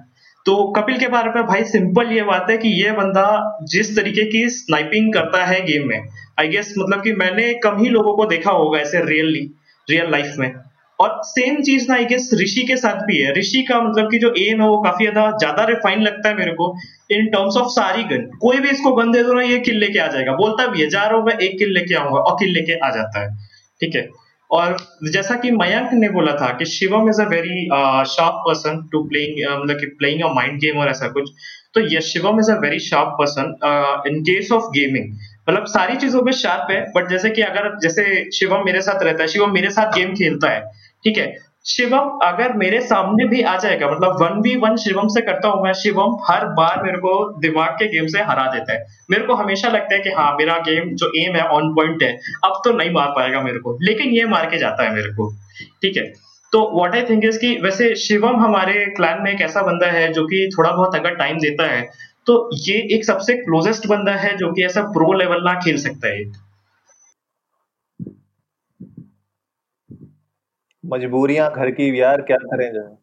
तो 0.48 0.54
कपिल 0.72 0.98
के 0.98 1.08
बारे 1.08 1.30
में 1.30 1.46
भाई 1.46 1.64
सिंपल 1.64 2.12
ये 2.12 2.22
बात 2.22 2.46
है 2.50 2.56
कि 2.58 2.68
ये 2.82 2.92
बंदा 2.92 3.24
जिस 3.62 3.94
तरीके 3.96 4.24
की 4.24 4.48
स्नाइपिंग 4.50 5.12
करता 5.14 5.44
है 5.44 5.60
गेम 5.64 5.88
में 5.88 5.98
आई 6.40 6.48
गेस 6.48 6.72
मतलब 6.78 7.02
कि 7.02 7.12
मैंने 7.14 7.52
कम 7.54 7.76
ही 7.78 7.88
लोगों 7.88 8.14
को 8.16 8.24
देखा 8.26 8.50
होगा 8.50 8.78
ऐसे 8.78 9.00
रियली 9.04 9.42
रियल 9.88 10.10
लाइफ 10.10 10.34
में। 10.38 10.52
और 10.98 11.20
सेम 11.24 11.60
चीज़ 11.62 11.86
ना 11.88 11.94
आई 11.94 12.04
गेस 12.04 12.30
ऋषि 12.34 12.62
के 12.66 12.76
साथ 12.76 13.04
भी 13.06 13.18
है। 13.18 13.32
ऋषि 13.32 13.62
का 13.62 13.80
मतलब 13.82 14.10
कि 14.10 14.18
जो 14.18 14.32
एम 14.38 14.62
है 14.62 14.68
वो 14.68 14.78
काफ़ी 14.82 15.04
ज़्यादा 15.04 15.30
ज़्यादा 15.38 15.64
रिफाइन 15.64 16.02
लगता 16.02 16.28
है 16.28 16.36
मेरे 16.36 16.52
को। 16.52 16.72
इन 17.10 17.26
टर्म्स 17.26 17.56
ऑफ़ 17.56 17.68
सारी 17.72 18.04
गन 18.04 18.24
कोई 18.40 18.58
भी 18.58 18.68
इसको 18.68 18.92
गन 18.92 19.12
दे 19.12 19.22
दो 19.22 19.32
ना, 19.32 19.42
ये 19.42 19.58
किल 19.58 19.78
लेके 19.78 19.98
आ 19.98 20.06
जाएगा। 20.06 20.32
बोलता 20.36 20.66
भी 20.66 20.80
है, 20.82 20.88
जा 20.88 21.04
रहा 21.04 21.16
हूँ 21.16 21.26
मैं, 21.26 21.36
एक 21.38 21.58
किल 21.58 21.72
लेके 21.72 21.94
आऊँगा, 21.94 22.20
और 22.20 22.36
किल 22.40 22.52
लेके 22.54 22.78
आ 22.78 22.90
जाता 22.90 23.22
है। 23.22 23.36
ठीक 23.80 23.94
है? 23.96 24.08
और 24.50 24.76
जैसा 25.12 25.34
कि 25.36 25.50
मयंक 25.52 25.90
ने 25.92 26.08
बोला 26.10 26.32
था 26.32 26.46
कि 26.58 26.64
Shivam 26.66 27.08
is 27.10 27.20
a 27.22 27.24
very 27.28 27.64
sharp 28.10 28.42
person 28.46 28.82
to 28.92 29.02
playing 29.04 29.62
मतलब 29.62 29.80
कि 29.80 29.86
प्लेइंग 29.98 30.22
अ 30.22 30.32
माइंड 30.34 30.60
गेम 30.60 30.78
और 30.78 30.88
ऐसा 30.88 31.08
कुछ। 31.08 31.30
तो 31.74 31.80
yes 31.94 32.04
Shivam 32.04 32.38
is 32.40 32.50
a 32.52 32.58
very 32.60 32.78
sharp 32.80 33.08
person 33.20 33.54
in 34.08 34.20
case 34.22 34.52
of 34.52 34.70
gaming 34.76 35.12
मतलब 35.50 35.64
सारी 35.66 35.96
चीज़ों 35.96 36.22
में 36.22 36.32
शार्प 36.32 36.70
है 36.70 36.80
बट 36.96 37.08
जैसे 37.10 37.30
कि 37.30 37.42
अगर, 37.42 37.78
जैसे 37.82 38.30
शिवम 38.30 38.64
मेरे 38.64 38.80
साथ 38.82 39.02
रहता 39.02 39.22
है, 39.22 39.28
शिवम 39.28 39.52
मेरे 39.52 39.70
साथ 39.70 39.92
गेम 39.92 40.14
खेलता 40.14 40.50
है, 40.50 40.60
ठीक 41.04 41.18
है? 41.18 41.26
शिवम, 41.68 42.18
अगर 42.22 42.52
मेरे 42.56 42.80
सामने 42.82 43.24
भी 43.28 43.40
आ 43.42 43.56
जाएगा 43.58 43.90
मतलब 43.90 44.22
वन 44.22 44.40
वी 44.42 44.54
वन 44.58 44.76
शिवम 44.76 45.08
से 45.08 45.20
करता 45.22 45.48
हूँ 45.48 45.62
मैं, 45.64 45.72
शिवम 45.74 46.16
हर 46.24 46.46
बार 46.54 46.82
मेरे 46.84 46.98
को 46.98 47.12
दिमाग 47.40 47.72
के 47.72 47.86
गेम 47.88 48.06
से 48.06 48.22
हरा 48.22 48.46
देता 48.52 48.72
है। 48.72 48.86
मेरे 49.10 49.24
को 49.24 49.34
हमेशा 49.34 49.68
लगता 49.68 49.94
है 49.94 50.00
कि 50.00 50.10
हाँ 50.12 50.30
मेरा 50.38 50.56
गेम 50.68 50.94
जो 50.94 51.10
एम 51.18 51.36
है 51.36 51.42
ऑन 51.50 51.74
पॉइंट 51.74 52.02
है, 52.02 52.12
अब 52.44 52.60
तो 52.64 52.72
नहीं 52.72 52.90
मार 52.90 53.08
पाएगा 53.16 53.42
मेरे 53.42 53.58
को, 53.58 53.76
लेकिन 53.82 54.12
ये 54.12 54.24
मार 54.26 54.46
के 54.46 54.58
जाता 54.58 54.84
है 54.84 54.94
मेरे 54.94 55.12
को, 55.12 55.30
ठीक 55.82 55.96
है? 55.96 56.04
तो 56.52 56.60
व्हाट 56.74 56.94
आई 56.94 57.02
थिंक 57.02 57.24
इज़ 57.24 57.38
कि 57.38 57.54
वैसे 57.62 57.94
शिवम 57.98 58.40
हमारे 58.40 58.84
क्लैन 58.96 59.22
में 59.22 59.30
एक 59.32 59.40
ऐसा 59.42 59.62
बंदा 59.62 59.86
है 59.90 60.12
जो 60.12 60.24
कि 60.26 60.48
थोड़ा 60.58 60.70
बहुत 60.70 60.94
अगर 60.94 61.14
टाइम 61.14 61.38
देता 61.38 61.66
है 61.66 61.88
तो 62.26 62.34
ये 62.60 62.76
एक 62.94 63.04
सबसे 63.04 63.34
क्लोजेस्ट 63.36 63.86
बंदा 63.86 64.12
है 64.16 64.36
जो 64.36 64.52
कि 64.52 64.64
ऐसा 64.64 64.82
प्रो 64.92 65.12
लेवल 65.12 65.44
ना 65.44 65.54
खेल 65.54 65.76
सकता 65.78 66.08
है। 66.08 66.24
मजबूरियाँ 70.88 71.50
घर 71.52 71.70
की 71.70 72.00
यार 72.00 72.22
क्या 72.22 72.36
करें 72.44 72.72
जाए 72.72 72.96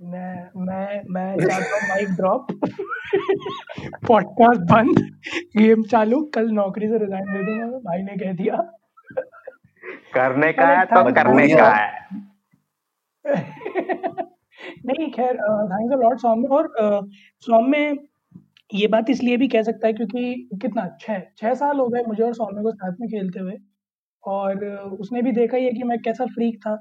मैं 0.00 0.64
मैं 0.66 1.02
मैं 1.10 1.36
चाहता 1.38 1.76
हूँ 1.76 1.88
माइक 1.88 2.08
ड्रॉप 2.16 2.46
पॉडकास्ट 4.08 4.60
बंद। 4.72 4.98
गेम 5.56 5.82
चालू। 5.82 6.20
कल 6.34 6.50
नौकरी 6.52 6.88
से 6.88 6.98
रिजाइन 6.98 7.32
दे 7.32 7.42
दूँगा 7.46 7.78
भाई 7.78 8.02
ने 8.02 8.16
कह 8.16 8.32
दिया। 8.32 8.56
करने 10.14 10.52
का 10.52 10.66
है 10.68 10.84
तो 10.84 11.12
करने 11.14 11.48
का 11.48 11.68
है। 11.70 11.88
नहीं 14.86 15.10
खैर 15.12 15.36
थैंक्स 15.36 15.92
अ 15.92 15.98
लॉट 16.02 16.18
सॉम 16.18 16.44
और 16.56 16.68
सॉम 17.46 17.70
में 17.70 17.96
ये 18.70 18.86
बात 18.86 19.10
इसलिए 19.10 19.36
भी 19.36 19.48
कह 19.48 19.62
सकता 19.62 19.86
है 19.86 19.92
क्योंकि 19.92 20.48
कितना? 20.62 20.86
छः 21.00 21.22
छः 21.38 21.54
साल 21.54 21.78
हो 21.78 21.88
गए 21.88 22.02
मुझे 22.08 22.22
और 22.22 22.34
सौम्य 22.34 22.62
को 22.62 22.72
साथ 22.72 23.00
में 23.00 23.08
खेलते 23.08 23.40
हुए। 23.40 23.56
और 24.24 24.64
उसने 25.00 25.22
भी 25.22 25.32
देखा 25.32 25.56
ही 25.56 25.64
है 25.64 25.70
कि 25.70 25.82
मैं 25.82 25.98
कैसा 25.98 26.26
फ्रीक 26.26 26.58
था। 26.58 26.74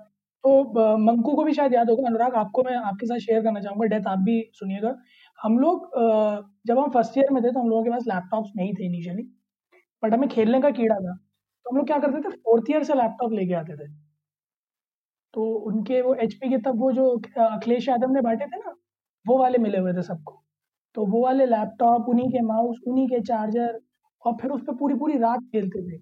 तो 0.45 0.97
मंकू 0.99 1.35
को 1.35 1.43
भी 1.43 1.53
शायद 1.53 1.73
याद 1.73 1.89
होगा। 1.89 2.07
अनुराग, 2.07 2.33
आपको 2.35 2.63
मैं 2.63 2.75
आपके 2.77 3.05
साथ 3.05 3.19
शेयर 3.19 3.41
करना 3.43 3.59
चाहूँगा। 3.59 3.85
डेथ 3.87 4.07
आप 4.07 4.19
भी 4.19 4.41
सुनिएगा। 4.53 4.93
हम 5.39 5.57
लोग 5.59 5.89
जब 6.67 6.79
हम 6.79 6.89
फ़र्स्ट 6.91 7.17
ईयर 7.17 7.31
में 7.33 7.41
थे 7.43 7.51
तो 7.51 7.59
हम 7.59 7.69
लोगों 7.69 7.83
के 7.83 7.89
पास 7.89 8.03
लैपटॉप्स 8.07 8.51
नहीं 8.57 8.73
थे 8.73 8.85
इनिशियली 8.85 9.23
बट 10.03 10.13
हमें 10.13 10.27
खेलने 10.29 10.59
का 10.61 10.69
कीड़ा 10.71 10.95
था। 10.95 11.13
तो 11.15 11.69
हम 11.69 11.77
लोग 11.77 11.87
क्या 11.87 11.97
करते 11.99 12.21
थे 12.21 12.35
फोर्थ 12.37 12.69
ईयर 12.71 12.83
से 12.83 12.93
लैपटॉप 12.95 13.31
लेके 13.33 13.53
आते 13.53 13.75
थे। 13.75 13.87
तो 15.33 15.45
उनके 15.67 16.01
वो 16.01 16.13
एचपी 16.23 16.49
के 16.49 16.57
तब 16.65 16.79
वो 16.81 16.91
जो 16.91 17.09
अखिलेश 17.39 17.87
यादव 17.89 18.11
ने 18.11 18.21
बांटे 18.21 18.45
थे 18.45 18.57
ना, 18.57 18.75
वो 19.25 19.37
वाले 19.37 19.57
मिले 19.57 19.77
हुए 19.77 19.93
थे 19.93 20.01
सबको। 20.03 20.41
तो 20.95 21.05
वो 21.05 21.23
वाले 21.23 21.45
लैपटॉप 21.45 22.09
उन्हीं 22.09 22.29
के 22.31 22.41
माउस 22.43 22.77
उन्हीं 22.87 23.07
के 23.07 23.19
चार्जर 23.23 23.79
और 24.23 24.37
फिर 24.41 24.51
उस 24.51 24.61
पर 24.61 24.75
पूरी 24.75 24.95
पूरी 24.95 25.17
रात 25.19 25.39
खेलते 25.51 25.81
थे। 25.83 25.97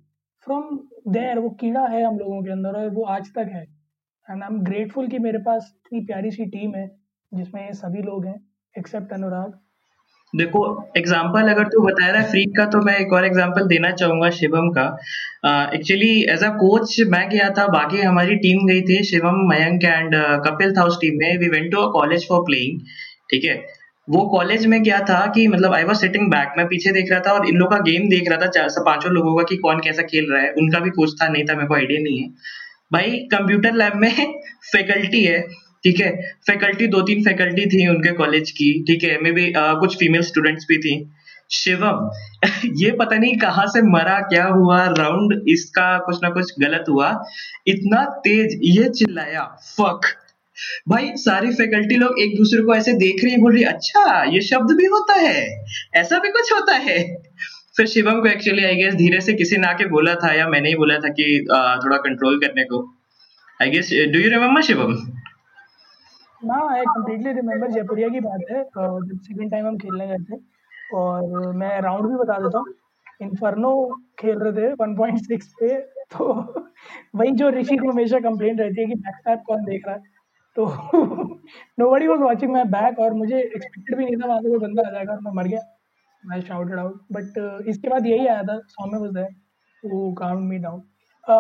फ्रॉम 0.47 0.77
देयर 1.09 1.39
वो 1.39 1.49
कीड़ा 1.59 1.85
है 1.87 2.03
हम 2.03 2.17
लोगों 2.19 2.41
के 2.43 2.51
अंदर 2.51 2.79
और 2.79 2.89
वो 2.95 3.03
आज 3.09 3.31
तक 3.35 3.49
है। 3.53 3.65
एंड 4.27 4.43
आई 4.43 4.47
एम 4.47 4.59
ग्रेटफुल 4.63 5.07
कि 5.07 5.19
मेरे 5.19 5.37
पास 5.41 5.73
इतनी 5.75 5.99
प्यारी 6.05 6.31
सी 6.31 6.45
टीम 6.47 6.75
है, 6.75 6.87
जिसमें 7.31 7.61
ये 7.61 7.73
सभी 7.75 8.01
लोग 8.03 8.25
हैं 8.25 8.39
एक्सेप्ट 8.75 9.13
अनुराग। 9.13 9.59
देखो 10.33 10.61
एग्ज़ाम्पल 10.97 11.49
अगर 11.49 11.67
तू 11.67 11.81
बता 11.81 12.07
रहा 12.07 12.21
है 12.21 12.29
फ्रीक 12.29 12.55
का 12.57 12.65
तो 12.67 12.79
मैं 12.81 12.97
एक 12.99 13.11
और 13.13 13.25
एग्ज़ाम्पल 13.25 13.67
देना 13.67 13.91
चाहूँगा 13.93 14.29
शिवम 14.37 14.69
का। 14.77 14.85
एक्चुअली 15.75 16.13
एज 16.33 16.43
अ 16.43 16.49
कोच 16.57 16.95
मैं 17.09 17.27
गया 17.29 17.49
था, 17.49 17.67
बाकी 17.69 18.01
हमारी 18.01 18.35
टीम 18.37 18.65
गई 18.67 18.81
थी, 18.83 19.03
शिवम, 19.03 19.37
मयंक 19.49 19.83
एंड 19.85 20.15
कपिल 20.45 20.75
था 20.77 20.83
उस 20.85 20.97
टीम 21.01 21.19
में। 21.19 21.37
We 21.37 21.49
went 21.49 21.71
to 21.71 21.77
a 21.79 21.91
college 21.93 22.27
for 22.29 22.41
playing 22.45 22.79
ठीक 23.29 23.45
है? 23.45 23.55
वो 24.07 24.25
कॉलेज 24.29 24.65
में 24.65 24.81
क्या 24.83 24.99
था 25.09 25.25
कि 25.35 25.47
मतलब 25.47 25.73
आई 25.73 25.83
वॉज़ 25.83 25.99
सिटिंग 25.99 26.29
बैक 26.31 26.53
मैं 26.57 26.67
पीछे 26.67 26.91
देख 26.91 27.11
रहा 27.11 27.19
था 27.27 27.31
और 27.33 27.47
इन 27.49 27.57
लोग 27.57 27.69
का 27.71 27.77
गेम 27.83 28.09
देख 28.09 28.29
रहा 28.29 28.39
था, 28.39 28.47
चार 28.47 28.83
पाँचों 28.85 29.11
लोगों 29.11 29.35
का 29.37 29.43
कि 29.49 29.57
कौन 29.57 29.79
कैसा 29.81 30.01
खेल 30.03 30.31
रहा 30.31 30.41
है। 30.41 30.51
उनका 30.53 30.79
भी 30.79 30.89
कोच 30.91 31.13
था, 31.21 31.27
नहीं 31.27 31.43
था, 31.43 31.55
मेरे 31.55 31.67
को 31.67 31.75
आइडिया 31.75 32.01
नहीं 32.01 32.19
है। 32.19 32.29
भाई 32.93 33.11
कंप्यूटर 33.11 33.73
लैब 33.73 33.93
में 33.95 34.39
फैकल्टी 34.71 35.23
है, 35.23 35.41
ठीक 35.83 35.99
है? 35.99 36.35
फैकल्टी 36.47 36.87
दो 36.87 37.01
तीन 37.01 37.23
फैकल्टी 37.23 37.65
थी 37.65 37.87
उनके 37.87 38.11
कॉलेज 38.11 38.51
की, 38.51 38.83
ठीक 38.83 39.03
है? 39.03 39.21
मे 39.21 39.31
बी 39.31 39.53
कुछ 39.57 39.97
फीमेल 39.97 40.21
स्टूडेंट्स 40.21 40.65
भी 40.69 40.77
थी। 40.77 41.13
शिवम, 41.51 42.09
ये 42.65 42.91
पता 42.91 43.15
नहीं 43.15 43.37
कहाँ 43.37 43.65
से 43.67 43.81
मरा, 43.81 44.19
क्या 44.19 44.45
हुआ? 44.45 44.85
राउंड 44.85 45.45
इसका 45.47 45.97
कुछ 45.97 46.19
ना 46.23 46.29
कुछ 46.29 46.51
गलत 46.59 46.85
हुआ। 46.89 47.23
इतना 47.67 48.05
तेज, 48.05 48.59
ये 48.63 48.89
चिल्लाया। 48.89 49.41
फक 49.77 50.01
भाई, 50.89 51.11
सारी 51.15 51.51
फैकल्टी 51.51 51.95
लोग 51.95 52.19
एक 52.19 52.37
दूसरे 52.37 52.63
को 52.63 52.75
ऐसे 52.75 52.93
देख 52.93 53.23
रही 53.23 53.37
बोल 53.37 53.53
रही 53.53 53.63
अच्छा 53.63 54.23
ये 54.23 54.41
शब्द 54.41 54.77
भी 54.77 54.85
होता 54.85 55.13
है। 55.13 55.65
ऐसा 55.95 56.19
भी 56.19 56.29
कुछ 56.29 56.53
होता 56.53 56.73
है? 56.73 57.22
फिर 57.75 57.85
शिवम 57.87 58.19
को 58.21 58.27
एक्चुअली 58.27 58.63
आई 58.65 58.75
गेस 58.75 58.95
धीरे 58.95 59.19
से 59.21 59.33
किसी 59.33 59.57
ने 59.57 59.67
आके 59.67 59.85
बोला 59.89 60.13
था 60.15 60.33
या 60.33 60.47
मैंने 60.47 60.69
ही 60.69 60.75
बोला 60.75 60.97
था 60.99 61.09
कि 61.11 61.23
थोड़ा 61.83 61.97
कंट्रोल 61.99 62.39
करने 62.39 62.63
को। 62.65 62.81
I 63.59 63.69
guess 63.69 63.89
do 64.13 64.19
you 64.19 64.29
remember 64.31 64.61
Shivam? 64.61 64.93
ना 66.41 66.59
आई 66.71 66.81
कंप्लीटली 66.85 67.31
रिमेम्बर 67.33 67.71
जयपुरिया 67.71 68.09
की 68.09 68.19
बात 68.19 68.41
है 68.51 68.63
जब 68.63 69.19
सेकंड 69.19 69.51
टाइम 69.51 69.67
हम 69.67 69.77
खेलने 69.77 70.07
गए 70.07 70.23
थे। 70.25 70.41
और 70.95 71.53
मैं 71.55 71.79
राउंड 71.81 72.09
भी 72.09 72.15
बता 72.17 72.37
देता 72.39 72.57
हूँ 72.59 72.73
इन्फर्नो 73.21 73.73
खेल 74.19 74.37
रहे 74.39 74.51
थे 74.53 74.73
1.6 74.75 75.45
पे 75.59 75.77
तो 76.13 76.33
वही 77.15 77.31
जो 77.33 77.49
ऋषि 77.51 77.77
को 77.77 77.91
हमेशा 77.91 78.19
कंप्लेंट 78.21 78.59
रहती 78.59 78.81
है 78.81 78.87
कि 78.87 78.95
बैक 78.95 79.15
स्टैप 79.15 79.43
कौन 79.47 79.63
देख 79.65 79.87
रहा 79.87 79.95
है। 79.95 80.01
तो 80.57 80.65
nobody 81.91 82.07
was 82.07 82.19
watching 82.21 82.51
my 82.53 82.63
back 82.73 82.99
और 82.99 83.13
मुझे 83.15 83.37
एक्सपेक्टेड 83.37 83.97
भी 83.97 84.03
नहीं 84.03 84.15
था 84.15 84.27
वहाँ 84.27 84.39
से 84.39 84.49
कोई 84.49 84.59
बंदा 84.59 84.87
आ 84.87 84.91
जाएगा 84.91 85.13
और 85.13 85.19
मैं 85.21 85.31
मर 85.35 85.47
गया। 85.47 85.61
आई 86.33 86.41
शाउटेड 86.41 86.79
आउट 86.79 87.01
बट 87.11 87.67
इसके 87.69 87.89
बाद 87.89 88.07
यही 88.07 88.27
आया 88.27 88.43
था 88.43 88.57
सौम्य 88.69 88.99
वाज 88.99 89.11
देयर 89.13 89.91
वो 89.93 90.11
count 90.19 90.49
me 90.49 90.57
down 90.65 90.81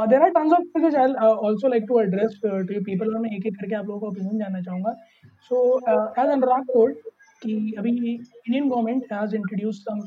there 0.09 0.21
are 0.21 0.29
tons 0.31 0.53
of 0.53 0.63
things 0.75 0.95
I 0.95 1.13
also 1.47 1.67
like 1.67 1.85
to 1.87 1.99
address 1.99 2.39
to 2.43 2.81
people 2.83 3.13
और 3.15 3.21
मैं 3.21 3.29
एक 3.37 3.45
एक 3.47 3.55
करके 3.55 3.75
आप 3.75 3.85
लोगों 3.85 3.99
को 3.99 4.07
ओपिनियन 4.07 4.39
जानना 4.39 4.61
चाहूँगा. 4.61 4.93
सो 5.49 5.79
एज 6.19 6.29
अनुराग 6.29 6.63
टोल्ड 6.67 6.95
कि 7.41 7.73
अभी 7.77 7.91
Indian 7.91 8.69
government 8.69 9.13
has 9.13 9.35
introduce 9.35 9.83
some 9.87 9.99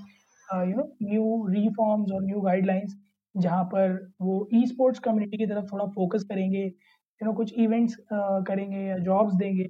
you 0.68 0.76
know 0.76 0.84
new 1.02 1.46
reforms 1.50 2.12
और 2.12 2.22
न्यू 2.24 2.40
गाइडलाइंस 2.40 2.96
जहाँ 3.34 3.64
पर 3.72 3.96
वो 4.22 4.48
ई 4.54 4.64
स्पोर्ट्स 4.66 4.98
कम्युनिटी 5.06 5.36
की 5.38 5.46
तरफ़ 5.46 5.64
थोड़ा 5.72 5.86
फोकस 5.94 6.22
करेंगे 6.28 6.62
यू 6.64 7.26
नो 7.26 7.32
कुछ 7.34 7.52
इवेंट्स 7.58 7.96
करेंगे 8.12 8.78
या 8.78 8.96
जॉब्स 9.08 9.34
देंगे. 9.36 9.64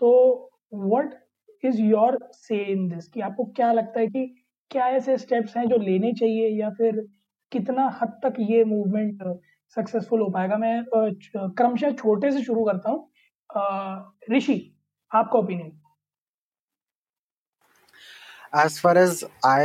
तो 0.00 0.50
what 0.74 1.14
is 1.62 1.80
your 1.82 2.18
say 2.32 2.56
in 2.72 2.88
this 2.88 3.08
कि 3.08 3.20
आपको 3.22 3.44
क्या 3.56 3.72
लगता 3.72 4.00
है 4.00 4.06
कि 4.06 4.24
क्या 4.74 4.86
ऐसे 4.98 5.16
स्टेप्स 5.18 5.56
हैं 5.56 5.66
जो 5.68 5.76
लेने 5.78 6.12
चाहिए 6.20 6.48
या 6.60 6.70
फिर 6.78 7.00
कितना 7.52 7.86
हद 8.02 8.18
तक 8.24 8.40
ये 8.40 8.64
मूवमेंट 8.64 9.22
सक्सेसफुल 9.76 10.20
हो 10.20 10.28
पाएगा? 10.30 10.56
मैं 10.56 10.84
क्रमशः 11.60 11.92
छोटे 12.02 12.30
से 12.32 12.42
शुरू 12.44 12.64
करता 12.64 12.90
हूँ। 12.90 14.36
ऋषि 14.36 14.58
आपका 15.12 15.38
opinion 15.38 15.72
as 18.62 18.74
far 18.80 18.90
as 18.98 19.14
i 19.48 19.62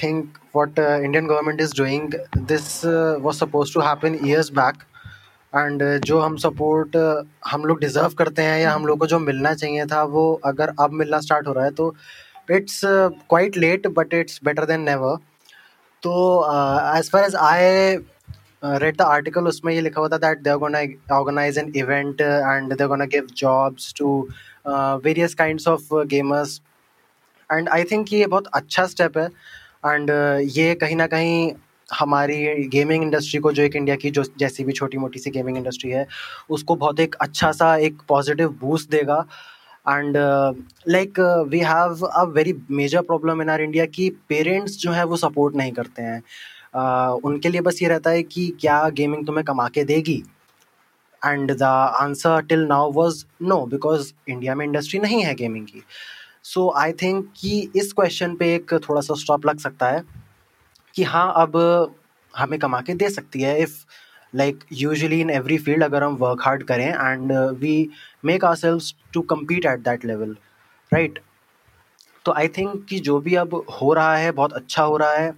think 0.00 0.36
what 0.56 0.76
uh, 0.78 1.00
indian 1.06 1.30
government 1.30 1.62
is 1.64 1.72
doing 1.78 2.04
this 2.50 2.66
uh, 2.84 3.16
was 3.24 3.40
supposed 3.42 3.72
to 3.76 3.80
happen 3.86 4.20
years 4.26 4.50
back. 4.60 4.84
And 5.52 5.82
uh, 5.82 5.98
जो 6.06 6.18
हम 6.20 6.36
सपोर्ट 6.36 6.96
uh, 6.96 7.26
हम 7.46 7.64
लोग 7.64 7.80
डिज़र्व 7.80 8.14
करते 8.18 8.42
हैं 8.42 8.58
या 8.60 8.72
हम 8.72 8.86
लोग 8.86 8.98
को 8.98 9.06
जो 9.06 9.18
मिलना 9.18 9.54
चाहिए 9.54 9.86
था 9.92 10.02
वो 10.14 10.24
अगर 10.44 10.72
अब 10.80 10.92
मिलना 11.02 11.20
स्टार्ट 11.20 11.46
हो 11.46 11.52
रहा 11.52 11.64
है 11.64 11.70
तो 11.80 11.94
it's 12.50 12.80
quite 12.84 13.56
late 13.56 13.86
but 13.98 14.14
it's 14.14 14.40
better 14.44 14.64
than 14.64 14.80
never 14.80 15.16
तो 16.02 16.14
as 16.96 17.10
far 17.10 17.24
as 17.24 17.34
I 17.36 17.96
read 18.64 18.96
the 18.96 19.02
article 19.02 19.46
उसमें 19.48 19.72
ये 19.74 19.80
लिखा 19.80 20.00
हुआ 20.00 20.08
था 20.08 20.18
that 20.18 20.38
they're 20.42 20.56
gonna 20.56 20.78
organize 21.16 21.58
an 21.58 21.72
event 21.76 22.20
and 22.20 22.72
they 22.72 22.86
gonna 22.86 23.04
give 23.14 23.26
jobs 23.36 23.92
to 23.98 24.20
various 25.04 25.34
kind 25.34 25.60
of 25.68 25.94
gamers 26.06 26.60
and 27.52 27.68
I 27.68 27.84
think 27.92 28.12
ये 28.12 28.26
बहुत 28.26 28.46
अच्छा 28.54 28.86
step 28.86 29.18
है. 29.18 29.26
एंड 29.86 30.10
uh, 30.10 30.56
ये 30.56 30.74
कहीं 30.74 30.96
ना 30.96 31.06
कहीं 31.06 31.52
हमारी 31.88 32.68
गेमिंग 32.68 33.02
इंडस्ट्री 33.02 33.38
को 33.40 33.52
जो 33.52 33.62
एक 33.62 33.76
इंडिया 33.76 33.96
की 33.96 34.10
जो 34.10 34.24
जैसी 34.38 34.64
भी 34.64 34.72
छोटी 34.72 34.98
मोटी 34.98 35.18
सी 35.18 35.30
गेमिंग 35.30 35.56
इंडस्ट्री 35.56 35.90
है 35.90 36.06
उसको 36.50 36.74
बहुत 36.76 37.00
एक 37.00 37.14
अच्छा 37.20 37.50
सा 37.52 37.76
एक 37.76 38.02
पॉजिटिव 38.08 38.48
बूस्ट 38.60 38.90
देगा. 38.90 39.24
And 39.88 40.16
like 40.88 41.20
we 41.48 41.60
have 41.60 42.06
a 42.06 42.24
very 42.24 42.54
major 42.70 43.02
problem 43.02 43.42
in 43.42 43.50
our 43.50 43.62
India 43.62 43.86
कि 43.86 44.10
पेरेंट्स 44.28 44.78
जो 44.78 44.92
है 44.92 45.04
वो 45.04 45.16
सपोर्ट 45.16 45.56
नहीं 45.56 45.72
करते 45.72 46.02
हैं। 46.02 46.22
Uh, 46.76 47.20
उनके 47.24 47.48
लिए 47.48 47.60
बस 47.60 47.78
ये 47.82 47.88
रहता 47.88 48.10
है 48.10 48.22
कि 48.22 48.46
क्या 48.60 48.88
गेमिंग 48.88 49.26
तुम्हें 49.26 49.44
कमा 49.44 49.68
के 49.68 49.84
देगी? 49.84 50.22
And 51.24 51.52
the 51.52 51.62
answer 51.62 52.42
till 52.42 52.64
now 52.66 52.90
was 52.92 53.24
no 53.42 53.66
because 53.66 54.12
India 54.28 54.54
में 54.54 54.64
इंडस्ट्री 54.66 55.00
नहीं 55.00 55.22
है 55.24 55.34
गेमिंग 55.34 55.66
की। 55.66 55.82
सो 56.42 56.68
आई 56.76 56.92
थिंक 56.92 57.32
कि 57.36 57.72
इस 57.76 57.92
क्वेश्चन 57.92 58.34
पे 58.36 58.54
एक 58.54 58.74
थोड़ा 58.88 59.00
सा 59.00 59.14
स्टॉप 59.14 59.46
लग 59.46 59.58
सकता 59.58 59.88
है 59.88 60.02
कि 60.94 61.02
हाँ 61.02 61.32
अब 61.36 61.56
हमें 62.36 62.58
कमा 62.60 62.80
के 62.80 62.94
दे 62.94 63.08
सकती 63.10 63.42
है। 63.42 63.60
If 63.62 63.74
like 64.32 64.64
usually 64.72 65.20
in 65.20 65.30
every 65.30 65.58
field 65.58 65.84
अगर 65.84 66.02
हम 66.02 66.16
वर्क 66.16 66.42
हार्ड 66.42 66.62
करें 66.62 66.86
and 66.86 67.32
we 67.60 67.88
make 68.24 68.44
ourselves 68.56 68.80
to 69.14 69.20
compete 69.30 69.66
at 69.66 69.80
that 69.80 70.04
level 70.04 70.36
right 70.92 71.18
तो 72.26 72.32
आई 72.32 72.48
थिंक 72.48 72.84
कि 72.88 72.98
जो 73.00 73.18
भी 73.20 73.34
अब 73.36 73.54
हो 73.72 73.92
रहा 73.94 74.16
है, 74.16 74.30
बहुत 74.32 74.52
अच्छा 74.52 74.82
हो 74.82 74.96
रहा 74.96 75.12
है, 75.12 75.32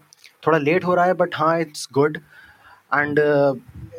थोड़ा 0.47 0.59
लेट 0.59 0.85
हो 0.85 0.95
रहा 0.95 1.05
है 1.05 1.15
बट 1.15 1.35
हाँ 1.35 1.61
इट्स 1.61 1.89
गुड 1.93 2.19
एंड 2.95 3.19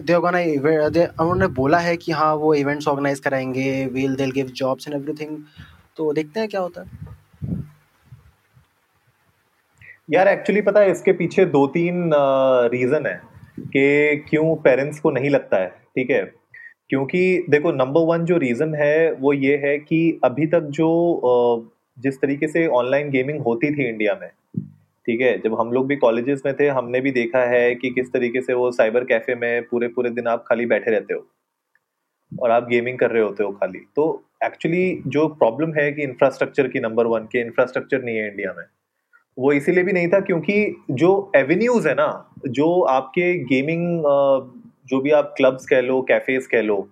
दे 0.01 0.13
उन्होंने 0.15 1.47
बोला 1.49 1.77
है 1.79 1.95
कि 1.97 2.11
हाँ 2.11 2.33
वो 2.35 2.53
इवेंट्स 2.53 2.87
ऑर्गेनाइज 2.87 3.19
कराएँगे 3.19 3.85
वील 3.93 4.15
दिल 4.15 4.31
गिव 4.31 4.47
जॉब्स 4.55 4.87
एंड 4.87 4.95
एवरीथिंग 4.95 5.37
तो 5.97 6.11
देखते 6.13 6.39
हैं 6.39 6.49
क्या 6.49 6.61
होता 6.61 6.81
है। 6.81 7.09
यार 10.09 10.27
एक्चुअली 10.27 10.61
पता 10.61 10.79
है, 10.79 10.91
इसके 10.91 11.11
पीछे 11.13 11.45
दो 11.47 11.65
तीन 11.67 12.09
रीजन 12.71 13.05
है। 13.05 13.30
कि 13.67 14.15
क्यों 14.29 14.55
पेरेंट्स 14.55 14.99
को 14.99 15.11
नहीं 15.11 15.29
लगता 15.29 15.57
है, 15.57 15.67
ठीक 15.67 16.09
है? 16.11 16.21
क्योंकि 16.89 17.45
देखो 17.49 17.71
नंबर 17.71 18.01
वन 18.01 18.25
जो 18.25 18.37
रीजन 18.37 18.73
है, 18.75 19.11
वो 19.11 19.33
ये 19.33 19.55
है 19.57 19.77
कि 19.77 20.19
अभी 20.23 20.47
तक 20.47 20.61
जो 20.71 21.71
जिस 21.97 22.21
तरीके 22.21 22.47
से 22.47 22.65
ऑनलाइन 22.67 23.09
गेमिंग 23.09 23.39
होती 23.41 23.71
थी 23.75 23.87
इंडिया 23.89 24.17
में, 24.21 24.29
ठीक 25.07 25.21
है? 25.21 25.37
जब 25.37 25.59
हम 25.59 25.71
लोग 25.71 25.87
भी 25.87 25.95
कॉलेजेस 25.95 26.41
में 26.45 26.53
थे, 26.59 26.67
हमने 26.67 27.01
भी 27.01 27.11
देखा 27.11 27.45
है 27.45 27.75
कि 27.75 27.89
किस 27.89 28.11
तरीके 28.13 28.41
से 28.41 28.53
वो 28.53 28.71
साइबर 28.71 29.03
कैफ़े 29.03 29.35
में 29.35 29.63
पूरे 29.63 29.87
पूरे 29.87 30.09
दिन 30.09 30.27
आप 30.27 30.43
खाली 30.47 30.65
बैठे 30.65 30.91
रहते 30.91 31.13
हो 31.13 31.25
और 32.31 32.51
आप 32.51 32.67
गेमिंग 32.67 32.97
कर 32.99 33.11
रहे 33.11 33.23
होते 33.23 33.43
हो 33.43 33.51
खाली। 33.51 33.79
तो 33.95 34.23
एक्चुअली 34.43 35.01
जो 35.07 35.27
प्रॉब्लम 35.27 35.73
है 35.73 35.91
कि 35.91 36.03
इंफ्रास्ट्रक्चर 36.03 36.67
की 36.67 36.79
नंबर 36.79 37.05
वन 37.05 37.25
के 37.31 37.41
इंफ्रास्ट्रक्चर 37.41 38.03
नहीं 38.03 38.17
है 38.17 38.27
इंडिया 38.27 38.53
में 38.57 38.63
वो 39.37 39.51
इसीलिए 39.53 39.83
भी 39.83 39.91
नहीं 39.91 40.07
था 40.07 40.19
क्योंकि 40.19 40.85
जो 40.91 41.31
एवेन्यूज 41.35 41.87
है 41.87 41.93
ना, 41.93 42.35
जो 42.47 42.81
आपके 42.81 43.33
गेमिंग 43.45 44.03
जो 44.89 44.99
भी 45.01 45.11
आप 45.11 45.33
क्लब्स 45.37 45.65
कह 45.65 45.81
लो 45.81 46.01
कैफेज 46.01 46.47
कह 46.47 46.61
लो, 46.61 46.87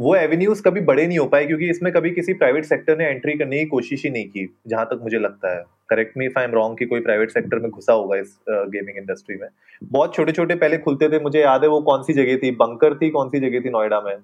वो 0.00 0.14
एवेन्यूज 0.16 0.60
कभी 0.60 0.80
बड़े 0.82 1.06
नहीं 1.06 1.18
हो 1.18 1.26
पाए 1.26 1.44
क्योंकि 1.46 1.68
इसमें 1.70 1.92
कभी 1.92 2.10
किसी 2.10 2.32
प्राइवेट 2.34 2.64
सेक्टर 2.64 2.96
ने 2.98 3.04
एंट्री 3.06 3.32
करने 3.38 3.58
की 3.58 3.66
कोशिश 3.66 4.04
ही 4.04 4.10
नहीं 4.10 4.24
की, 4.26 4.48
जहाँ 4.66 4.84
तक 4.86 5.00
मुझे 5.02 5.18
लगता 5.18 5.54
है। 5.56 5.62
Correct 5.88 6.16
me 6.18 6.26
if 6.26 6.38
I 6.38 6.44
am 6.44 6.52
wrong 6.52 6.78
कि 6.78 6.86
कोई 6.86 7.00
प्राइवेट 7.00 7.30
सेक्टर 7.30 7.58
में 7.58 7.70
घुसा 7.70 7.92
होगा 7.92 8.16
इस 8.16 8.36
गेमिंग 8.48 8.98
इंडस्ट्री 8.98 9.36
में। 9.36 9.48
बहुत 9.82 10.14
छोटे 10.14 10.32
छोटे 10.32 10.54
पहले 10.54 10.78
खुलते 10.78 11.08
थे, 11.08 11.20
मुझे 11.20 11.40
याद 11.40 11.62
है 11.62 11.68
वो 11.68 11.80
कौन 11.82 12.02
सी 12.02 12.12
जगह 12.12 12.36
थी? 12.36 12.50
बंकर 12.52 12.94
थी 12.98 13.10
कौन 13.10 13.28
सी 13.28 13.40
जगह 13.40 13.60
थी 13.60 13.70
नोएडा 13.70 14.00
में? 14.00 14.16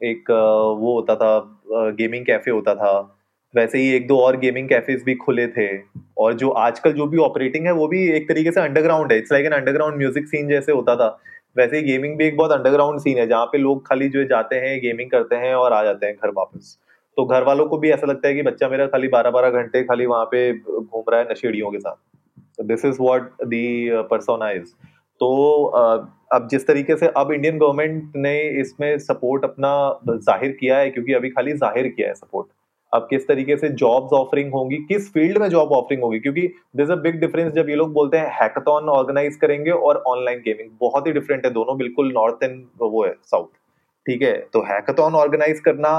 एक 0.00 0.30
वो 0.30 0.94
होता 0.94 1.14
था 1.14 1.92
गेमिंग 1.96 2.26
कैफ़े 2.26 2.52
होता 2.52 2.74
था। 2.74 3.16
वैसे 3.54 3.78
ही 3.78 3.92
एक 3.92 4.06
दो 4.06 4.18
और 4.18 4.36
गेमिंग 4.40 4.68
कैफेज 4.68 5.02
भी 5.04 5.14
खुले 5.16 5.46
थे। 5.48 5.66
और 6.20 6.34
जो 6.34 6.48
आजकल 6.58 6.92
जो 6.92 7.06
भी 7.06 7.18
ऑपरेटिंग 7.20 7.66
है 7.66 7.72
वो 7.72 7.86
भी 7.88 8.06
एक 8.12 8.28
तरीके 8.28 8.52
से 8.52 8.60
अंडरग्राउंड 8.60 9.12
है। 9.12 9.18
It's 9.18 9.32
like 9.32 9.46
an 9.46 9.52
underground 9.52 9.96
music 9.96 10.26
scene 10.28 10.48
जैसे 10.48 10.72
होता 10.72 10.96
था। 10.96 11.08
वैसे 11.56 11.76
ही 11.76 11.82
गेमिंग 11.82 12.16
भी 12.18 12.26
एक 12.26 12.36
बहुत 12.36 12.52
अंडरग्राउंड 12.52 13.00
सीन 13.00 13.18
है 13.18 13.26
जहाँ 13.26 13.46
पे 13.46 13.58
लोग 13.58 13.86
खाली 13.86 14.08
जो 14.08 14.24
जाते 14.26 14.56
हैं 14.58 14.78
गेमिंग 14.80 15.10
करते 15.10 15.36
हैं 15.36 15.54
और 15.54 15.72
आ 15.72 15.82
जाते 15.84 16.06
हैं 16.06 16.14
घर 16.16 16.30
वापस। 16.36 16.76
तो 17.16 17.24
घर 17.26 17.42
वालों 17.44 17.66
को 17.66 17.78
भी 17.78 17.90
ऐसा 17.90 18.06
लगता 18.06 18.28
है 18.28 18.34
कि 18.34 18.42
बच्चा 18.42 18.68
मेरा 18.68 18.86
खाली 18.86 19.08
बारह 19.08 19.30
बारह 19.30 19.50
घंटे 19.52 19.82
खाली 19.84 20.06
वहाँ 20.06 20.24
पे 20.26 20.52
घूम 20.52 21.02
रहा 21.10 21.20
है 21.20 21.26
नशेड़ियों 21.30 21.70
के 21.70 21.78
साथ। 21.78 22.64
This 22.64 22.84
is 22.84 22.96
what 23.00 23.30
the 23.44 23.90
persona 24.10 24.50
is 24.52 24.72
तो 25.20 25.26
uh, 25.76 26.06
अब 26.32 26.46
जिस 26.48 26.66
तरीके 26.66 26.96
से 26.96 27.06
अब 27.16 27.32
इंडियन 27.32 27.58
गवर्नमेंट 27.58 28.12
ने 28.16 28.40
इसमें 28.60 28.98
सपोर्ट 29.00 29.44
अपना 29.44 29.72
ज़ाहिर 30.08 30.56
किया 30.60 30.78
है 30.78 30.90
क्योंकि 30.90 31.12
अभी 31.12 31.30
खाली 31.30 31.52
ज़ाहिर 31.54 31.88
किया 31.88 32.08
है 32.08 32.14
सपोर्ट 32.14 32.48
अब 32.92 33.06
किस 33.10 33.26
तरीके 33.28 33.56
से 33.56 33.68
जॉब्स 33.68 34.12
ऑफरिंग 34.12 34.52
होंगी 34.52 34.76
किस 34.76 35.12
फ़ील्ड 35.12 35.38
में 35.38 35.48
जॉब 35.48 35.72
ऑफरिंग 35.72 36.02
होगी 36.02 36.18
क्योंकि 36.18 36.46
दिस 36.76 36.90
अ 36.90 36.94
बिग 36.94 37.20
डिफरेंस 37.20 37.52
जब 37.52 37.68
ये 37.68 37.74
लोग 37.76 37.92
बोलते 37.92 38.18
हैं 38.18 38.30
हैकाथन 38.40 38.88
ऑर्गेनाइज 38.88 39.36
करेंगे 39.36 39.70
और 39.70 40.02
ऑनलाइन 40.06 40.38
गेमिंग 40.38 40.70
बहुत 40.80 41.06
ही 41.06 41.12
डिफरेंट 41.12 41.44
है 41.46 41.50
दोनों 41.52 41.76
बिल्कुल 41.78 42.12
नॉर्थ 42.12 42.44
एंड 42.44 42.64
वो 42.80 43.04
है 43.04 43.14
साउथ 43.24 43.46
ठीक 44.06 44.22
है? 44.22 44.32
तो 44.52 44.60
हैकाथन 44.62 45.14
ऑर्गेनाइज 45.14 45.60
करना 45.60 45.90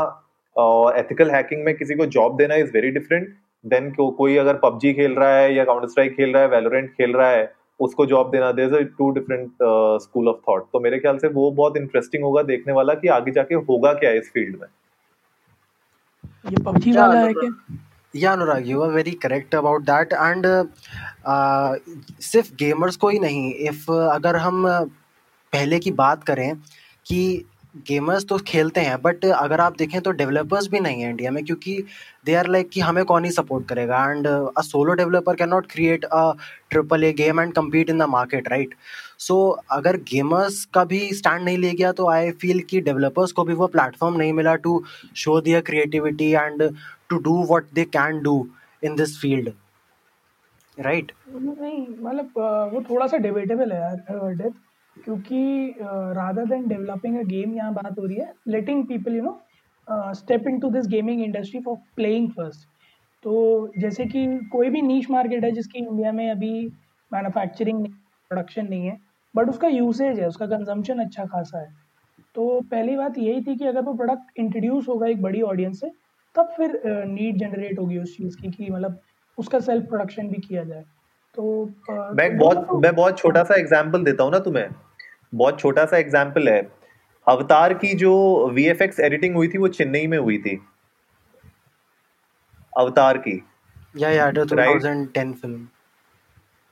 और 0.56 0.98
एथिकल 0.98 1.32
हैकिंग 1.32 1.64
में 1.66 1.76
किसी 1.78 1.96
को 1.96 2.06
जॉब 2.06 2.38
देना 2.38 2.56
इज़ 2.56 2.72
वेरी 2.74 2.92
डिफरेंट 2.92 3.28
देन 3.66 3.92
को, 3.92 4.10
कोई 4.12 4.38
अगर 4.38 4.58
पबजी 4.58 4.94
खेल 4.94 5.12
रहा 5.12 5.36
है 5.36 5.54
या 5.56 5.64
काउंटर 5.64 5.88
स्ट्राइक 5.88 6.16
खेल 6.16 6.34
रहा 6.34 6.44
है 6.44 6.50
वेलोरेंट 6.50 6.90
खेल 6.90 7.14
रहा 7.14 7.30
है 7.30 7.52
उसको 7.80 8.06
जॉब 8.06 8.32
देना 8.32 8.50
is 8.50 8.76
two 8.98 9.10
different 9.12 9.52
school 10.02 10.28
of 10.28 10.38
thought 10.50 10.66
तो 10.74 10.80
मेरे 10.80 11.00
ख्याल 11.00 11.18
से 11.18 11.28
वो 11.28 11.52
बहुत 11.52 11.78
इंटरेस्टिंग 11.78 12.24
होगा 12.24 12.42
देखने 12.44 12.74
वाला 12.74 12.94
कि 12.94 13.08
आगे 13.08 13.32
जाके 13.32 13.56
होगा 13.56 13.94
क्या 13.94 14.12
इस 14.12 14.32
फ़ील्ड 14.34 14.62
में। 14.62 14.68
ये 16.46 16.64
पबजी 16.66 16.92
वाला 16.92 17.20
है 17.20 17.34
क्या? 17.34 17.52
Yeah 18.14 18.32
Anurag 18.32 18.68
you 18.68 18.82
are 18.82 18.90
very 18.92 19.12
correct 19.24 19.56
about 19.56 19.82
that 19.90 20.14
and 20.14 20.46
सिर्फ़ 22.22 22.54
गेमर्स 22.60 22.96
को 23.04 23.10
ही 23.10 23.20
नहीं 23.20 23.54
इफ़ 23.70 23.92
अगर 23.92 24.36
हम 24.38 24.68
पहले 25.54 25.80
की 25.80 25.92
बात 25.92 26.24
करें 26.24 26.54
कि 27.06 27.46
गेमर्स 27.88 28.26
तो 28.30 28.38
खेलते 28.48 28.82
हैं 28.82 29.02
बट 29.02 29.26
अगर 29.26 29.62
आप 29.62 29.76
देखें 29.78 30.00
तो 30.02 30.12
डेवलपर्स 30.12 30.68
भी 30.70 30.80
नहीं 30.80 31.02
है 31.02 31.10
इंडिया 31.10 31.32
में 31.32 31.44
क्योंकि 31.46 31.76
दे 32.26 32.34
आर 32.36 32.48
लाइक 32.48 32.70
कि 32.70 32.80
हमें 32.80 33.04
कौन 33.06 33.26
ही 33.26 33.32
सपोर्ट 33.32 33.68
करेगा? 33.68 34.04
And 34.12 34.28
a 34.28 34.62
solo 34.62 34.94
developer 34.94 35.36
can 35.36 35.50
not 35.50 35.72
create 35.72 36.06
a 36.06 36.32
triple 36.70 37.04
A 37.04 37.12
game 37.14 37.40
and 37.40 37.54
compete 37.54 37.90
in 37.90 37.98
the 37.98 38.10
market 38.10 38.48
right 38.50 38.76
so 39.22 39.38
अगर 39.72 39.98
गेमर्स 40.06 40.64
का 40.74 40.84
भी 40.86 41.00
स्टैंड 41.14 41.44
नहीं 41.44 41.58
ले 41.58 41.72
गया 41.74 41.92
तो 41.92 42.08
आई 42.10 42.32
फील 42.42 42.60
कि 42.70 42.82
डेवलपर्स 42.82 43.32
को 43.32 43.44
भी 43.44 43.54
वो 43.54 43.68
प्लेटफॉर्म 43.70 44.18
नहीं 44.18 44.34
मिला 44.34 44.56
to 44.64 44.82
show 45.18 45.40
their 45.42 45.62
creativity 45.62 46.32
and 46.34 46.64
to 47.10 47.18
do 47.20 47.36
what 47.50 47.68
they 47.74 47.86
can 47.94 48.22
do 48.22 48.36
in 48.84 48.96
this 48.96 49.18
field 49.22 49.50
right 50.78 51.12
नहीं 51.30 51.86
मतलब 52.00 52.34
वो 52.74 52.84
थोड़ा 52.90 53.08
सा 53.08 53.18
डिबेटेबल 53.20 53.72
है 53.72 53.80
यार 53.80 54.52
क्योंकि 54.98 55.44
rather 56.16 56.46
than 56.46 56.68
developing 56.68 57.18
a 57.18 57.24
game 57.26 57.54
यहाँ 57.56 57.74
बात 57.74 58.00
हो 58.00 58.06
रही 58.06 58.18
है 58.18 58.34
letting 58.48 58.84
people 58.88 59.16
you 59.16 59.24
know 59.24 60.14
step 60.16 60.48
into 60.60 60.70
this 60.70 60.88
gaming 60.88 61.24
industry 61.24 61.62
for 61.62 61.76
playing 61.96 62.30
first 62.32 62.68
तो 63.24 63.72
जैसे 63.78 64.06
कि 64.06 64.26
कोई 64.52 64.70
भी 64.70 64.82
नीच 64.82 65.10
मार्केट 65.10 65.44
है 65.44 65.52
जिसकी 65.52 65.80
इंडिया 65.80 66.12
में 66.12 66.30
अभी 66.30 66.54
मैन्युफैक्चरिंग 67.12 67.86
प्रोडक्शन 67.86 68.68
नहीं 68.68 68.88
है 68.88 68.98
बट 69.36 69.50
उसका 69.50 69.68
यूसेज 69.68 70.20
है 70.20 70.28
उसका 70.28 70.46
कंजम्पशन 70.46 71.00
अच्छा 71.00 71.26
खासा 71.26 71.60
है। 71.60 71.74
तो 72.36 72.62
पहली 72.62 72.96
बात 72.98 73.18
यही 73.18 73.42
थी 73.42 73.56
कि 73.56 73.66
अगर 73.66 73.82
वो 73.82 73.94
प्रोडक्ट 73.94 74.40
इंट्रोड्यूस 74.40 74.88
होगा 74.88 75.08
एक 75.08 75.22
बड़ी 75.22 75.42
ऑडियंस 75.42 75.80
से 75.80 75.92
तब 76.36 76.54
फिर 76.58 76.82
नीड 76.86 77.38
जनरेट 77.38 77.80
होगी 77.80 77.98
उस 77.98 78.18
चीज़ 78.18 78.38
की 78.38 78.52
कि 78.52 78.70
मतलब 78.72 79.00
उसका 79.38 79.60
सेल्फ 79.60 79.86
प्रोडक्शन 79.86 80.28
भी 80.28 80.42
किया 80.42 80.64
जाए। 80.64 80.84
तो 81.36 81.66
मैं 81.92 82.38
बहुत 82.38 82.58
तो, 82.58 82.80
मैं 82.80 82.96
बहुत 82.96 83.18
छोटा 83.18 83.44
सा 83.44 83.56
एग्जांपल 83.56 84.04
देता 84.04 84.24
हूँ 84.24 84.32
ना 84.32 84.40
तुम्हें। 84.40 84.70
बहुत 85.36 85.60
छोटा 85.60 85.86
सा 85.86 85.98
एग्जांपल 85.98 86.50
है। 86.50 86.62
अवतार 87.28 87.74
की 87.74 87.94
जो 87.94 88.14
वीएफएक्स 88.50 89.00
एडिटिंग 89.00 89.36
हुई 89.36 89.48
थी 89.48 89.58
वो 89.58 89.68
चेन्नई 89.68 90.08
में 90.08 90.18
हुई 90.18 90.38
थी। 90.38 90.60
अवतार 92.78 93.18
की। 93.18 93.44
या 93.98 94.10
या 94.10 94.30
2010 94.32 95.34
फ़िल्म 95.34 95.68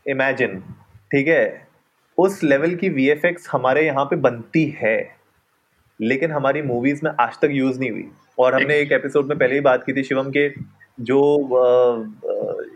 इमेजिन 0.05 0.59
ठीक 1.11 1.27
है? 1.27 1.68
उस 2.19 2.43
लेवल 2.43 2.75
की 2.75 2.89
वीएफएक्स 2.89 3.47
हमारे 3.51 3.85
यहाँ 3.85 4.05
पे 4.05 4.15
बनती 4.19 4.65
है 4.77 4.97
लेकिन 5.99 6.31
हमारी 6.31 6.61
मूवीज़ 6.61 6.99
में 7.03 7.11
आज 7.19 7.37
तक 7.41 7.49
यूज़ 7.51 7.79
नहीं 7.79 7.91
हुई। 7.91 8.09
और 8.39 8.53
हमने 8.55 8.75
एक 8.79 8.91
एपिसोड 8.91 9.27
में 9.27 9.37
पहले 9.37 9.53
ही 9.53 9.61
बात 9.61 9.83
की 9.83 9.93
थी 9.93 10.03
शिवम 10.03 10.29
के 10.37 10.47
जो 11.01 11.19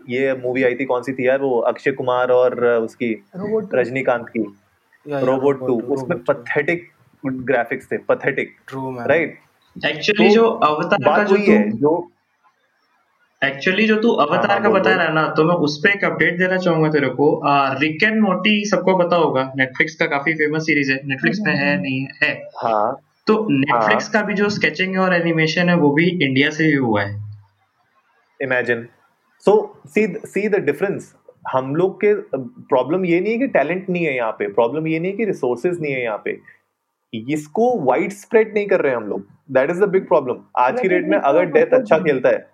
ये 0.08 0.32
मूवी 0.34 0.62
आई 0.62 0.74
थी 0.74 0.84
कौन 0.84 1.02
सी 1.02 1.12
थी 1.12 1.26
यार 1.26 1.40
वो 1.40 1.58
अक्षय 1.70 1.92
कुमार 1.92 2.30
और 2.30 2.64
उसकी 2.64 3.12
रजनीकांत 3.36 4.28
की। 4.28 4.44
रोबोट 5.06 5.66
टू 5.66 5.80
उसमें 5.94 6.18
पथेटिक 6.24 6.88
ग्राफिक्स 7.24 7.90
थे 7.92 7.96
पथेटिक 8.08 8.56
राइट 9.08 9.38
एक्चुअली 9.76 10.28
जो 10.30 10.48
अवतार 10.48 11.02
का 11.06 11.22
जो 11.24 11.36
है 11.36 11.70
जो 11.72 11.96
एक्चुअली 13.44 13.86
जो 13.86 13.96
तू 13.96 14.10
अवतार 14.22 14.50
हाँ, 14.50 14.62
का 14.62 14.68
बता 14.70 14.90
रहा 14.90 15.06
है 15.06 15.14
ना 15.14 15.26
तो 15.36 15.44
मैं 15.44 15.54
उस 15.66 15.78
पर 15.78 15.90
एक 15.90 16.04
अपडेट 16.04 16.38
देना 16.38 16.56
चाहूँगा 16.56 16.88
तेरे 16.90 17.08
को। 17.10 17.26
रिक 17.80 18.02
एंड 18.02 18.20
मोटी 18.22 18.64
सबको 18.66 18.96
पता 18.98 19.16
होगा 19.16 19.42
नेटफ्लिक्स 19.56 19.94
का 19.96 20.06
काफ़ी 20.06 20.34
फ़ेमस 20.34 20.66
सीरीज़ 20.66 20.92
है। 20.92 21.00
नेटफ्लिक्स 21.06 21.40
में 21.46 21.54
है 21.54 21.76
नहीं 21.82 22.06
है। 22.22 22.32
हाँ। 22.58 22.92
तो 23.26 23.34
नेटफ्लिक्स 23.50 24.04
हाँ, 24.04 24.12
का 24.12 24.22
भी 24.22 24.34
जो 24.34 24.48
स्केचिंग 24.50 24.98
और 25.00 25.14
एनिमेशन 25.14 25.68
है 25.68 25.76
वो 25.76 25.90
भी 25.92 26.08
इंडिया 26.08 26.50
से 26.50 26.64
ही 26.64 26.72
हुआ 26.74 27.02
है। 27.02 27.12
Imagine 28.40 28.86
so 29.44 29.54
see 29.88 30.06
see 30.26 30.48
the 30.48 30.64
difference 30.64 31.14
हम 31.52 31.74
लोग 31.76 31.96
के 32.04 32.14
प्रॉब्लम 32.34 33.04
ये 33.04 33.20
नहीं 33.20 33.32
है 33.32 33.38
कि 33.38 33.46
टैलेंट 33.48 33.88
नहीं 33.90 34.04
है 34.04 34.14
यहाँ 34.16 34.32
पे। 34.32 34.48
प्रॉब्लम 34.52 34.86
ये 34.88 34.98
नहीं 34.98 35.10
है 35.10 35.16
कि 35.16 35.24
रिसोर्सेज 35.24 35.80
नहीं 35.80 35.92
है 35.92 36.02
यहाँ 36.02 36.22
पे। 36.24 36.38
इसको 37.12 37.66
वाइड 37.84 38.12
स्प्रेड 38.12 38.54
नहीं 38.54 38.66
कर 38.66 38.80
रहे 38.80 38.92
हैं 38.92 38.98
हम 38.98 39.08
लोग। 39.08 39.26
That 39.52 39.70
is 39.70 39.80
the 39.80 39.88
big 39.88 40.06
problem 40.08 40.36
आज 40.58 40.80
की 40.80 40.88
डेट 40.88 41.06
में 41.08 41.18
अगर 41.18 41.44
डेथ 41.52 41.74
अच्छा 41.74 41.98
खेलता 41.98 42.28
है 42.28 42.53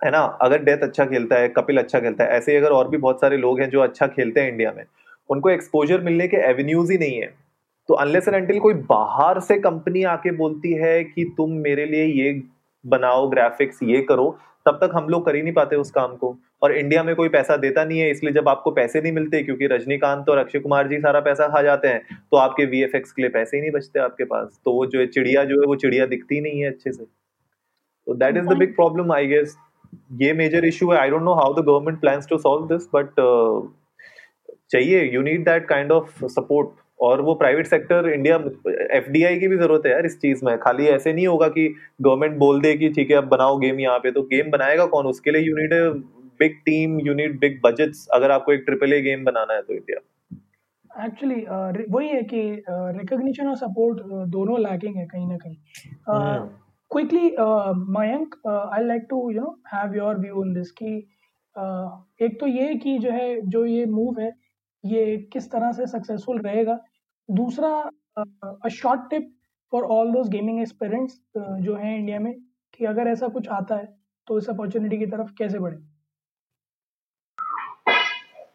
है 0.00 0.10
ना? 0.10 0.18
अगर 0.42 0.62
डेथ 0.64 0.82
अच्छा 0.82 1.04
खेलता 1.06 1.36
है 1.36 1.48
कपिल 1.48 1.78
अच्छा 1.78 2.00
खेलता 2.00 2.24
है 2.24 2.30
ऐसे 2.30 2.56
अगर 2.56 2.70
और 2.70 2.88
भी 2.88 2.96
बहुत 2.98 3.20
सारे 3.20 3.36
लोग 3.36 3.60
हैं 3.60 3.68
जो 3.70 3.80
अच्छा 3.80 4.06
खेलते 4.08 4.40
हैं 4.40 4.50
इंडिया 4.52 4.72
में 4.72 4.84
उनको 5.30 5.50
एक्सपोजर 5.50 6.00
मिलने 6.00 6.28
के 6.28 6.36
एवेन्यूज 6.48 6.90
ही 6.90 6.98
नहीं 6.98 7.20
है। 7.20 7.34
तो 7.88 7.94
अनलेस 7.94 8.28
एंड 8.28 8.36
अनटिल 8.36 8.58
कोई 8.60 8.74
बाहर 8.88 9.40
से 9.40 9.58
कंपनी 9.60 10.02
आके 10.06 10.30
बोलती 10.36 10.72
है 10.74 11.02
कि 11.04 11.24
तुम 11.36 11.52
मेरे 11.60 11.86
लिए 11.86 12.04
ये 12.04 12.40
बनाओ 12.84 13.28
ग्राफिक्स 13.30 13.82
ये 13.82 14.00
करो 14.02 14.36
तब 14.66 14.78
तक 14.82 14.90
हम 14.94 15.08
लोग 15.08 15.24
कर 15.26 15.36
ही 15.36 15.42
नहीं 15.42 15.52
पाते 15.54 15.76
उस 15.76 15.90
काम 15.90 16.16
को। 16.16 16.36
और 16.62 16.72
इंडिया 16.72 17.02
में 17.02 17.14
कोई 17.16 17.28
पैसा 17.28 17.56
देता 17.56 17.84
नहीं 17.84 18.00
है 18.00 18.10
इसलिए 18.10 18.32
जब 18.32 18.48
आपको 18.48 18.70
पैसे 18.70 19.00
नहीं 19.00 19.12
मिलते 19.12 19.42
क्योंकि 19.42 19.66
रजनीकांत 19.66 20.28
और 20.28 20.38
अक्षय 20.38 20.58
कुमार 20.58 20.88
जी 20.88 20.98
सारा 20.98 21.20
पैसा 21.20 21.48
खा 21.48 21.62
जाते 21.62 21.88
हैं 21.88 22.00
तो 22.30 22.36
आपके 22.36 22.64
वी 22.64 22.82
के 22.86 23.22
लिए 23.22 23.28
पैसे 23.28 23.56
ही 23.56 23.60
नहीं 23.60 23.70
बचते 23.70 24.00
आपके 24.00 24.24
पास। 24.24 24.60
तो 24.64 24.72
वो 24.72 24.86
जो 24.86 25.00
है 25.00 25.06
चिड़िया 25.06 25.44
जो 25.44 25.60
है 25.60 25.66
वो 25.66 25.76
चिड़िया 25.76 26.06
दिखती 26.06 26.40
नहीं 26.40 26.60
है 26.60 26.70
अच्छे 26.70 26.92
से। 26.92 27.04
तो 27.04 28.14
that 28.14 28.36
is 28.36 28.46
the 28.46 28.56
big 28.58 28.74
problem 28.74 29.12
I 29.12 29.26
guess 29.26 29.56
ये 30.20 30.32
मेजर 30.34 30.64
इशू 30.64 30.90
है. 30.90 30.98
I 30.98 31.10
don't 31.10 31.22
know 31.22 31.34
how 31.34 31.54
the 31.54 31.64
government 31.66 32.00
plans 32.00 32.26
to 32.28 32.38
solve 32.38 32.66
this 32.68 32.88
but 32.94 33.14
चाहिए 34.72 35.02
you 35.12 35.22
need 35.22 35.44
that 35.44 35.66
kind 35.68 35.92
of 35.92 36.24
support 36.26 36.68
और 37.00 37.20
वो 37.22 37.34
प्राइवेट 37.40 37.66
सेक्टर 37.66 38.08
इंडिया 38.10 38.36
एफडीआई 38.92 39.38
की 39.38 39.48
भी 39.48 39.56
ज़रूरत 39.56 39.82
है 39.86 39.92
यार 39.92 40.06
इस 40.06 40.18
चीज़ 40.20 40.44
में. 40.44 40.56
खाली 40.58 40.86
ऐसे 40.88 41.12
नहीं 41.12 41.26
होगा 41.26 41.48
कि 41.48 41.66
गवर्नमेंट 42.02 42.38
बोल 42.38 42.60
दे 42.60 42.74
कि 42.76 42.88
ठीक 42.90 43.10
है 43.10 43.16
अब 43.16 43.28
बनाओ 43.28 43.58
गेम 43.58 43.80
यहाँ 43.80 43.98
पे. 43.98 44.10
तो 44.10 44.22
गेम 44.32 44.50
बनाएगा 44.50 44.86
कौन? 44.86 45.06
उसके 45.06 45.30
लिए 45.30 45.42
you 45.42 45.56
need 45.56 45.74
big 46.40 46.56
team 46.66 46.98
you 47.06 47.14
need 47.14 47.38
big 47.40 47.60
budgets 47.64 48.06
अगर 48.14 48.30
आपको 48.30 48.52
एक 48.52 48.62
ट्रिपल 48.66 48.92
ए 48.92 49.00
गेम 49.02 49.24
बनाना 49.24 49.54
है 49.54 49.62
तो 49.62 49.74
इंडिया 49.74 50.00
एक्चुअली 51.04 51.34
uh, 51.34 51.90
वही 51.90 52.08
है 52.08 52.22
कि 52.22 52.40
रिकॉग्निशन 52.68 53.48
और 53.48 53.56
सपोर्ट 53.56 53.98
दोनों 54.30 54.58
लैकिंग 54.60 54.96
है 54.96 55.04
कहीं 55.06 55.26
ना 55.28 55.36
कहीं. 55.36 55.56
Quickly 56.90 57.30
Mayank 57.92 58.34
I 58.48 58.84
like 58.84 59.06
to 59.10 59.30
you 59.30 59.40
know 59.40 59.58
have 59.74 59.94
your 59.96 60.18
view 60.18 60.40
on 60.40 60.52
this 60.54 60.70
कि 60.72 60.96
एक 62.24 62.38
तो 62.40 62.46
ये 62.46 62.74
कि 62.76 62.98
जो 62.98 63.10
है, 63.10 63.40
जो 63.42 63.64
ये 63.66 63.84
मूव 63.86 64.20
है, 64.20 64.32
ये 64.84 65.16
किस 65.32 65.50
तरह 65.52 65.72
से 65.72 65.86
सक्सेसफुल 65.88 66.40
रहेगा। 66.40 66.78
दूसरा 67.28 67.70
a 68.18 68.68
short 68.70 69.00
tip 69.10 69.34
for 69.72 69.84
all 69.96 70.12
those 70.12 70.28
gaming 70.28 70.60
aspirants 70.60 71.20
जो 71.36 71.74
हैं 71.76 71.96
इंडिया 71.98 72.18
में 72.20 72.34
कि 72.74 72.84
अगर 72.86 73.08
ऐसा 73.08 73.28
कुछ 73.28 73.48
आता 73.50 73.76
है 73.76 73.86
तो 74.28 74.38
इस 74.38 74.48
अपॉर्चुनिटी 74.50 74.98
की 74.98 75.06
तरफ़ 75.06 75.32
कैसे 75.38 75.58
बढ़े? 75.58 75.76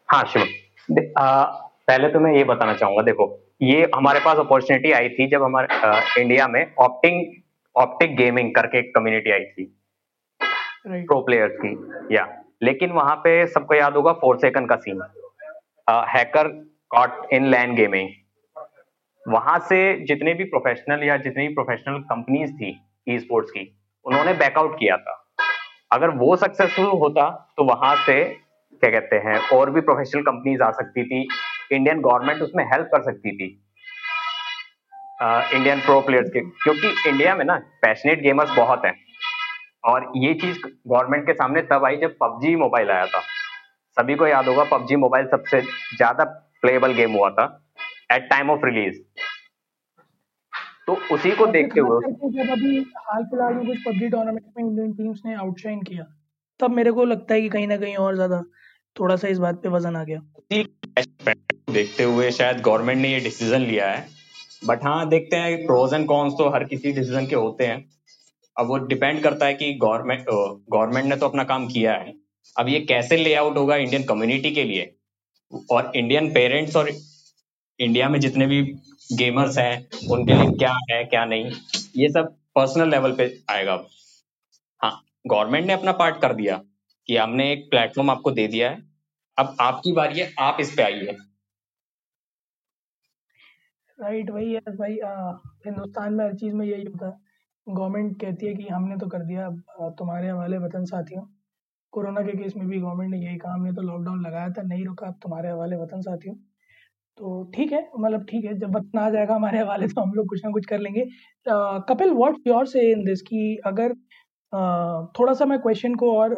हाँ 0.08 0.24
शिव 0.26 0.46
पहले 0.88 2.08
तो 2.08 2.20
मैं 2.20 2.32
ये 2.34 2.44
बताना 2.44 2.74
चाहूँगा, 2.74 3.02
देखो, 3.02 3.24
ये 3.62 3.88
हमारे 3.94 4.20
पास 4.20 4.38
अपॉर्चुनिटी 4.38 4.92
आई 4.92 5.08
थी 5.08 5.26
जब 5.30 5.42
हमारे 5.42 6.20
इंडिया 6.22 6.46
में 6.48 6.74
ऑप्टिंग 6.80 7.24
ऑप्टिक 7.76 8.16
गेमिंग 8.16 8.54
करके 8.54 8.78
एक 8.78 8.94
कम्युनिटी 8.94 9.30
आई 9.30 9.44
थी। 9.46 9.64
प्रो 10.86 11.20
प्लेयर्स 11.20 11.56
की 11.58 12.14
या 12.14 12.26
लेकिन 12.62 12.90
वहाँ 12.92 13.14
पे 13.16 13.46
सबको 13.46 13.74
याद 13.74 13.94
होगा 13.94 14.12
फोर 14.12 14.38
सेकंड 14.38 14.68
का 14.68 14.76
scene 14.76 15.00
hacker 16.08 16.48
caught 16.90 17.32
in 17.32 17.46
LAN 17.46 17.74
gaming 17.76 18.10
वहाँ 19.26 19.58
से 19.58 19.78
जितने 20.06 20.34
भी 20.34 20.44
प्रोफेशनल 20.44 21.02
या 21.04 21.16
जितनी 21.16 21.46
भी 21.48 21.54
प्रोफेशनल 21.54 21.98
कंपनीज़ 22.10 22.52
थी 22.52 22.78
ई 23.08 23.18
स्पोर्ट्स 23.18 23.50
की 23.50 23.66
उन्होंने 24.06 24.32
बैकआउट 24.34 24.78
किया 24.78 24.96
था। 24.96 25.20
अगर 25.92 26.10
वो 26.10 26.36
सक्सेसफुल 26.36 26.86
होता 27.00 27.28
तो 27.56 27.64
वहाँ 27.64 27.94
से 27.96 28.22
क्या 28.24 28.90
कहते 28.90 29.16
हैं 29.16 29.38
और 29.52 29.70
भी 29.70 29.80
प्रोफेशनल 29.80 30.22
कंपनीज़ 30.22 30.62
आ 30.62 30.70
सकती 30.70 31.04
थी। 31.04 31.26
इंडियन 31.72 32.00
गवर्नमेंट 32.00 32.42
उसमें 32.42 32.64
हेल्प 32.64 32.88
कर 32.94 33.02
सकती 33.02 33.36
थी। 33.36 33.48
इंडियन 35.18 35.80
प्रो 35.80 36.00
प्लेयर्स 36.02 36.30
के 36.30 36.40
क्योंकि 36.40 36.88
इंडिया 37.08 37.34
में 37.34 37.44
ना 37.44 37.56
पैशनेट 37.82 38.22
गेमर्स 38.22 38.50
बहुत 38.56 38.84
हैं। 38.84 38.94
और 39.84 40.10
ये 40.16 40.32
चीज़ 40.34 40.58
गवर्नमेंट 40.58 41.26
के 41.26 41.32
सामने 41.34 41.62
तब 41.70 41.84
आई 41.84 41.96
जब 41.98 42.16
पबजी 42.20 42.54
मोबाइल 42.56 42.90
आया 42.90 43.06
था। 43.06 43.20
सभी 43.96 44.14
को 44.14 44.26
याद 44.26 44.48
होगा 44.48 44.64
पबजी 44.70 44.96
मोबाइल 44.98 45.26
सबसे 45.28 45.60
ज़्यादा 45.60 46.24
प्लेबल 46.62 46.92
गेम 46.94 47.12
हुआ 47.12 47.28
था 47.30 47.44
एट 48.12 48.28
टाइम 48.30 48.50
ऑफ़ 48.50 48.64
रिलीज़ 48.64 48.98
तो 50.86 50.94
उसी 51.12 51.30
को 51.36 51.46
देखते 51.48 51.80
हुए 51.80 52.00
जब 52.32 52.50
अभी 52.52 52.78
हाल 52.98 53.24
फ़िलहाल 53.24 53.54
में 53.54 53.66
कुछ 53.66 53.78
पबजी 53.86 54.08
टूर्नामेंट 54.08 54.44
में 54.56 54.64
इंडियन 54.64 54.92
टीम्स 54.92 55.20
ने 55.26 55.34
आउटशाइन 55.34 55.82
किया 55.82 56.04
तब 56.60 56.70
मेरे 56.70 56.92
को 56.92 57.04
लगता 57.04 57.34
है 57.34 57.40
कि 57.40 57.48
कहीं 57.48 57.68
ना 57.68 57.76
कहीं 57.76 57.96
और 57.98 58.14
ज़्यादा 58.14 58.42
थोड़ा 58.96 59.16
सा 59.16 59.28
इस 59.28 59.38
बात 59.38 59.62
पे 59.62 59.68
वज़न 59.68 59.96
आ 59.96 60.02
गया। 60.04 60.20
देखते 61.70 62.02
हुए 62.02 62.30
शायद 62.32 62.60
गवर्नमेंट 62.60 63.00
ने 63.00 63.08
ये 63.08 63.20
डिसीज़न 63.20 63.60
लिया 63.62 63.90
है। 63.90 64.06
बट 64.64 64.84
हाँ 64.84 65.08
देखते 65.08 65.36
हैं 65.36 65.64
प्रोज 65.66 65.94
एंड 65.94 66.06
कॉन्स 66.06 66.34
तो 66.38 66.48
हर 66.50 66.64
किसी 66.64 66.92
डिसीज़न 66.92 67.26
के 67.26 67.34
होते 67.36 67.66
हैं। 67.66 67.84
अब 68.56 68.66
वो 68.66 68.76
डिपेंड 68.86 69.22
करता 69.22 69.46
है 69.46 69.54
कि 69.54 69.72
गवर्नमेंट 69.74 70.24
गवर्नमेंट 70.28 71.06
ने 71.06 71.16
तो 71.16 71.28
अपना 71.28 71.44
काम 71.44 71.66
किया 71.68 71.92
है। 71.92 72.14
अब 72.56 72.68
ये 72.68 72.80
कैसे 72.82 73.16
लेआउट 73.16 73.56
होगा 73.56 73.76
इंडियन 73.76 74.04
कम्युनिटी 74.04 74.50
के 74.50 74.64
लिए? 74.64 74.94
और 75.70 75.90
इंडियन 75.96 76.32
पेरेंट्स 76.32 76.76
और 76.76 76.90
इंडिया 77.80 78.08
में 78.08 78.18
जितने 78.20 78.46
भी 78.46 78.62
गेमर्स 79.10 79.58
हैं, 79.58 79.86
उनके 80.10 80.34
लिए 80.34 80.50
क्या 80.50 80.72
है, 80.90 81.04
क्या 81.04 81.24
नहीं, 81.24 81.50
ये 81.96 82.08
सब 82.08 82.34
पर्सनल 82.56 82.90
लेवल 82.90 83.12
पे 83.12 83.24
आएगा 83.50 83.72
हाँ 84.80 85.00
गवर्नमेंट 85.26 85.66
ने 85.66 85.72
अपना 85.72 85.92
पार्ट 85.92 86.20
कर 86.22 86.34
दिया 86.34 86.60
कि 87.08 87.16
हमने 87.16 87.50
एक 87.52 87.68
प्लेटफॉर्म 87.70 88.10
आपको 88.10 88.30
दे 88.30 88.46
दिया 88.48 88.70
है। 88.70 88.82
अब 89.38 89.56
आपकी 89.60 89.92
बारी 89.92 90.20
है, 90.20 90.32
आप 90.38 90.56
इस 90.60 90.72
पे 90.74 90.82
आइए। 90.82 91.16
राइट, 93.98 94.30
वही 94.30 94.52
है 94.54 94.60
भाई 94.76 94.92
हिंदुस्तान 95.66 96.14
में 96.14 96.24
हर 96.24 96.34
चीज़ 96.36 96.54
में 96.54 96.64
यही 96.66 96.84
होता 96.84 97.06
है। 97.06 97.12
गवर्नमेंट 97.66 98.20
कहती 98.20 98.46
है 98.46 98.54
कि 98.54 98.66
हमने 98.68 98.96
तो 98.98 99.06
कर 99.08 99.24
दिया 99.24 99.48
तुम्हारे 99.98 100.28
हवाले 100.28 100.58
वतन 100.58 100.84
साथियों। 100.84 101.22
कोरोना 101.92 102.22
के 102.22 102.32
केस 102.38 102.56
में 102.56 102.66
भी 102.68 102.78
गवर्नमेंट 102.80 103.10
ने 103.10 103.18
यही 103.18 103.36
कहा, 103.38 103.52
हमने 103.54 103.72
तो 103.72 103.82
लॉकडाउन 103.82 104.24
लगाया 104.26 104.48
था, 104.50 104.62
नहीं 104.62 104.84
रुका, 104.86 105.06
अब 105.06 105.18
तुम्हारे 105.22 105.50
हवाले 105.50 105.76
वतन 105.76 106.00
साथियों। 106.00 106.34
तो 107.18 107.42
ठीक 107.54 107.72
है 107.72 107.88
मतलब 107.98 108.24
ठीक 108.30 108.44
है, 108.44 108.54
जब 108.58 108.76
वतन 108.76 108.98
आ 108.98 109.08
जाएगा 109.10 109.34
हमारे 109.34 109.58
हवाले 109.58 109.86
तो 109.88 110.00
हम 110.00 110.12
लोग 110.14 110.28
कुछ 110.28 110.44
ना 110.44 110.50
कुछ 110.52 110.66
कर 110.66 110.78
लेंगे। 110.78 111.04
Kapil 111.88 112.12
what 112.12 112.36
your 112.46 112.66
say 112.66 112.90
in 112.92 113.04
this 113.04 113.22
कि 113.22 113.56
अगर 113.66 113.94
थोड़ा 115.18 115.32
सा 115.32 115.44
मैं 115.44 115.58
क्वेश्चन 115.60 115.94
को 115.94 116.12
और 116.18 116.36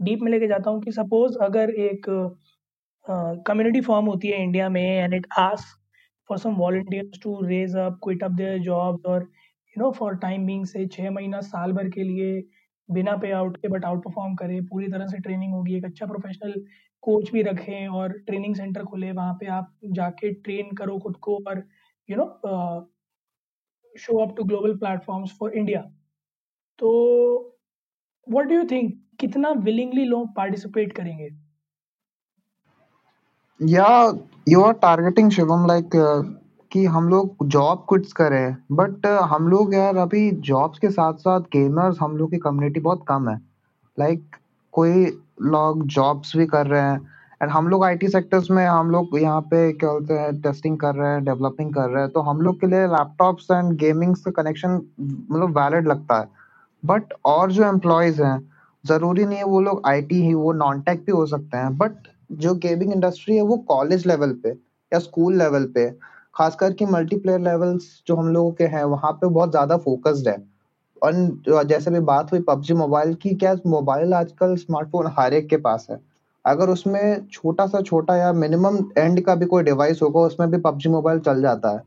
डीप 0.00 0.18
में 0.22 0.30
लेके 0.32 0.46
जाता 0.48 0.70
हूँ 0.70 0.82
कि 0.82 0.92
सपोज़ 0.92 1.38
अगर 1.42 1.70
एक 1.80 2.06
कम्युनिटी 3.46 3.80
फॉर्म 3.80 4.06
होती 4.06 4.28
है 4.28 4.42
इंडिया 4.42 4.68
में 4.68 4.82
and 4.82 5.14
it 5.14 5.26
ask 5.38 5.78
for 6.32 6.38
some 6.38 6.54
volunteers 6.56 7.18
to 7.22 7.30
raise 7.46 7.74
up 7.76 7.98
quit 8.04 8.22
up 8.24 8.30
their 8.32 8.58
jobs 8.62 9.06
और 9.06 9.22
you 9.76 9.82
know 9.82 9.90
for 9.92 10.14
time 10.18 10.44
being 10.46 10.64
से 10.66 10.86
छः 10.92 11.10
महीना 11.10 11.40
साल 11.42 11.72
भर 11.72 11.88
के 11.88 12.02
लिए 12.02 12.40
बिना 12.88 13.16
पे 13.16 13.30
आउट 13.32 13.56
के 13.56 13.68
बट 13.68 13.84
आउट 13.84 14.04
परफॉर्म 14.04 14.34
करे। 14.36 14.60
पूरी 14.70 14.86
तरह 14.92 15.06
से 15.06 15.18
ट्रेनिंग 15.18 15.52
होगी। 15.54 15.76
एक 15.76 15.84
अच्छा 15.84 16.06
प्रोफेशनल 16.06 16.54
कोच 17.02 17.30
भी 17.32 17.42
रखें 17.42 17.88
और 17.88 18.12
ट्रेनिंग 18.26 18.54
सेंटर 18.56 18.84
खुले। 18.84 19.10
वहाँ 19.12 19.34
पे 19.40 19.46
आप 19.58 19.70
जाके 19.98 20.32
ट्रेन 20.32 20.74
करो 20.76 20.98
खुद 20.98 21.16
को 21.26 21.36
और 21.48 21.62
you 22.08 22.16
know 22.16 22.26
show 23.94 24.18
up 24.24 24.34
to 24.36 24.44
global 24.44 24.76
platforms 24.78 25.36
for 25.38 25.52
India 25.54 25.80
तो 26.78 26.90
व्हाट 28.26 28.46
डू 28.46 28.54
यू 28.54 28.64
थिंक 28.70 28.94
कितना 29.20 29.50
विलिंगली 29.64 30.04
लोग 30.04 30.34
पार्टिसिपेट 30.36 30.92
करेंगे? 30.92 31.28
या 33.68 33.88
you 34.48 34.62
are 34.62 34.72
targeting 34.72 35.30
Shivam 35.30 35.66
like 35.66 35.90
कि 36.70 36.84
हम 36.84 37.08
लोग 37.08 37.46
जॉब 37.46 37.84
क्विट्स 37.88 38.12
करें 38.12 38.56
बट 38.72 39.06
हम 39.30 39.48
लोग 39.48 39.74
यार 39.74 39.96
अभी 39.96 40.30
जॉब्स 40.46 40.78
के 40.78 40.90
साथ 40.90 41.18
साथ 41.18 41.40
गेमर्स 41.52 41.98
हम 42.00 42.16
लोग 42.16 42.30
की 42.30 42.38
कम्युनिटी 42.38 42.80
बहुत 42.80 43.04
कम 43.08 43.28
है। 43.28 43.36
लाइक 43.98 44.18
like, 44.18 44.40
कोई 44.74 45.04
लोग 45.42 45.86
जॉब्स 45.86 46.36
भी 46.36 46.46
कर 46.46 46.66
रहे 46.66 46.82
हैं 46.82 47.00
एंड 47.42 47.50
हम 47.50 47.68
लोग 47.68 47.84
आईटी 47.84 48.08
सेक्टर्स 48.08 48.50
में 48.50 48.64
हम 48.66 48.90
लोग 48.90 49.18
यहाँ 49.20 49.40
पे 49.40 49.72
क्या 49.72 49.90
बोलते 49.90 50.14
हैं 50.14 50.40
टेस्टिंग 50.42 50.78
कर 50.78 50.94
रहे 50.94 51.10
हैं 51.12 51.24
डेवलपिंग 51.24 51.72
कर 51.74 51.88
रहे 51.90 52.02
हैं 52.02 52.10
तो 52.12 52.20
हम 52.20 52.40
लोग 52.40 52.60
के 52.60 52.66
लिए 52.66 52.86
लैपटॉप्स 52.88 53.50
एंड 53.50 53.72
गेमिंग 53.78 54.14
का 54.16 54.30
कनेक्शन 54.42 54.80
मतलब 55.00 55.58
वैलिड 55.58 55.88
लगता 55.88 56.18
है। 56.20 56.28
बट 56.82 57.12
और 57.24 57.52
जो 57.52 57.64
एम्प्लॉयज़ 57.64 58.22
हैं 58.22 58.38
ज़रूरी 58.84 59.24
नहीं 59.24 59.38
है 59.38 59.44
वो 59.44 59.60
लोग 59.60 59.82
आईटी 59.86 60.22
ही 60.22 60.34
वो 60.34 60.52
नॉन 60.52 60.80
टेक 60.80 61.04
भी 61.06 61.12
हो 61.12 61.26
सकते 61.26 61.56
हैं 61.56 61.76
बट 61.78 62.08
जो 62.32 62.54
गेमिंग 62.56 62.92
इंडस्ट्री 62.92 63.36
है 63.36 63.42
वो 63.42 63.56
कॉलेज 63.68 64.06
लेवल 64.06 64.32
पे 64.42 64.48
या 64.92 64.98
स्कूल 64.98 65.38
लेवल 65.38 65.64
पे 65.74 65.90
खासकर 66.34 66.72
कि 66.72 66.86
मल्टीप्लेयर 66.86 67.40
लेवल्स 67.40 67.84
जो 68.06 68.16
हम 68.16 68.28
लोगों 68.28 68.52
के 68.52 68.64
हैं 68.66 68.84
वहाँ 68.84 69.12
पे 69.12 69.28
बहुत 69.28 69.50
ज़्यादा 69.50 69.76
फोकस्ड 69.78 70.28
है। 70.28 70.36
और 71.02 71.64
जैसे 71.64 71.90
भी 71.90 72.00
बात 72.02 72.32
हुई 72.32 72.40
पबजी 72.40 72.74
मोबाइल 72.74 73.14
की 73.14 73.34
क्या 73.34 73.54
मोबाइल 73.66 74.14
आजकल 74.14 74.54
स्मार्टफ़ोन 74.56 75.12
हर 75.18 75.34
एक 75.34 75.48
के 75.48 75.56
पास 75.58 75.86
है? 75.90 75.98
अगर 76.44 76.70
उसमें 76.70 77.26
छोटा 77.32 77.66
सा 77.66 77.80
छोटा 77.80 78.16
या 78.16 78.32
मिनिमम 78.32 78.78
एंड 78.98 79.24
का 79.24 79.34
भी 79.34 79.46
कोई 79.46 79.62
डिवाइस 79.62 80.02
होगा 80.02 80.20
उसमें 80.20 80.50
भी 80.50 80.58
पबजी 80.58 80.88
मोबाइल 80.88 81.18
चल 81.20 81.42
जाता 81.42 81.70
है। 81.70 81.82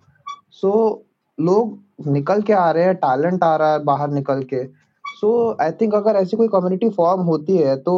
सो 0.51 0.69
so, 0.69 1.05
लोग 1.37 2.07
निकल 2.07 2.41
के 2.41 2.53
आ 2.53 2.69
रहे 2.71 2.83
हैं 2.83 2.95
टैलेंट 2.95 3.43
आ 3.43 3.55
रहा 3.55 3.71
है 3.73 3.83
बाहर 3.83 4.09
निकल 4.09 4.43
के। 4.43 4.63
सो 5.05 5.57
आई 5.61 5.71
थिंक 5.71 5.95
अगर 5.95 6.15
ऐसी 6.15 6.37
कोई 6.37 6.47
कम्युनिटी 6.47 6.89
फॉर्म 6.89 7.21
होती 7.21 7.57
है 7.57 7.75
तो 7.77 7.95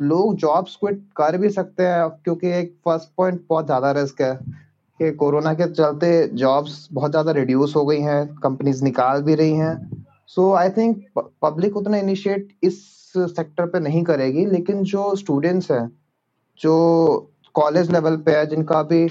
लोग 0.00 0.34
जॉब्स 0.36 0.76
क्विट 0.76 1.02
कर 1.16 1.36
भी 1.38 1.50
सकते 1.50 1.82
हैं, 1.82 2.08
क्योंकि 2.24 2.50
एक 2.52 2.74
फ़र्स्ट 2.84 3.08
पॉइंट 3.16 3.40
बहुत 3.48 3.66
ज़्यादा 3.66 3.90
रिस्क 3.92 4.20
है 4.22 4.34
कि 5.00 5.10
कोरोना 5.14 5.52
के 5.54 5.70
चलते 5.72 6.10
जॉब्स 6.34 6.88
बहुत 6.92 7.10
ज़्यादा 7.10 7.32
रिड्यूस 7.32 7.76
हो 7.76 7.84
गई 7.86 8.00
हैं 8.00 8.26
कंपनीज़ 8.38 8.82
निकाल 8.84 9.22
भी 9.22 9.34
रही 9.34 9.54
हैं। 9.54 10.04
सो 10.28 10.52
आई 10.54 10.70
थिंक 10.70 11.04
पब्लिक 11.42 11.76
उतना 11.76 11.96
इनिशिएट 11.96 12.48
इस 12.62 12.82
सेक्टर 13.14 13.66
पे 13.66 13.80
नहीं 13.80 14.02
करेगी, 14.04 14.44
लेकिन 14.46 14.82
जो 14.84 15.14
स्टूडेंट्स 15.16 15.70
हैं, 15.70 15.90
जो 16.60 17.32
कॉलेज 17.54 17.90
लेवल 17.92 18.16
पे 18.16 18.36
है, 18.36 18.46
जिनका 18.46 18.82
भी 18.82 19.06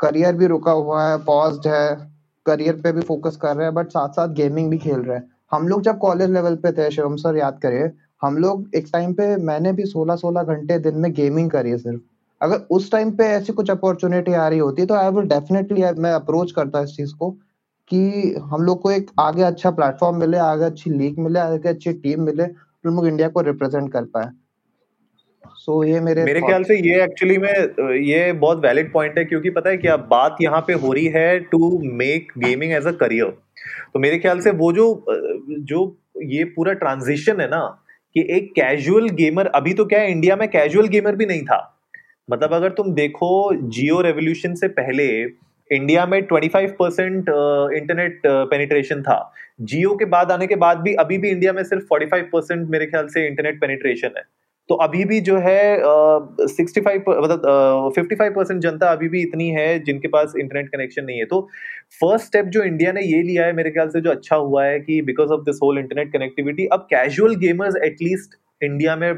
करियर 0.00 0.34
भी 0.34 0.46
रुका 0.46 0.72
हुआ 0.72 1.02
है 1.04 1.16
पॉज्ड 1.24 1.66
है 1.68 2.10
करियर 2.46 2.80
पे 2.82 2.92
भी 2.92 3.00
फोकस 3.02 3.36
कर 3.36 3.56
रहे 3.56 3.66
हैं 3.66 3.74
बट 3.74 3.88
साथ 3.88 4.08
साथ 4.10 4.28
गेमिंग 4.34 4.70
भी 4.70 4.78
खेल 4.78 5.00
रहे 5.00 5.16
हैं। 5.16 5.28
हम 5.52 5.66
लोग 5.68 5.82
जब 5.82 5.98
कॉलेज 5.98 6.30
लेवल 6.30 6.56
पे 6.56 6.72
थे, 6.72 6.90
शिवम 6.90 7.16
सर 7.16 7.36
याद 7.36 7.58
करिए 7.62 7.90
हम 8.22 8.36
लोग 8.38 8.76
एक 8.76 8.86
टाइम 8.92 9.12
पे 9.12 9.36
मैंने 9.42 9.72
भी 9.72 9.84
सोलह 9.86 10.16
सोलह 10.16 10.42
घंटे 10.44 10.78
दिन 10.78 10.96
में 10.96 11.12
गेमिंग 11.12 11.50
करी 11.50 11.70
है 11.70 11.78
सिर्फ़। 11.78 12.00
अगर 12.40 12.66
उस 12.70 12.90
टाइम 12.92 13.10
पे 13.16 13.24
ऐसी 13.26 13.52
कुछ 13.52 13.70
अपॉर्चुनिटी 13.70 14.32
आ 14.32 14.48
रही 14.48 14.58
होती 14.58 14.86
तो 14.86 14.94
आई 14.94 15.10
विल 15.10 15.28
डेफिनेटली 15.28 15.82
मैं 15.98 16.12
अप्रोच 16.12 16.52
करता 16.52 16.80
इस 16.82 16.96
चीज़ 16.96 17.14
को 17.14 17.30
कि 17.90 18.34
हम 18.50 18.62
लोग 18.62 18.80
को 18.82 18.90
एक 18.90 19.10
आगे 19.20 19.42
अच्छा 19.42 19.70
प्लेटफॉर्म 19.70 20.16
मिले 20.16 20.38
आगे 20.38 20.64
अच्छी 20.64 20.90
लीग 20.90 21.18
मिले 21.18 21.40
आगे 21.40 21.68
अच्छी 21.68 21.92
टीम 21.92 22.22
मिले 22.22 22.46
तो 22.46 22.90
लोग 22.90 23.06
इंडिया 23.06 23.28
को 23.28 23.40
रिप्रेजेंट 23.40 23.92
कर 23.92 24.04
पाए। 24.04 24.28
सो 25.44 25.82
so, 25.82 25.88
ये 25.88 26.00
मेरे 26.00 26.24
मेरे 26.24 26.40
ख्याल 26.40 26.62
से 26.64 26.76
ये 26.76 27.02
एक्चुअली 27.04 27.36
में 27.38 27.98
ये 28.02 28.32
बहुत 28.34 28.58
वैलिड 28.58 28.92
पॉइंट 28.92 29.18
है 29.18 29.24
क्योंकि 29.24 29.50
पता 29.50 29.70
है 29.70 29.76
क्या 29.76 29.96
बात 30.10 30.36
यहाँ 30.42 30.60
पे 30.66 30.72
हो 30.74 30.92
रही 30.92 31.06
है 31.06 31.38
to 31.50 31.78
make 31.94 32.32
gaming 32.38 32.72
as 32.72 32.86
a 32.86 32.92
career 33.00 33.36
तो 33.94 33.98
मेरे 33.98 34.18
ख्याल 34.18 34.40
से 34.40 34.50
वो 34.62 34.72
जो 34.72 34.86
जो 35.72 35.84
ये 36.24 36.44
पूरा 36.56 36.72
ट्रांजिशन 36.74 37.40
है 37.40 37.48
ना 37.48 37.60
कि 38.14 38.26
एक 38.30 38.50
कैजुअल 38.52 39.08
गेमर 39.08 39.46
अभी 39.46 39.74
तो 39.74 39.84
क्या 39.84 40.00
है 40.00 40.10
इंडिया 40.10 40.36
में 40.36 40.48
कैजुअल 40.48 40.88
गेमर 40.88 41.16
भी 41.16 41.26
नहीं 41.26 41.42
था। 41.42 41.76
मतलब 42.30 42.52
अगर 42.54 42.70
तुम 42.70 42.92
देखो 42.94 43.30
जियो 43.54 44.00
रेवोल्यूशन 44.00 44.54
से 44.54 44.68
पहले 44.68 45.06
इंडिया 45.70 46.06
में 46.06 46.20
25 46.26 46.70
परसेंट 46.70 47.28
इंटरनेट 47.76 48.20
पेनिट्रेशन 48.26 49.02
था। 49.02 49.32
जियो 49.60 49.94
के 49.96 50.04
बाद 50.04 50.32
आने 50.32 50.46
के 50.46 50.56
बाद 50.56 50.78
भी, 50.78 50.94
अभी 50.94 51.18
भी 51.18 51.30
इंडिया 51.30 51.52
में 51.52 51.62
सिर्फ़ 51.64 51.84
45 51.84 52.24
परसेंट 52.32 52.68
मेरे 52.68 52.86
ख्याल 52.86 53.06
से 53.06 53.26
इंटरनेट 53.26 53.60
पेनिट्रेशन 53.60 54.10
है। 54.16 54.22
तो 54.68 54.74
अभी 54.76 55.04
भी 55.04 55.20
जो 55.20 55.36
है 55.38 56.46
सिक्सटी 56.48 56.80
फाइव 56.80 57.04
मतलब 57.10 57.92
फिफ्टी 57.94 58.14
फाइव 58.16 58.32
परसेंट 58.32 58.60
जनता 58.62 58.90
अभी 58.92 59.08
भी 59.08 59.22
इतनी 59.22 59.48
है 59.50 59.78
जिनके 59.84 60.08
पास 60.08 60.32
इंटरनेट 60.38 60.68
कनेक्शन 60.68 61.04
नहीं 61.04 61.18
है। 61.18 61.24
तो 61.24 61.40
फ़र्स्ट 62.00 62.26
स्टेप 62.26 62.46
जो 62.46 62.62
इंडिया 62.62 62.92
ने 62.92 63.02
ये 63.02 63.22
लिया 63.22 63.46
है, 63.46 63.52
मेरे 63.52 63.70
ख्याल 63.70 63.88
से 63.88 64.00
जो 64.00 64.10
अच्छा 64.10 64.36
हुआ 64.36 64.64
है 64.64 64.78
कि 64.80 65.00
because 65.02 65.32
of 65.32 65.40
this 65.44 65.58
whole 65.62 65.78
internet 65.78 66.12
connectivity 66.12 66.66
अब 66.72 66.86
casual 66.90 67.34
gamers 67.38 67.76
at least 67.84 68.38
India 68.60 68.96
में 68.96 69.10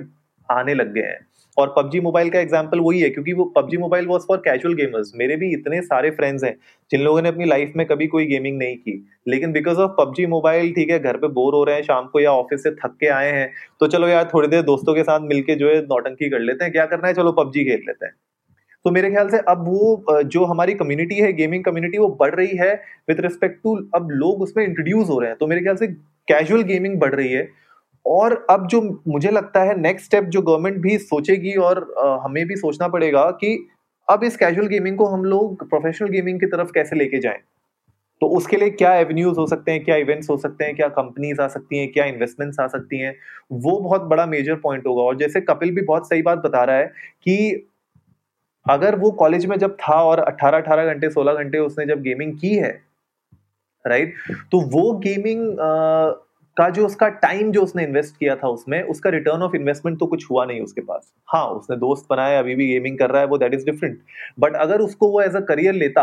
आने 0.49 0.75
लग 0.75 0.95
गए 0.95 1.03
हैं। 1.03 1.21
और 1.57 1.73
पबजी 1.77 2.01
मोबाइल 2.01 2.31
का 2.31 2.41
एग्ज़ाम्पल 2.41 2.81
वही 2.81 3.01
है, 3.01 3.09
क्योंकि 3.11 3.33
वो 3.33 3.45
PUBG 3.57 3.77
mobile 3.79 4.07
was 4.07 4.23
for 4.29 4.39
casual 4.39 4.75
gamers 4.75 5.13
मेरे 5.17 5.37
भी 5.37 5.53
इतने 5.55 5.81
सारे 5.83 6.11
फ्रेंड्स 6.11 6.45
हैं, 6.45 6.55
जिन 6.91 7.01
लोगों 7.01 7.23
ने 7.23 7.29
अपनी 7.29 7.45
लाइफ 7.45 7.73
में 7.77 7.87
कभी 7.87 8.07
कोई 8.07 8.27
गेमिंग 8.27 8.59
नहीं 8.59 8.77
की. 8.77 8.95
लेकिन 9.29 9.53
बिकॉज़ 9.53 9.79
ऑफ़ 9.79 9.91
पबजी 9.99 10.27
मोबाइल, 10.29 10.73
ठीक 10.73 10.91
है, 10.91 10.99
घर 11.01 11.17
पे 11.17 11.29
बोर 11.31 11.55
हो 11.55 11.63
रहे 11.65 11.77
हैं, 11.77 11.83
शाम 11.83 12.07
को 12.07 12.21
या 12.21 12.33
ऑफ़िस 12.33 12.63
से 12.63 12.71
थक 12.77 12.97
के 13.01 13.09
आए 13.11 13.31
हैं 13.33 13.51
तो 13.81 13.87
चलो 13.89 14.09
यार, 14.09 14.29
थोड़ी 14.35 14.49
देर 14.49 14.63
दोस्तों 14.65 14.95
के 14.95 15.03
साथ 15.03 15.21
मिलके 15.25 15.55
जो 15.55 15.69
है, 15.69 15.81
नौटंकी 15.83 16.31
कर 16.31 16.41
लेते 16.41 16.65
हैं. 16.65 16.73
क्या 16.73 16.87
करना 16.87 17.09
है? 17.09 17.15
चलो 17.15 17.33
पबजी 17.35 17.65
खेल 17.65 17.83
लेते 17.87 18.07
हैं. 18.07 18.15
तो 18.85 18.91
मेरे 18.91 19.11
ख्याल 19.11 19.29
से 19.29 19.39
अब 19.49 19.65
वो 19.67 20.23
जो 20.25 20.45
हमारी 20.45 20.73
कम्युनिटी 20.75 21.15
है 21.17 21.33
गेमिंग 21.33 21.65
कम्युनिटी 21.65 21.99
वो 21.99 22.09
बढ़ 22.21 22.35
रही 22.35 22.57
है 22.59 22.73
विद 23.09 23.21
रिस्पेक्ट 23.21 23.63
टू 23.63 23.77
अब 23.95 24.09
लोग 24.13 24.43
उसमें 24.43 24.65
इंट्रोड्यूस 24.65 25.09
हो 25.09 25.19
रहे 25.19 25.29
हैं. 25.31 25.37
तो 25.39 25.47
मेरे 25.47 25.61
ख्याल 25.63 25.77
से 25.77 25.87
कैजुअल 26.29 26.63
गेमिंग 26.65 26.99
बढ़ 27.01 27.15
रही 27.15 27.33
है 27.33 27.49
और 28.07 28.47
अब 28.51 28.67
जो 28.67 29.03
मुझे 29.09 29.31
लगता 29.31 29.61
है 29.61 29.79
नेक्स्ट 29.81 30.07
स्टेप 30.07 30.25
जो 30.25 30.43
गवर्नमेंट 30.43 30.77
भी 30.77 30.99
सोचेगी 30.99 31.55
और 31.55 31.95
हमें 32.25 32.47
भी 32.47 32.57
सोचना 32.57 32.89
पड़ेगा 32.89 33.31
कि 33.31 33.69
अब 34.11 34.25
इस 34.25 34.37
कैजुअल 34.37 34.69
गेमिंग 34.69 34.97
को 34.97 35.07
हम 35.07 35.25
लोग 35.25 35.69
प्रोफेशनल 35.69 36.09
गेमिंग 36.09 36.41
की 36.41 36.47
तरफ़ 36.47 36.73
कैसे 36.73 36.97
लेके 36.97 37.19
जाएँ? 37.19 37.39
तो 38.21 38.27
उसके 38.27 38.57
लिए 38.57 38.71
क्या 38.71 38.95
एवेन्यूज 38.95 39.39
हो 39.39 39.47
सकते 39.47 39.73
हैं, 39.73 39.85
क्या 39.85 39.97
इवेंट्स 39.97 40.31
हो 40.31 40.37
सकते 40.37 40.65
हैं, 40.65 40.75
क्या 40.77 40.89
कंपनीज़ 40.89 41.41
आ 41.41 41.47
सकती 41.49 41.79
हैं, 41.79 41.93
क्या 41.93 42.05
इन्वेस्टमेंट्स 42.05 42.61
आ 42.61 42.67
सकती 42.67 42.99
हैं? 42.99 43.15
वो 43.53 43.79
बहुत 43.81 44.03
बड़ा 44.03 44.27
मेजर 44.27 44.55
पॉइंट 44.55 44.87
होगा। 44.87 45.03
और 45.03 45.17
जैसे 45.17 45.41
कपिल 45.41 45.71
भी 45.71 45.83
बहुत 45.83 46.09
सही 46.09 46.23
बात 46.23 46.39
बता 46.39 46.65
रहा 46.65 46.77
है 46.77 46.87
कि 47.23 47.69
अगर 48.71 48.97
वो 48.97 49.11
कॉलेज 49.11 49.47
में 49.47 49.57
जब 49.59 49.77
था 49.77 49.95
और 50.03 50.21
18 50.21 50.59
18 50.59 50.85
घंटे 50.85 51.09
16 51.11 51.35
घंटे 51.35 51.59
उसने 51.59 51.87
जब 51.87 52.03
गेमिंग 52.03 52.39
की 52.39 52.55
है 52.55 52.83
राइट 53.87 54.15
तो 54.53 54.61
वो 54.61 54.93
गेमिंग 54.99 55.57
का 56.57 56.69
जो 56.71 56.87
उसका 56.87 57.09
टाइम 57.21 57.51
जो 57.53 57.63
उसने 57.63 57.83
इन्वेस्ट 57.85 58.17
किया 58.17 58.35
था 58.37 58.49
उसमें 58.49 58.83
उसका 58.85 59.11
रिटर्न 59.11 59.43
ऑफ़ 59.43 59.55
इन्वेस्टमेंट 59.57 59.99
तो 60.01 60.07
कुछ 60.07 60.31
हुआ 60.31 60.45
नहीं 60.45 60.61
उसके 60.61 60.81
पास। 60.81 61.13
हाँ 61.29 61.45
उसने 61.51 61.77
दोस्त 61.77 62.07
बनाए 62.11 62.37
अभी 62.39 62.55
भी 62.55 62.67
गेमिंग 62.69 62.99
कर 62.99 63.11
रहा 63.11 63.21
है 63.21 63.27
वो 63.27 63.39
दैट 63.39 63.55
इज़ 63.55 63.65
डिफरेंट 63.67 64.01
बट 64.41 64.57
अगर 64.59 64.81
उसको 64.81 65.09
वो 65.13 65.21
एज 65.23 65.37
अ 65.37 65.41
करियर 65.49 65.75
लेता 65.75 66.03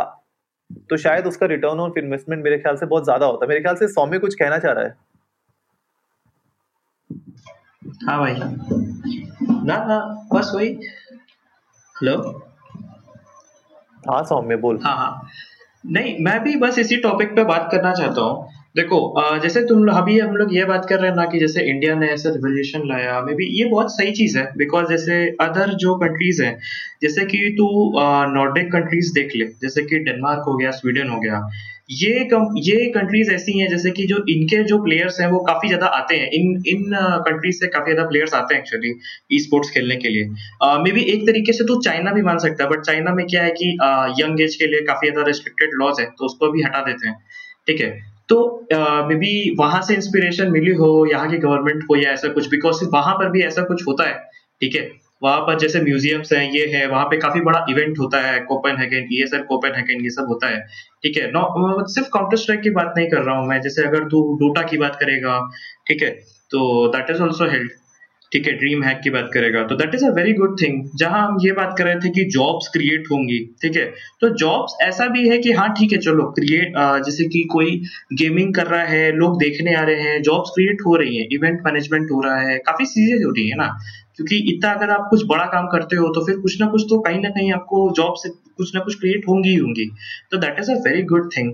तो 0.89 0.97
शायद 0.97 1.27
उसका 1.27 1.45
रिटर्न 1.47 1.79
ऑफ़ 1.79 1.99
इन्वेस्टमेंट 1.99 2.43
मेरे 2.43 2.57
ख्याल 2.57 2.75
से 2.77 2.85
बहुत 2.85 3.03
ज़्यादा 3.03 3.25
होता। 3.25 3.47
मेरे 3.47 3.61
ख्याल 3.61 3.75
से 3.75 3.87
सौम्य 3.87 4.19
कुछ 4.19 4.35
कहना 4.35 4.57
चाह 4.57 4.71
रहा 4.71 4.83
है। 4.83 4.95
हाँ 8.07 8.19
भाई। 8.19 8.33
ना 9.65 9.77
ना 9.85 9.99
बस 10.33 10.51
वही। 10.55 10.69
हेलो 11.95 12.17
हाँ 14.03 14.23
सौम्य 14.25 14.55
बोल। 14.57 14.79
हाँ 14.83 14.95
हाँ। 14.97 15.29
नहीं 15.85 16.15
मैं 16.25 16.39
भी 16.43 16.55
बस 16.55 16.77
इसी 16.79 16.97
टॉपिक 17.01 17.35
पे 17.35 17.43
बात 17.45 17.67
करना 17.71 17.93
चाहता 17.93 18.21
हूँ। 18.21 18.47
देखो 18.75 18.97
जैसे 19.43 19.61
तुम 19.67 19.87
अभी 19.91 20.17
हम 20.19 20.35
लोग 20.37 20.53
ये 20.55 20.63
बात 20.65 20.85
कर 20.89 20.99
रहे 20.99 21.09
हैं 21.09 21.15
ना 21.17 21.23
कि 21.25 21.39
जैसे 21.39 21.61
इंडिया 21.69 21.95
ने 21.95 22.07
ऐसा 22.11 22.29
रिवोल्यूशन 22.29 22.81
लाया 22.87 23.19
मे 23.21 23.33
बी 23.35 23.45
ये 23.59 23.65
बहुत 23.69 23.91
सही 23.91 24.11
चीज़ 24.13 24.37
है 24.37 24.43
बिकॉज़ 24.57 24.89
जैसे 24.89 25.15
अदर 25.41 25.73
जो 25.83 25.95
कंट्रीज़ 25.99 26.41
हैं, 26.43 26.57
जैसे 27.01 27.25
कि 27.25 27.37
तू 27.57 27.67
नॉर्डिक 28.33 28.71
कंट्रीज़ 28.73 29.11
देख 29.13 29.35
ले, 29.35 29.45
जैसे 29.61 29.81
कि 29.83 29.99
डेनमार्क 30.01 30.43
हो 30.47 30.55
गया 30.57 30.71
स्वीडन 30.71 31.09
हो 31.09 31.19
गया, 31.19 31.41
ये 31.91 32.23
कम, 32.31 32.45
ये 32.59 32.85
कंट्रीज़ 32.91 33.31
ऐसी 33.31 33.57
हैं 33.59 33.69
जैसे 33.69 33.91
कि 33.91 34.05
जो 34.07 34.23
इनके 34.29 34.63
जो 34.63 34.77
प्लेयर्स 34.83 35.19
हैं, 35.21 35.27
वो 35.29 35.39
काफ़ी 35.45 35.67
ज़्यादा 35.67 35.87
आते 35.99 36.15
हैं, 36.15 36.29
इन 36.31 36.61
इन 36.67 36.95
कंट्रीज़ 37.27 37.59
से 37.59 37.67
काफ़ी 37.69 37.93
ज़्यादा 37.93 38.07
प्लेयर्स 38.09 38.33
आते 38.33 38.55
हैं 38.55 38.61
एक्चुअली 38.61 38.93
ई 39.31 39.39
स्पोर्ट्स 39.39 39.71
खेलने 39.71 39.95
के 39.95 40.09
लिए। 40.09 40.27
मे 40.83 40.91
बी 40.91 41.03
एक 41.15 41.25
तरीके 41.27 41.53
से 41.53 41.63
तो 41.65 41.79
चाइना 41.81 42.13
भी 42.13 42.21
मान 42.21 42.37
सकता 42.45 42.63
है 42.63 42.69
बट 42.69 42.85
चाइना 42.85 43.13
में 43.15 43.25
क्या 43.25 43.43
है 43.43 43.51
कि 43.61 43.75
यंग 44.21 44.41
एज 44.41 44.55
के 44.55 44.67
लिए 44.67 44.81
काफ़ी 44.91 45.09
ज़्यादा 45.09 45.27
रिस्ट्रिक्टेड 45.27 45.75
लॉज 45.81 45.99
है 45.99 46.05
तो 46.11 46.25
उसको 46.25 46.51
भी 46.51 46.63
हटा 46.63 46.81
देते 46.83 47.07
हैं, 47.07 47.17
ठीक 47.67 47.81
है? 47.81 47.91
तो 48.29 48.37
मे 49.09 49.15
बी 49.15 49.33
वहाँ 49.59 49.81
से 49.81 49.93
इंस्पिरेशन 49.95 50.51
मिली 50.51 50.73
हो, 50.75 50.89
यहाँ 51.11 51.29
की 51.29 51.37
गवर्नमेंट 51.37 51.83
को 51.87 51.95
या 51.95 52.11
ऐसा 52.11 52.27
कुछ 52.33 52.49
बिकॉज़ 52.49 52.83
वहाँ 52.93 53.13
पर 53.15 53.29
भी 53.31 53.41
ऐसा 53.43 53.61
कुछ 53.63 53.87
होता 53.87 54.07
है, 54.07 54.13
ठीक 54.61 54.75
है? 54.75 54.89
वहाँ 55.23 55.39
पर 55.47 55.57
जैसे 55.59 55.81
म्यूजियम्स 55.81 56.31
हैं, 56.33 56.43
ये 56.51 56.65
है, 56.73 56.85
वहाँ 56.87 57.05
पे 57.05 57.17
काफ़ी 57.17 57.41
बड़ा 57.41 57.65
इवेंट 57.69 57.99
होता 57.99 58.21
है 58.21 58.39
कोपन 58.41 58.77
हैगन 58.79 59.07
ये 59.11 59.25
सर 59.27 59.41
कोपन 59.43 59.75
हैगन 59.75 60.03
ये 60.03 60.09
सब 60.09 60.27
होता 60.27 60.47
है, 60.47 60.59
ठीक 61.03 61.17
है? 61.17 61.29
नो 61.31 61.87
सिर्फ़ 61.87 62.09
काउंटर 62.13 62.37
स्ट्राइक 62.37 62.61
की 62.61 62.69
बात 62.71 62.93
नहीं 62.97 63.09
कर 63.09 63.21
रहा 63.23 63.37
हूँ 63.39 63.47
मैं, 63.47 63.59
जैसे 63.61 63.83
अगर 63.87 64.07
तू 64.09 64.21
डोटा 64.41 64.61
की 64.69 64.77
बात 64.77 64.97
करेगा, 64.99 65.39
ठीक 65.87 66.03
है? 66.03 66.09
तो 66.51 66.87
दैट 66.95 67.09
इज़ 67.09 67.21
ऑल्सो 67.23 67.49
हेल्ड 67.51 67.71
ठीक 68.31 68.47
है 68.47 68.51
ड्रीम 68.53 68.83
हैक 68.83 68.99
की 69.03 69.09
बात 69.09 69.29
करेगा। 69.33 69.63
तो 69.67 69.75
that 69.75 69.95
is 69.95 70.05
a 70.05 70.09
very 70.15 70.33
good 70.33 70.55
thing 70.61 70.81
जहाँ 70.97 71.21
हम 71.27 71.37
ये 71.43 71.51
बात 71.51 71.73
कर 71.77 71.85
रहे 71.85 71.95
थे 71.95 72.09
कि 72.09 72.23
जॉब्स 72.31 72.67
क्रिएट 72.73 73.07
होंगी, 73.11 73.39
ठीक 73.61 73.75
है? 73.75 73.85
तो 74.21 74.29
जॉब्स 74.37 74.75
ऐसा 74.83 75.07
भी 75.07 75.27
है 75.29 75.37
कि 75.37 75.51
हाँ 75.51 75.67
ठीक 75.73 75.91
है, 75.93 75.97
चलो 75.99 76.25
क्रिएट 76.31 76.73
जैसे 77.05 77.27
कि 77.27 77.43
कोई 77.51 77.81
गेमिंग 78.13 78.53
कर 78.55 78.67
रहा 78.67 78.83
है, 78.85 79.11
लोग 79.13 79.39
देखने 79.39 79.73
आ 79.75 79.83
रहे 79.83 80.01
हैं 80.01 80.21
जॉब्स 80.21 80.49
क्रिएट 80.55 80.81
हो 80.87 80.95
रही 80.95 81.17
हैं 81.17 81.27
इवेंट 81.31 81.61
मैनेजमेंट 81.65 82.11
हो 82.11 82.21
रहा 82.21 82.39
है, 82.41 82.57
काफ़ी 82.67 82.85
चीज़ें 82.85 83.25
हो 83.25 83.31
रही 83.31 83.47
है 83.49 83.55
ना? 83.55 83.67
क्योंकि 84.15 84.37
इतना 84.53 84.71
अगर 84.71 84.89
आप 84.89 85.07
कुछ 85.09 85.25
बड़ा 85.27 85.45
काम 85.47 85.67
करते 85.67 85.95
हो 85.95 86.07
तो 86.15 86.25
फिर 86.25 86.37
कुछ 86.37 86.59
ना 86.61 86.67
कुछ 86.67 86.81
तो 86.89 86.99
कहीं 87.01 87.19
ना 87.21 87.29
कहीं 87.29 87.51
आपको 87.53 87.89
जॉब 87.97 88.13
से 88.17 88.29
कुछ 88.29 88.75
ना 88.75 88.81
कुछ 88.81 88.99
क्रिएट 88.99 89.27
होंगी 89.27 89.49
ही 89.49 89.55
होंगी। 89.55 89.89
तो 90.31 90.37
that 90.37 90.59
is 90.59 90.71
a 90.71 90.75
very 90.87 91.03
good 91.13 91.29
thing 91.37 91.53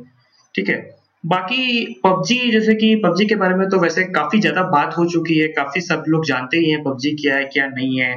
ठीक 0.56 0.70
है? 0.70 0.78
बाकी 1.26 1.86
पबजी, 2.04 2.52
जैसे 2.52 2.74
कि 2.76 2.96
पबजी 3.04 3.26
के 3.26 3.36
बारे 3.36 3.56
में 3.56 3.68
तो 3.70 3.80
वैसे 3.80 4.04
काफ़ी 4.14 4.40
ज़्यादा 4.40 4.64
बात 4.70 4.98
हो 4.98 5.06
चुकी 5.08 5.38
है, 5.38 5.48
काफ़ी 5.50 5.82
सब 5.82 6.04
लोग 6.08 6.26
जानते 6.26 6.58
ही 6.58 6.70
हैं 6.70 6.84
पबजी 6.84 7.12
क्या 7.22 7.36
है, 7.36 7.46
क्या 7.46 7.68
नहीं 7.68 8.00
है, 8.00 8.16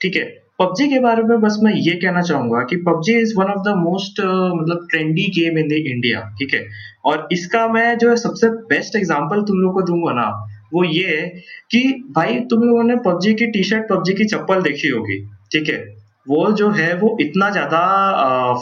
ठीक 0.00 0.16
है। 0.16 0.24
पबजी 0.58 0.88
के 0.88 0.98
बारे 1.00 1.22
में 1.22 1.40
बस 1.40 1.58
मैं 1.62 1.72
ये 1.74 1.92
कहना 1.94 2.20
चाहूँगा 2.22 2.62
कि 2.64 2.76
PUBG 2.86 3.14
is 3.20 3.34
one 3.38 3.46
of 3.46 3.62
the 3.62 3.74
most 3.78 4.20
मतलब 4.20 4.86
trendy 4.90 5.22
game 5.38 5.58
in 5.58 5.68
the 5.68 5.80
India 5.86 6.20
ठीक 6.38 6.54
है। 6.54 6.64
और 7.04 7.28
इसका 7.32 7.66
मैं 7.68 7.96
जो 7.98 8.10
है 8.10 8.16
सबसे 8.16 8.48
बेस्ट 8.68 8.96
एग्ज़ाम्पल 8.96 9.42
तुम 9.42 9.58
लोग 9.58 9.74
को 9.74 9.82
दूँगा 9.82 10.12
ना, 10.12 10.28
वो 10.74 10.84
ये 10.84 11.06
है 11.08 11.26
कि 11.70 11.82
भाई 12.16 12.38
तुम 12.50 12.62
लोगों 12.62 12.82
ने 12.84 12.96
पबजी 13.06 13.34
की 13.34 13.46
टी 13.48 13.62
शर्ट 13.64 13.88
पबजी 13.90 14.14
की 14.14 14.24
चप्पल 14.26 14.62
देखी 14.62 14.88
होगी, 14.88 15.20
ठीक 15.52 15.68
है। 15.68 15.78
वो 16.26 16.50
जो 16.52 16.70
है, 16.70 16.94
वो 16.94 17.16
इतना 17.20 17.48
ज़्यादा 17.50 17.80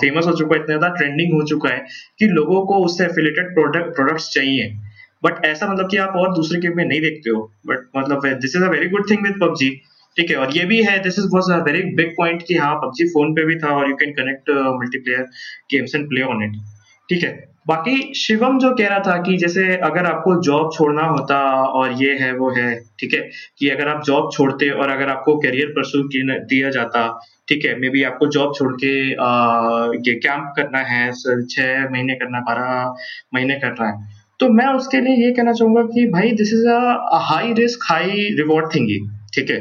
फ़ेमस 0.00 0.26
हो 0.26 0.32
चुका 0.32 0.54
है, 0.54 0.62
इतना 0.62 0.76
ज़्यादा 0.76 0.88
ट्रेंडिंग 0.96 1.32
हो 1.32 1.42
चुका 1.48 1.68
है 1.68 1.84
कि 2.18 2.26
लोगों 2.28 2.64
को 2.66 2.84
उससे 2.84 3.04
एफिलेटेड 3.04 3.54
प्रोडक्ट 3.54 3.94
प्रोडक्ट्स 3.96 4.28
चाहिए। 4.34 4.68
बट 5.22 5.44
ऐसा 5.46 5.66
मतलब 5.72 5.90
कि 5.90 5.96
आप 5.98 6.16
और 6.16 6.34
दूसरे 6.34 6.60
गेम 6.60 6.76
में 6.76 6.84
नहीं 6.84 7.00
देखते 7.00 7.30
हो। 7.30 7.42
बट 7.66 7.86
मतलब 7.96 8.26
this 8.40 8.56
is 8.56 8.64
a 8.64 8.68
very 8.70 8.88
good 8.88 9.10
thing 9.10 9.22
with 9.24 9.38
PUBG. 9.42 9.70
ठीक 10.16 10.30
है, 10.30 10.36
और 10.36 10.56
ये 10.56 10.64
भी 10.64 10.82
है 10.82 10.98
this 11.02 11.18
is 11.18 11.28
was 11.34 11.52
a 11.52 11.62
very 11.64 11.82
big 11.96 12.10
point 12.16 12.42
कि 12.48 12.54
हाँ 12.56 12.74
पबजी 12.76 13.08
फ़ोन 13.08 13.32
पे 13.34 13.44
भी 13.46 13.56
था 13.58 13.68
और 13.76 13.88
you 13.90 13.96
can 13.96 14.12
connect 14.12 14.50
multiplayer 14.80 15.22
games 15.72 15.94
and 15.94 16.08
play 16.08 16.22
on 16.24 16.42
it 16.44 16.60
ठीक 17.08 17.22
है 17.24 17.30
बाकी 17.66 17.96
शिवम 18.16 18.58
जो 18.58 18.70
कह 18.74 18.88
रहा 18.88 18.98
था 18.98 19.16
कि 19.22 19.36
जैसे 19.38 19.64
अगर 19.84 20.06
आपको 20.06 20.34
जॉब 20.42 20.70
छोड़ना 20.74 21.02
होता 21.02 21.36
और 21.72 21.92
ये 22.02 22.14
है, 22.20 22.32
वो 22.36 22.50
है, 22.50 22.74
ठीक 23.00 23.14
है, 23.14 23.20
कि 23.58 23.68
अगर 23.70 23.88
आप 23.88 24.02
जॉब 24.04 24.30
छोड़ते 24.32 24.70
और 24.70 24.90
अगर 24.90 25.08
आपको 25.08 25.36
करियर 25.40 25.68
परसू 25.76 26.02
दिया 26.12 26.70
जाता, 26.70 27.06
ठीक 27.48 27.64
है 27.64 27.78
मे 27.80 27.88
बी 27.90 28.02
आपको 28.02 28.26
जॉब 28.28 28.54
छोड़ 28.56 28.72
के 28.74 28.92
ये 30.10 30.14
कैंप 30.18 30.52
करना 30.56 30.78
है 30.88 31.10
छह 31.12 31.88
महीने 31.90 32.14
करना, 32.14 32.40
बारह 32.40 32.94
महीने 33.34 33.54
करना 33.60 33.88
है। 33.88 34.10
तो 34.40 34.48
मैं 34.50 34.66
उसके 34.74 35.00
लिए 35.00 35.24
ये 35.24 35.32
कहना 35.32 35.52
चाहूँगा 35.52 35.82
कि 35.94 36.06
भाई 36.10 36.30
this 36.36 36.52
is 36.52 36.68
a 36.68 37.18
high 37.24 37.52
risk 37.54 37.84
high 37.90 38.28
reward 38.38 38.74
thingy 38.74 38.98
ठीक 39.34 39.50
है? 39.50 39.58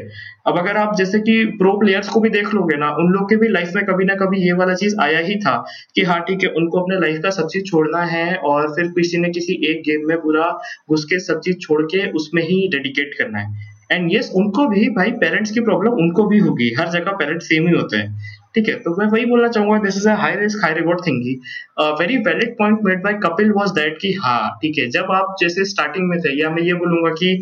अब 0.47 0.57
अगर 0.57 0.77
आप 0.77 0.95
जैसे 0.97 1.19
कि 1.19 1.33
प्रो 1.57 1.71
प्लेयर्स 1.79 2.09
को 2.09 2.19
भी 2.19 2.29
देख 2.29 2.53
लोगे 2.53 2.77
ना 2.77 2.89
उन 2.99 3.11
लोग 3.11 3.29
के 3.29 3.35
भी 3.35 3.47
लाइफ 3.47 3.71
में 3.75 3.83
कभी 3.85 4.05
ना 4.05 4.15
कभी 4.15 4.41
ये 4.45 4.53
वाला 4.53 4.73
चीज़ 4.75 4.95
आया 5.01 5.19
ही 5.27 5.35
था 5.39 5.55
कि 5.95 6.03
हाँ 6.03 6.19
ठीक 6.27 6.43
है 6.43 6.49
उनको 6.57 6.79
अपने 6.79 6.99
लाइफ 6.99 7.21
का 7.23 7.29
सब 7.29 7.47
चीज़ 7.47 7.63
छोड़ना 7.63 8.03
है 8.05 8.35
और 8.51 8.67
फिर 8.75 8.87
किसी 8.97 9.17
ने 9.17 9.29
किसी 9.29 9.53
एक 9.71 9.81
गेम 9.85 10.07
में 10.07 10.17
पूरा 10.21 10.49
घुस 10.89 11.05
के 11.05 11.19
सब 11.19 11.39
चीज़ 11.45 11.57
छोड़ 11.57 11.81
के 11.85 12.09
उसमें 12.13 12.43
ही 12.43 12.67
डेडिकेट 12.67 13.15
करना 13.19 13.39
है। 13.39 13.69
एंड 13.91 14.11
यस 14.13 14.25
yes, 14.25 14.35
उनको 14.35 14.67
भी 14.67 14.89
भाई 14.89 15.11
पेरेंट्स 15.21 15.51
की 15.51 15.61
प्रॉब्लम 15.61 15.93
उनको 16.01 16.27
भी 16.27 16.37
होगी। 16.39 16.73
हर 16.79 16.89
जगह 16.89 17.11
पेरेंट्स 17.13 17.47
सेम 17.47 17.67
ही 17.67 17.73
होते 17.75 17.97
हैं। 17.97 18.29
ठीक 18.55 18.67
है? 18.69 18.75
तो 18.75 18.95
मैं 18.99 19.07
वही 19.07 19.25
बोलना 19.25 19.47
चाहूँगा 19.47 19.77
this 19.79 19.97
is 19.97 20.07
high 20.09 20.35
risk 20.35 20.63
high 20.63 20.73
reward 20.73 21.05
thingy 21.07 21.33
very 21.99 22.17
valid 22.27 22.55
point 22.57 22.79
made 22.85 23.03
by 23.03 23.13
Kapil 23.23 23.51
was 23.57 23.71
that 23.71 23.97
कि 24.01 24.13
हाँ 24.23 24.57
ठीक 24.61 24.77
है 24.79 24.89
जब 24.89 25.11
आप 25.11 25.35
जैसे 25.41 25.65
स्टार्टिंग 25.65 26.07
में 26.09 26.17
थे 26.19 26.39
या 26.41 26.49
मैं 26.49 26.63
ये 26.63 26.73
बोलूँगा 26.75 27.11
कि 27.13 27.35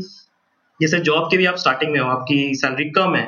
जैसे 0.79 0.99
जॉब 1.01 1.27
के 1.31 1.37
भी 1.37 1.45
आप 1.45 1.55
स्टार्टिंग 1.57 1.91
में 1.91 1.99
हो, 1.99 2.07
आपकी 2.09 2.53
सैलरी 2.55 2.89
कम 2.91 3.15
है, 3.15 3.25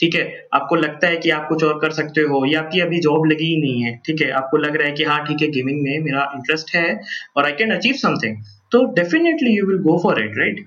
ठीक 0.00 0.14
है? 0.14 0.24
आपको 0.54 0.76
लगता 0.76 1.06
है 1.08 1.16
कि 1.16 1.30
आप 1.30 1.46
कुछ 1.48 1.64
और 1.64 1.78
कर 1.80 1.90
सकते 1.92 2.20
हो, 2.22 2.44
या 2.46 2.60
आपकी 2.60 2.80
अभी 2.80 3.00
जॉब 3.00 3.26
लगी 3.26 3.46
ही 3.46 3.60
नहीं 3.60 3.82
है, 3.82 3.96
ठीक 4.06 4.22
है? 4.22 4.30
आपको 4.32 4.56
लग 4.58 4.76
रहा 4.76 4.88
है 4.88 4.92
कि 4.94 5.04
हाँ 5.04 5.24
ठीक 5.26 5.42
है 5.42 5.48
गेमिंग 5.50 5.82
में 5.82 5.98
मेरा 6.04 6.30
इंटरेस्ट 6.36 6.74
है 6.76 6.86
और 7.36 7.44
आई 7.44 7.52
कैन 7.54 7.74
अचीव 7.76 7.94
समथिंग 8.02 8.36
तो 8.72 8.84
definitely 8.94 9.56
you 9.56 9.66
will 9.66 9.78
go 9.82 9.98
for 10.02 10.22
it 10.22 10.38
right 10.38 10.66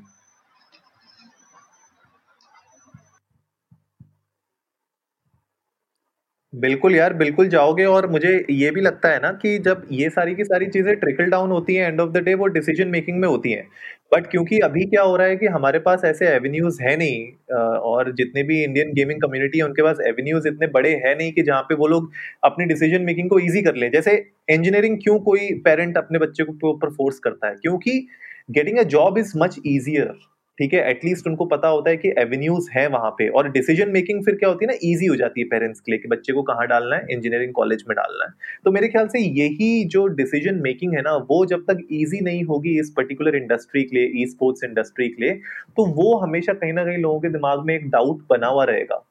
बिल्कुल 6.54 6.96
यार, 6.96 7.14
बिल्कुल 7.14 7.48
जाओगे 7.50 7.86
और 7.86 8.08
मुझे 8.10 8.30
ये 8.52 8.70
भी 8.72 8.82
लगता 8.82 9.10
है 9.10 9.20
ना 9.22 9.32
कि 9.42 9.58
जब 9.60 9.88
ये 9.92 10.10
सारी 10.10 10.36
की 10.36 10.44
सारी 10.44 10.66
चीज़ें 10.68 10.96
ट्रिकल 10.96 11.30
डाउन 11.30 11.52
होती 11.52 11.76
हैं 11.76 11.88
एंड 11.88 12.02
ऑफ़ 12.02 12.10
द 12.12 12.18
डे 12.24 12.34
वो 12.34 12.48
डिसीज़न 12.50 12.88
मेकिंग 12.88 13.20
में 13.20 13.28
होती 13.28 13.52
हैं 13.52 13.68
बट 14.16 14.28
क्योंकि 14.32 14.60
अभी 14.60 14.86
क्या 14.86 15.02
हो 15.04 15.16
रहा 15.18 15.28
है 15.28 15.36
कि 15.38 15.46
हमारे 15.48 15.80
पास 15.80 16.02
ऐसे 16.06 16.28
एवेन्यूज 16.28 16.78
है 16.82 16.96
नहीं 16.98 17.56
और 17.90 18.12
जितने 18.16 18.44
भी 18.44 18.62
इंडियन 18.64 18.94
गेमिंग 18.94 19.22
कम्युनिटी 19.22 19.58
है, 19.58 19.64
उनके 19.66 19.84
पास 19.84 19.98
एवेन्यूज 20.08 20.48
इतने 20.48 20.68
बड़े 20.70 20.94
हैं 21.06 21.16
नहीं 21.18 21.32
कि 21.34 21.44
जहाँ 21.44 21.62
पे 21.62 21.76
वो 21.76 21.88
लोग 21.88 22.12
अपनी 22.44 22.66
डिसीज़न 22.66 23.02
मेकिंग 23.06 23.30
को 23.30 23.40
ईजी 23.40 23.62
कर 23.62 23.76
लें। 23.76 23.90
जैसे 23.92 24.16
इंजीनियरिंग 24.50 24.98
क्यों 25.04 25.20
कोई 25.22 25.52
पेरेंट 25.66 25.98
अपने 25.98 26.20
बच्चे 26.20 26.44
को 26.44 26.70
ऊपर 26.70 26.90
फोर्स 26.92 27.20
करता 27.20 27.48
है? 27.48 27.56
क्योंकि 27.56 28.00
getting 28.52 28.78
a 28.80 28.84
job 28.96 29.18
is 29.18 29.34
much 29.38 29.60
easier 29.68 30.14
ठीक 30.58 30.74
है? 30.74 30.80
एटलीस्ट 30.90 31.28
उनको 31.28 31.46
पता 31.46 31.68
होता 31.68 31.90
है 31.90 31.98
कि 31.98 32.10
एवेन्यूज 32.20 32.68
है 32.72 32.88
वहाँ 32.90 33.10
पे। 33.12 33.28
और 33.30 33.50
डिसीज़न 33.52 33.90
मेकिंग 33.92 34.24
फिर 34.26 34.36
क्या 34.36 34.50
होती 34.50 34.66
है 34.66 34.72
ना? 34.72 34.78
इजी 34.84 35.06
हो 35.06 35.16
जाती 35.16 35.42
है 35.42 35.48
पेरेंट्स 35.48 35.80
के 35.80 35.92
लिए 35.92 36.00
कि 36.00 36.08
बच्चे 36.08 36.34
को 36.34 36.44
कहाँ 36.44 36.68
डालना 36.68 36.96
है? 36.96 37.06
इंजीनियरिंग 37.12 37.54
कॉलेज 37.54 37.84
में 37.90 37.96
डालना 37.96 38.26
है। 38.26 38.32
तो 38.66 38.72
मेरे 38.72 38.88
ख्याल 38.88 39.08
से 39.08 39.20
यही 39.20 39.84
जो 39.88 40.06
डिसीज़न 40.16 40.62
मेकिंग 40.64 40.94
है 40.96 41.02
ना, 41.02 41.16
वो 41.16 41.46
जब 41.46 41.66
तक 41.70 41.88
ईजी 41.94 42.22
नहीं 42.22 42.44
होगी 42.44 42.80
इस 42.80 42.94
पर्टिकुलर 42.98 43.36
इंडस्ट्री 43.36 43.84
के 43.84 43.98
लिए 43.98 44.22
ई 44.22 44.26
स्पोर्ट्स 44.28 44.64
इंडस्ट्री 44.64 45.08
के 45.10 45.24
लिए 45.24 45.34
तो 45.78 45.86
वो 45.96 46.16
हमेशा 46.20 46.54
कहीं 46.54 46.74
ना 46.74 46.86
कहीं 46.86 46.98
लोगों 46.98 47.20
के 47.20 47.30
दिमाग 47.30 47.66
में 47.66 47.76
एक 47.76 47.90
डाउट 47.90 48.26
बना 48.30 48.48
हुआ 48.48 48.64
रहेगा। 48.66 49.04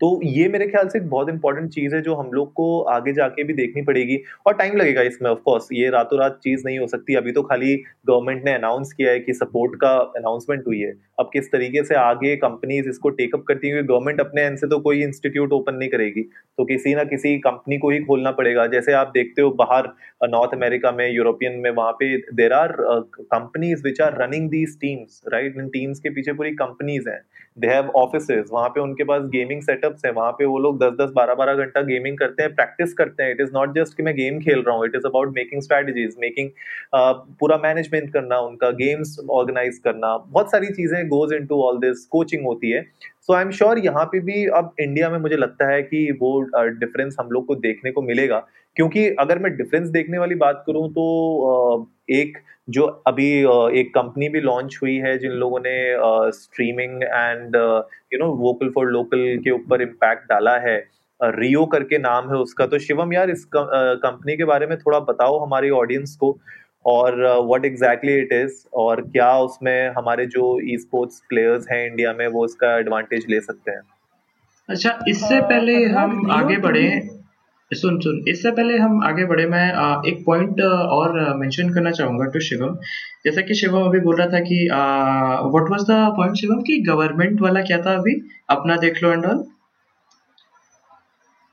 तो 0.00 0.08
ये 0.24 0.48
मेरे 0.48 0.66
ख्याल 0.68 0.88
से 0.88 1.00
बहुत 1.02 1.28
इंपॉर्टेंट 1.30 1.70
चीज़ 1.70 1.94
है 1.94 2.00
जो 2.02 2.14
हम 2.14 2.30
लोग 2.32 2.52
को 2.54 2.80
आगे 2.90 3.12
जाके 3.12 3.44
भी 3.44 3.52
देखनी 3.54 3.82
पड़ेगी 3.82 4.18
और 4.46 4.54
टाइम 4.54 4.76
लगेगा 4.76 5.02
इसमें 5.02 5.30
ऑफ़ 5.30 5.38
कोर्स 5.44 5.68
ये 5.72 5.90
रातों 5.90 6.18
रात 6.20 6.38
चीज़ 6.44 6.62
नहीं 6.66 6.78
हो 6.78 6.86
सकती। 6.86 7.14
अभी 7.14 7.32
तो 7.32 7.42
खाली 7.42 7.74
गवर्नमेंट 8.06 8.44
ने 8.44 8.54
अनाउंस 8.54 8.92
किया 8.92 9.10
है 9.10 9.20
कि 9.20 9.34
सपोर्ट 9.34 9.76
का 9.80 9.90
अनाउंसमेंट 10.16 10.66
हुई 10.66 10.80
है। 10.80 10.92
अब 11.20 11.30
किस 11.32 11.50
तरीके 11.52 11.84
से 11.84 11.94
आगे 11.94 12.34
कंपनीज़ 12.36 12.88
इसको 12.88 13.10
टेकअप 13.10 13.44
करती 13.48 13.68
है 13.68 13.82
गवर्नमेंट 13.82 14.20
अपने 14.20 14.42
एंड 14.42 14.58
से 14.58 14.66
तो 14.68 14.78
कोई 14.80 15.02
इंस्टीट्यूट 15.02 15.52
ओपन 15.52 15.74
नहीं 15.74 15.88
करेगी। 15.88 16.22
तो 16.58 16.64
किसी 16.64 16.94
ना 16.94 17.04
किसी 17.06 17.36
कंपनी 17.40 17.78
को 17.78 17.90
ही 17.90 17.98
खोलना 18.04 18.30
पड़ेगा। 18.32 18.66
जैसे 18.68 18.92
आप 18.92 19.10
देखते 19.14 19.42
हो 19.42 19.50
बाहर 19.58 19.88
नॉर्थ 20.24 20.54
अमेरिका 20.54 20.92
में 20.92 21.08
यूरोपियन 21.10 21.58
में, 21.58 21.70
वहाँ 21.70 21.92
पे 21.92 22.16
there 22.34 22.52
are 22.52 22.76
companies 22.80 23.82
which 23.84 24.00
are 24.00 24.22
running 24.22 24.48
these 24.50 24.78
teams 24.80 25.22
right 25.32 25.56
in 25.58 25.68
teams 25.70 26.00
के 26.00 26.10
पीछे 26.10 26.32
पूरी 26.32 26.50
कंपनीज़ 26.56 27.08
हैं। 27.08 27.20
दे 27.60 27.68
हैव 27.68 27.88
ऑफ़िस 27.96 28.26
वहाँ 28.52 28.68
पे 28.68 28.80
उनके 28.80 29.04
पास 29.04 29.22
गेमिंग 29.30 29.62
सेटअप्स 29.62 30.04
है। 30.06 30.12
वहाँ 30.12 30.32
पे 30.32 30.44
वो 30.46 30.58
लोग 30.58 30.78
दस 30.78 30.92
दस 31.00 31.10
बारह 31.16 31.34
बारह 31.34 31.54
घंटा 31.64 31.82
गेमिंग 31.82 32.18
करते 32.18 32.42
हैं 32.42 32.54
प्रैक्टिस 32.54 32.92
करते 32.94 33.22
हैं। 33.22 33.30
इट 33.30 33.40
इज़ 33.40 33.50
नॉट 33.54 33.74
जस्ट 33.74 33.96
कि 33.96 34.02
मैं 34.02 34.14
गेम 34.16 34.38
खेल 34.40 34.62
रहा 34.66 34.76
हूँ। 34.76 34.86
It 34.86 34.96
is 34.96 35.06
about 35.06 35.32
making 35.36 35.62
strategies 35.62 36.16
making 36.20 36.50
पूरा 37.40 37.56
मैनेजमेंट 37.64 38.12
करना, 38.12 38.38
उनका 38.40 38.70
गेम्स 38.78 39.16
ऑर्गेनाइज 39.30 39.78
करना। 39.84 40.16
बहुत 40.18 40.50
सारी 40.50 40.66
चीज़ें 40.74 41.06
goes 41.08 41.32
into 41.46 41.62
all 41.62 41.78
this 41.80 42.04
coaching 42.10 42.44
होती 42.44 42.70
है। 42.70 42.82
सो 43.20 43.34
आई 43.34 43.42
एम 43.42 43.50
श्योर 43.52 43.78
यहाँ 43.78 44.04
पे 44.12 44.20
भी 44.20 44.46
अब 44.48 44.72
इंडिया 44.80 45.10
में 45.10 45.18
मुझे 45.18 45.36
लगता 45.36 45.70
है 45.70 45.82
कि 45.82 46.10
वो 46.20 46.40
डिफरेंस 46.54 47.16
हम 47.20 47.28
लोग 47.30 47.46
को 47.46 47.54
देखने 47.56 47.90
को 47.90 48.02
मिलेगा। 48.02 48.46
क्योंकि 48.76 49.08
अगर 49.18 49.38
मैं 49.38 49.56
डिफरेंस 49.56 49.88
देखने 49.88 50.18
वाली 50.18 50.34
बात 50.34 50.62
करूँ 50.66 50.88
तो 50.90 51.90
एक 52.10 52.38
जो 52.70 52.86
अभी 53.06 53.28
एक 53.80 53.90
कंपनी 53.94 54.28
भी 54.28 54.40
लॉन्च 54.40 54.78
हुई 54.82 54.96
है 54.96 55.16
जिन 55.18 55.30
लोगों 55.32 55.60
ने 55.60 55.74
streaming 56.32 57.02
and 57.02 57.56
you 58.12 58.18
know 58.18 58.30
vocal 58.36 58.70
for 58.74 58.90
local 58.90 59.26
के 59.44 59.50
ऊपर 59.50 59.82
इम्पैक्ट 59.82 60.28
डाला 60.28 60.56
है 60.58 60.76
रियो 61.20 61.64
करके 61.66 61.98
नाम 61.98 62.28
है 62.30 62.36
उसका 62.38 62.66
तो 62.66 62.78
शिवम 62.78 63.12
यार 63.12 63.30
इस 63.30 63.44
कंपनी 63.54 64.36
के 64.36 64.44
बारे 64.44 64.66
में 64.66 64.76
थोड़ा 64.78 64.98
बताओ 65.10 65.38
हमारी 65.38 65.70
ऑडियंस 65.70 66.16
को 66.16 66.36
और 66.84 67.20
व्हाट 67.46 67.64
एग्जैक्टली 67.64 68.14
इट 68.18 68.32
इज़ 68.32 68.64
और 68.74 69.00
क्या 69.08 69.36
उसमें 69.38 69.88
हमारे 69.96 70.26
जो 70.26 70.44
ई 70.64 70.76
स्पोर्ट्स 70.78 71.22
प्लेयर्स 71.28 71.66
हैं 71.70 71.86
इंडिया 71.86 72.12
में 72.12 72.26
वो 72.28 72.44
उसका 72.44 72.76
एडवांटेज 72.78 73.26
ले 73.30 73.40
सकते 73.40 73.70
हैं। 73.70 73.80
अच्छा 74.68 74.98
इससे 75.08 75.40
पहले 75.42 75.84
हम 75.86 76.30
आगे 76.30 76.56
बढ़े। 76.58 76.88
सुन 77.72 77.98
सुन। 78.00 78.24
इससे 78.28 78.50
पहले 78.50 78.76
हम 78.78 79.02
आगे 79.04 79.24
बढ़े 79.26 79.46
मैं 79.48 79.66
एक 80.08 80.22
पॉइंट 80.26 80.60
और 80.60 81.12
मेंशन 81.38 81.72
करना 81.74 81.90
चाहूँगा 81.90 82.24
टू 82.34 82.40
शिवम। 82.40 82.74
जैसा 83.24 83.40
कि 83.48 83.54
शिवम 83.54 83.84
अभी 83.84 84.00
बोल 84.00 84.16
रहा 84.16 84.26
था 84.28 84.40
कि 84.48 84.58
what 84.72 85.70
was 85.70 85.82
the 85.90 85.98
point 86.16 86.36
Shivam 86.36 86.60
कि 86.62 86.78
गवर्नमेंट 86.88 87.40
वाला 87.40 87.62
क्या 87.70 87.78
था 87.82 87.94
अभी? 87.98 88.14
अपना 88.50 88.76
देख 88.84 89.02
लो 89.02 89.12
एंड 89.12 89.26
ऑल 89.26 89.44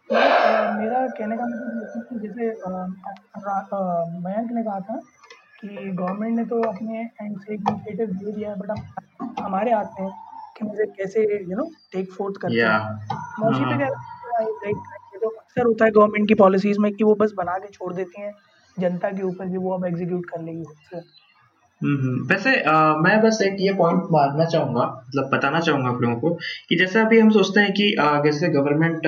मेरा 0.09 1.05
कहने 1.07 1.37
का 1.37 1.45
मतलब 1.45 2.19
जैसे 2.23 2.49
मयंक 4.25 4.51
ने 4.51 4.63
कहा 4.63 4.79
था 4.79 4.99
कि 5.61 5.67
गवर्नमेंट 5.67 6.35
ने 6.37 6.45
तो 6.45 6.61
अपने 6.69 6.99
एंड 7.21 7.37
से 7.37 7.53
इनिशिएटिव 7.53 8.05
दे 8.07 8.31
दिया 8.31 8.49
है 8.49 8.55
बट 8.55 8.69
हमारे 9.39 9.71
हाथ 9.71 10.01
में 10.01 10.09
कि 10.57 10.65
मुझे 10.65 10.85
कैसे 10.97 11.23
यू 11.41 11.57
नो 11.57 11.69
टेक 11.93 12.11
फोर्थ 12.11 12.41
करते 12.41 12.55
हैं। 12.55 12.79
मैं 13.39 13.49
उसी 13.49 13.63
पे 13.65 13.75
कह 13.77 14.96
तो 15.17 15.29
अक्सर 15.29 15.65
होता 15.65 15.85
है 15.85 15.91
गवर्नमेंट 15.91 16.27
की 16.27 16.33
पॉलिसीज़ 16.33 16.79
में 16.79 16.91
कि 16.93 17.03
वो 17.03 17.15
बस 17.15 17.33
बना 17.37 17.57
के 17.57 17.67
छोड़ 17.67 17.93
देती 17.93 18.21
हैं 18.21 18.33
जनता 18.79 19.09
के 19.09 19.23
ऊपर 19.23 19.49
कि 19.49 19.57
वो 19.57 19.77
अब 19.77 19.85
एग्जीक्यूट 19.85 20.25
कर 20.25 20.41
लेगी 20.41 20.61
उससे 20.61 20.97
हम्म, 21.81 21.97
हम्म। 21.97 22.27
वैसे 22.27 22.61
आ, 22.61 22.95
मैं 22.95 23.21
बस 23.21 23.39
एक 23.41 23.55
ये 23.59 23.73
पॉइंट 23.73 24.03
मारना 24.11 24.45
चाहूँगा 24.45 25.03
मतलब 25.07 25.29
बताना 25.33 25.59
चाहूँगा 25.59 25.89
आप 25.89 26.01
लोगों 26.01 26.15
को 26.15 26.29
कि 26.69 26.75
जैसे 26.75 26.99
अभी 26.99 27.19
हम 27.19 27.29
सोचते 27.29 27.59
हैं 27.59 27.73
कि 27.73 27.93
आ, 27.93 28.21
जैसे 28.21 28.47
गवर्नमेंट 28.49 29.01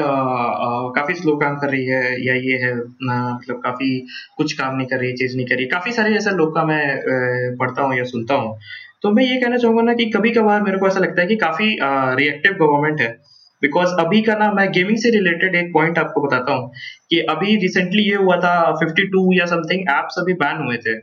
काफ़ी 0.95 1.14
स्लो 1.14 1.36
काम 1.38 1.55
कर 1.55 1.70
रही 1.70 1.86
है 1.86 2.26
या 2.26 2.34
ये 2.34 2.57
है 2.57 2.76
मतलब 2.76 3.62
काफ़ी 3.64 4.07
कुछ 4.38 4.53
काम 4.53 4.76
नहीं 4.76 4.88
कर 4.88 4.99
रही 4.99 5.14
चीज़ 5.14 5.36
नहीं 5.38 5.47
कर 5.47 5.55
रही। 5.55 5.66
काफ़ी 5.66 5.91
सारे 5.91 6.14
जैसे 6.14 6.32
लोग 6.32 6.55
का 6.55 6.64
मैं 6.64 7.55
पढ़ता 7.57 7.82
हूँ 7.82 7.97
या 7.97 8.03
सुनता 8.03 8.36
हूँ। 8.36 8.57
तो 9.01 9.12
मैं 9.12 9.24
ये 9.24 9.41
कहना 9.41 9.57
चाहूँगा 9.57 9.82
ना 9.82 9.93
कि 9.93 10.05
कभी 10.05 10.32
कभार 10.32 10.62
मेरे 10.62 10.78
को 10.78 10.88
ऐसा 10.88 10.99
लगता 10.99 11.22
है 11.22 11.28
कि 11.28 11.36
काफ़ी 11.36 11.78
रिएक्टिव 12.22 12.53
गवर्नमेंट 12.53 13.01
है। 13.01 13.18
बिकॉज़ 13.62 13.93
अभी 13.99 14.22
का 14.22 14.36
ना 14.36 14.51
मैं 14.51 14.72
गेमिंग 14.72 14.97
से 14.97 15.10
रिलेटेड 15.10 15.55
एक 15.55 15.74
पॉइंट 15.74 15.99
आपको 15.99 16.22
बताता 16.22 16.53
हूँ 16.53 16.72
कि 17.10 17.20
अभी 17.30 17.55
रिसेंटली 17.55 18.03
ये 18.03 18.16
हुआ 18.16 18.38
था 18.38 18.53
52 18.84 19.38
या 19.39 19.45
समथिंग 19.45 19.82
एप्स 19.89 20.20
अभी 20.20 20.34
बैन 20.34 20.64
हुए 20.66 20.78
थे 20.78 20.93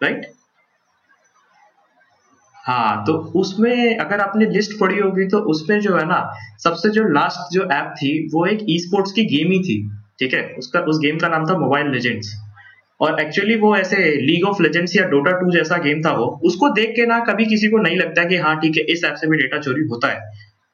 राइट 0.00 0.26
हाँ 2.64 3.04
तो 3.06 3.12
उसमें 3.12 3.98
अगर 3.98 4.20
आपने 4.20 4.46
लिस्ट 4.46 4.72
पढ़ी 4.80 4.98
होगी 4.98 5.26
तो 5.26 5.38
उसमें 5.50 5.80
जो 5.80 5.96
है 5.96 6.04
ना, 6.06 6.18
सबसे 6.58 6.88
जो 6.88 7.02
लास्ट 7.08 7.52
जो 7.52 7.62
ऐप 7.62 7.94
थी, 7.96 8.28
वो 8.34 8.46
एक 8.46 8.58
ई 8.70 8.78
स्पोर्ट्स 8.78 9.12
की 9.12 9.24
गेम 9.24 9.52
ही 9.52 9.58
थी, 9.58 9.76
ठीक 10.18 10.34
है? 10.34 10.42
उसका, 10.58 10.80
उस 10.80 10.98
गेम 10.98 11.18
का 11.18 11.28
नाम 11.28 11.46
था 11.46 11.58
मोबाइल 11.58 11.90
लेजेंड्स 11.90 12.34
और 13.00 13.20
एक्चुअली 13.20 13.56
वो 13.56 13.76
ऐसे 13.76 13.96
लीग 14.26 14.44
ऑफ़ 14.44 14.62
लेजेंड्स 14.62 14.96
या 14.96 15.04
डोटा 15.04 15.30
टू 15.30 15.50
जैसा 15.52 15.76
गेम 15.78 16.02
था 16.02 16.12
वो, 16.12 16.26
उसको 16.44 16.68
देख 16.68 16.90
के 16.90 17.06
ना 17.06 17.18
कभी 17.20 17.46
किसी 17.46 17.68
को 17.68 17.78
नहीं 17.78 17.96
लगता 17.96 18.24
कि 18.24 18.36
हाँ 18.36 18.58
ठीक 18.60 18.76
है, 18.76 18.84
इस 18.84 19.04
ऐप 19.04 19.14
से 19.14 19.26
भी 19.26 19.36
डेटा 19.36 19.58
चोरी 19.58 19.86
होता 19.90 20.08
है। 20.08 20.20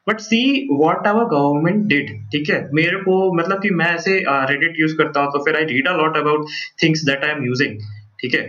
But 0.07 0.19
see 0.19 0.41
what 0.73 1.07
our 1.07 1.25
government 1.29 1.85
did 1.87 2.09
ठीक 2.31 2.49
है? 2.49 2.59
मेरे 2.73 2.97
को 2.99 3.15
मतलब 3.33 3.61
कि 3.61 3.69
मैं 3.71 3.93
ऐसे 3.95 4.17
रेडिट 4.49 4.79
यूज़ 4.79 4.95
करता 4.97 5.21
हूँ 5.21 5.31
तो 5.33 5.43
फिर 5.45 5.55
I 5.57 5.65
read 5.65 5.87
a 5.87 5.93
lot 5.97 6.17
about 6.17 6.47
things 6.83 7.05
that 7.05 7.23
I 7.23 7.31
am 7.31 7.45
using 7.45 7.79
ठीक 8.19 8.33
है? 8.33 8.41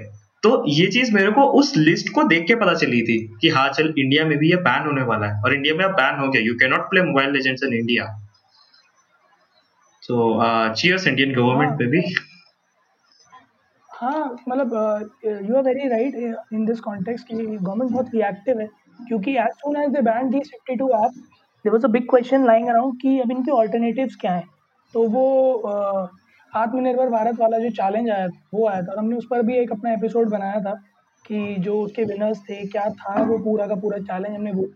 तो 0.43 0.51
ये 0.69 0.87
चीज़ 0.93 1.13
मेरे 1.15 1.31
को 1.33 1.43
उस 1.59 1.73
लिस्ट 1.77 2.09
को 2.15 2.23
देख 2.29 2.47
के 2.49 2.55
पता 2.57 2.75
चली 2.75 3.01
थी 3.03 3.17
कि 3.41 3.49
हाँ 3.51 3.69
चल 3.71 3.93
इंडिया 3.99 4.25
में 4.25 4.37
भी 4.39 4.51
ये 4.51 4.57
बैन 4.65 4.87
होने 4.87 5.03
वाला 5.05 5.27
है। 5.27 5.41
और 5.43 5.55
इंडिया 5.55 5.75
में 5.75 5.85
अब 5.85 5.91
बैन 5.93 6.19
हो 6.21 6.29
गया। 6.29 6.43
You 6.43 6.55
can 6.61 6.71
not 6.71 6.91
play 6.91 7.03
mobile 7.03 7.31
legends 7.33 7.63
in 7.65 7.73
India 7.75 8.05
so 10.03 10.15
cheers 10.73 11.07
Indian 11.07 11.33
government 11.35 11.79
पे 11.79 11.87
भी। 11.91 12.03
हाँ 13.89 14.25
मतलब 14.49 14.75
you 15.25 15.57
are 15.57 15.63
very 15.63 15.89
right 15.89 16.15
in 16.55 16.65
this 16.67 16.81
context 16.81 17.27
कि 17.29 17.35
गवर्नमेंट 17.37 17.91
बहुत 17.91 18.11
रिएक्टिव 18.15 18.61
है। 18.61 18.67
क्योंकि 19.09 19.37
as 19.37 19.55
soon 19.61 19.77
as 19.83 19.91
they 19.93 20.03
ban 20.03 20.29
the 20.31 20.41
52 20.49 20.91
app 20.97 21.13
there 21.65 21.73
was 21.73 21.85
a 21.85 21.89
big 21.89 22.09
question 22.09 22.45
lying 22.47 22.69
around 22.69 23.01
कि 23.01 23.19
अब 23.21 23.31
इनके 23.31 23.51
ऑल्टरनेटिव्स 23.51 24.17
क्या 24.21 24.33
हैं? 24.33 24.49
तो 24.95 25.07
वो 25.09 25.61
आत्मनिर्भर 26.53 27.09
भारत 27.11 27.39
वाला 27.41 27.59
जो 27.59 27.71
चैलेंज 27.71 28.11
आया, 28.11 28.27
वो 28.55 28.67
आया 28.69 28.83
था 28.83 28.93
और 28.93 28.99
हमने 28.99 29.17
उस 29.17 29.27
पर 29.31 29.43
भी 29.43 29.57
एक 29.59 29.73
अपना 29.73 29.93
एपिसोड 29.93 30.31
बनाया 30.31 30.61
था 30.61 30.73
कि 31.25 31.55
जो 31.61 31.81
उसके 31.83 32.05
विनर्स 32.05 32.41
थे, 32.41 32.57
क्या 32.67 32.89
था 32.91 33.23
वो 33.23 33.39
पूरा 33.45 33.67
का 33.67 33.75
पूरा 33.77 33.99
चैलेंज 34.01 34.35
हमने 34.35 34.53
वो 34.53 34.67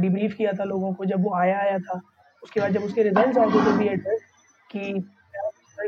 डिब्रीफ 0.00 0.34
किया 0.34 0.52
था 0.52 0.64
लोगों 0.64 0.92
को। 0.94 1.04
जब 1.04 1.22
वो 1.24 1.34
आया 1.36 1.58
आया 1.58 1.78
था, 1.78 2.00
उसके 2.42 2.60
बाद 2.60 2.72
जब 2.72 2.84
उसके 2.84 3.02
रिज़ल्ट 3.02 3.38
आए 3.38 3.46
थे 3.46 3.64
तो 3.64 3.76
भी 3.78 3.88
एड्रेस 3.88 4.20
कि 4.70 4.92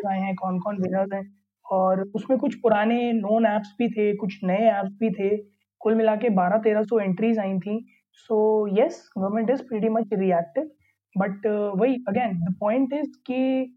आए 0.07 0.20
हैं 0.20 0.34
कौन 0.36 0.59
कौन 0.61 0.80
विनर्स 0.82 1.12
हैं? 1.12 1.24
और 1.66 2.00
उसमें 2.14 2.38
कुछ 2.38 2.54
पुराने 2.61 3.12
नोन 3.12 3.46
ऐप्स 3.46 3.74
भी 3.78 3.88
थे, 3.88 4.14
कुछ 4.16 4.38
नए 4.44 4.70
ऐप्स 4.70 4.96
भी 5.00 5.11
थे। 5.11 5.36
कुल 5.80 5.94
मिला 5.94 6.16
के 6.16 6.28
बारह 6.32 6.59
तेरह 6.61 6.82
सौ 6.84 6.98
एंट्रीज 7.00 7.38
आई 7.38 7.59
थी। 7.59 7.78
So 8.16 8.66
yes 8.66 9.10
government 9.18 9.50
is 9.50 9.62
pretty 9.62 9.88
much 9.88 10.06
reactive 10.12 10.70
but 11.18 11.46
वही 11.76 12.04
अगेन 12.08 12.32
द 12.32 12.54
पॉइंट 12.60 12.92
इज़ 12.92 13.12
कि 13.26 13.74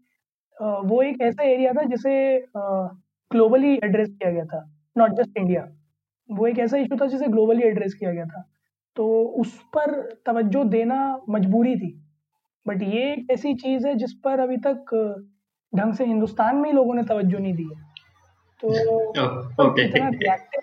uh, 0.62 0.80
वो 0.84 1.02
एक 1.02 1.20
ऐसा 1.20 1.42
एरिया 1.42 1.72
था 1.72 1.82
जिसे 1.82 2.46
ग्लोबली 3.30 3.76
uh, 3.76 3.84
एड्रेस 3.84 4.08
किया 4.08 4.32
गया 4.32 4.44
था 4.44 4.76
नॉट 4.98 5.10
जस्ट 5.10 5.38
इंडिया 5.38 5.68
वो 6.30 6.46
एक 6.46 6.58
ऐसा 6.58 6.76
इशू 6.76 6.96
था 6.96 7.06
जिसे 7.06 7.26
ग्लोबली 7.26 7.62
एड्रेस 7.62 7.94
किया 7.94 8.12
गया 8.12 8.24
था। 8.24 8.50
तो 8.96 9.24
उस 9.24 9.62
पर 9.76 10.18
तवज्जो 10.26 10.64
देना 10.64 11.20
मजबूरी 11.28 11.76
थी 11.76 12.04
बट 12.68 12.82
ये 12.82 13.12
एक 13.12 13.26
ऐसी 13.30 13.54
चीज़ 13.54 13.86
है 13.86 13.94
जिस 13.94 14.12
पर 14.12 14.40
अभी 14.40 14.56
तक 14.56 14.84
ढंग 15.74 15.94
से 15.94 16.04
हिंदुस्तान 16.04 16.56
में 16.56 16.70
ही 16.70 16.76
लोगों 16.76 16.94
ने 16.94 17.02
तवज्जो 17.02 17.38
नहीं 17.38 17.54
दी 17.54 17.62
है। 17.62 17.94
तो 18.60 18.68
okay. 19.68 19.78
इतना 19.78 20.08
रिएक्टिव 20.08 20.60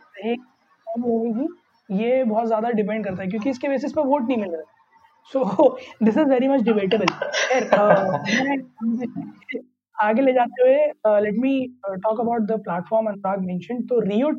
ये 1.90 2.24
बहुत 2.24 2.48
ज़्यादा 2.48 2.70
डिपेंड 2.72 3.04
करता 3.06 3.22
है 3.22 3.28
क्योंकि 3.30 3.50
इसके 3.50 3.68
बेसिस 3.68 3.94
पर 3.94 4.08
वोट 4.08 4.28
नहीं 4.28 4.38
मिल 4.38 4.52
रहा। 4.52 4.62
So 5.32 5.78
this 6.04 6.18
is 6.18 6.28
very 6.30 6.48
much 6.48 6.62
debatable 6.64 7.06
आगे 9.98 10.22
ले 10.22 10.34
जाते 10.34 10.62
हुए 10.62 11.20
let 11.22 11.38
me 11.42 11.54
talk 11.86 12.20
about 12.20 12.42
the 12.42 12.60
platform 12.64 13.08
Anurag 13.10 13.46
mention 13.46 13.82
तो 13.88 14.00
Rio 14.02 14.30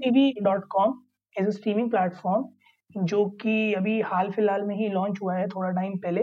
dot 0.42 0.64
com 0.70 0.94
is 1.36 1.46
a 1.46 1.50
streaming 1.52 1.90
platform 1.90 3.04
जो 3.04 3.24
कि 3.40 3.72
अभी 3.74 4.00
हाल 4.02 4.30
फ़िलहाल 4.32 4.62
में 4.66 4.74
ही 4.76 4.88
लॉन्च 4.90 5.18
हुआ 5.22 5.34
है 5.36 5.46
थोड़ा 5.48 5.70
टाइम 5.70 5.96
पहले। 5.98 6.20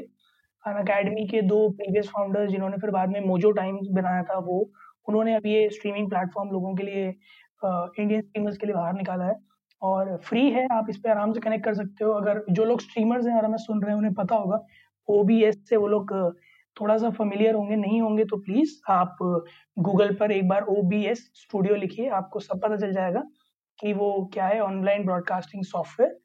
अन 0.64 0.78
अकेडमी 0.78 1.26
के 1.28 1.42
दो 1.44 1.58
प्रीवियस 1.72 2.08
फाउंडर्स 2.10 2.50
जिन्होंने 2.52 2.78
फिर 2.78 2.90
बाद 2.92 3.10
में 3.10 3.20
मोजो 3.26 3.52
टाइम्स 3.58 3.88
बनाया 3.94 4.24
था 4.30 4.38
वो 4.46 4.60
उन्होंने 5.08 5.36
अभी 5.36 5.54
ये 5.54 5.70
स्ट्रीमिंग 5.70 6.10
प्लेटफॉर्म 6.10 6.50
लोगों 6.52 6.74
के 6.76 6.84
लिए 6.84 7.04
इंडियन 7.04 8.20
uh, 8.20 8.26
स्ट्रीमर्स 8.26 8.58
के 8.58 8.66
लिए 8.66 8.76
बाहर 8.76 8.94
निकाला 8.94 9.26
है। 9.26 9.36
और 9.86 10.16
फ्री 10.26 10.50
है, 10.52 10.68
आप 10.72 10.88
इस 10.90 10.98
पर 10.98 11.10
आराम 11.10 11.34
से 11.34 11.40
कनेक्ट 11.42 11.66
कर 11.66 11.74
सकते 11.76 12.06
हो। 12.06 12.12
अगर 12.14 12.44
जो 12.52 12.66
लोग 12.66 12.82
स्ट्रीमर्स 12.82 13.28
हैं 13.28 13.36
और 13.36 13.46
हमें 13.46 13.58
सुन 13.60 13.82
रहे 13.82 13.92
हैं, 13.92 13.98
उन्हें 13.98 14.14
पता 14.16 14.36
होगा 14.36 14.60
ओबीएस 15.08 15.58
से 15.70 15.78
वो 15.78 15.88
लोग 15.88 16.14
थोड़ा 16.78 16.98
सा 16.98 17.10
फेमिलियर 17.12 17.56
होंगे, 17.56 17.76
नहीं 17.78 18.02
होंगे 18.02 18.26
तो 18.26 18.38
प्लीज़ 18.40 18.76
आप 18.92 19.18
गूगल 19.80 20.14
पर 20.16 20.32
एक 20.32 20.48
बार 20.48 20.64
ओबीएस 20.70 21.30
स्टूडियो 21.36 21.76
लिखिए, 21.76 22.10
आपको 22.12 22.40
सब 22.42 22.62
पता 22.62 22.78
चल 22.78 22.92
जाएगा 22.94 23.24
कि 23.80 23.94
वो 23.94 24.12
क्या 24.34 24.46
है 24.48 24.60
ऑनलाइन 24.62 25.06
ब्रॉडकास्टिंग 25.06 25.64
सॉफ्टवेयर 25.66 26.20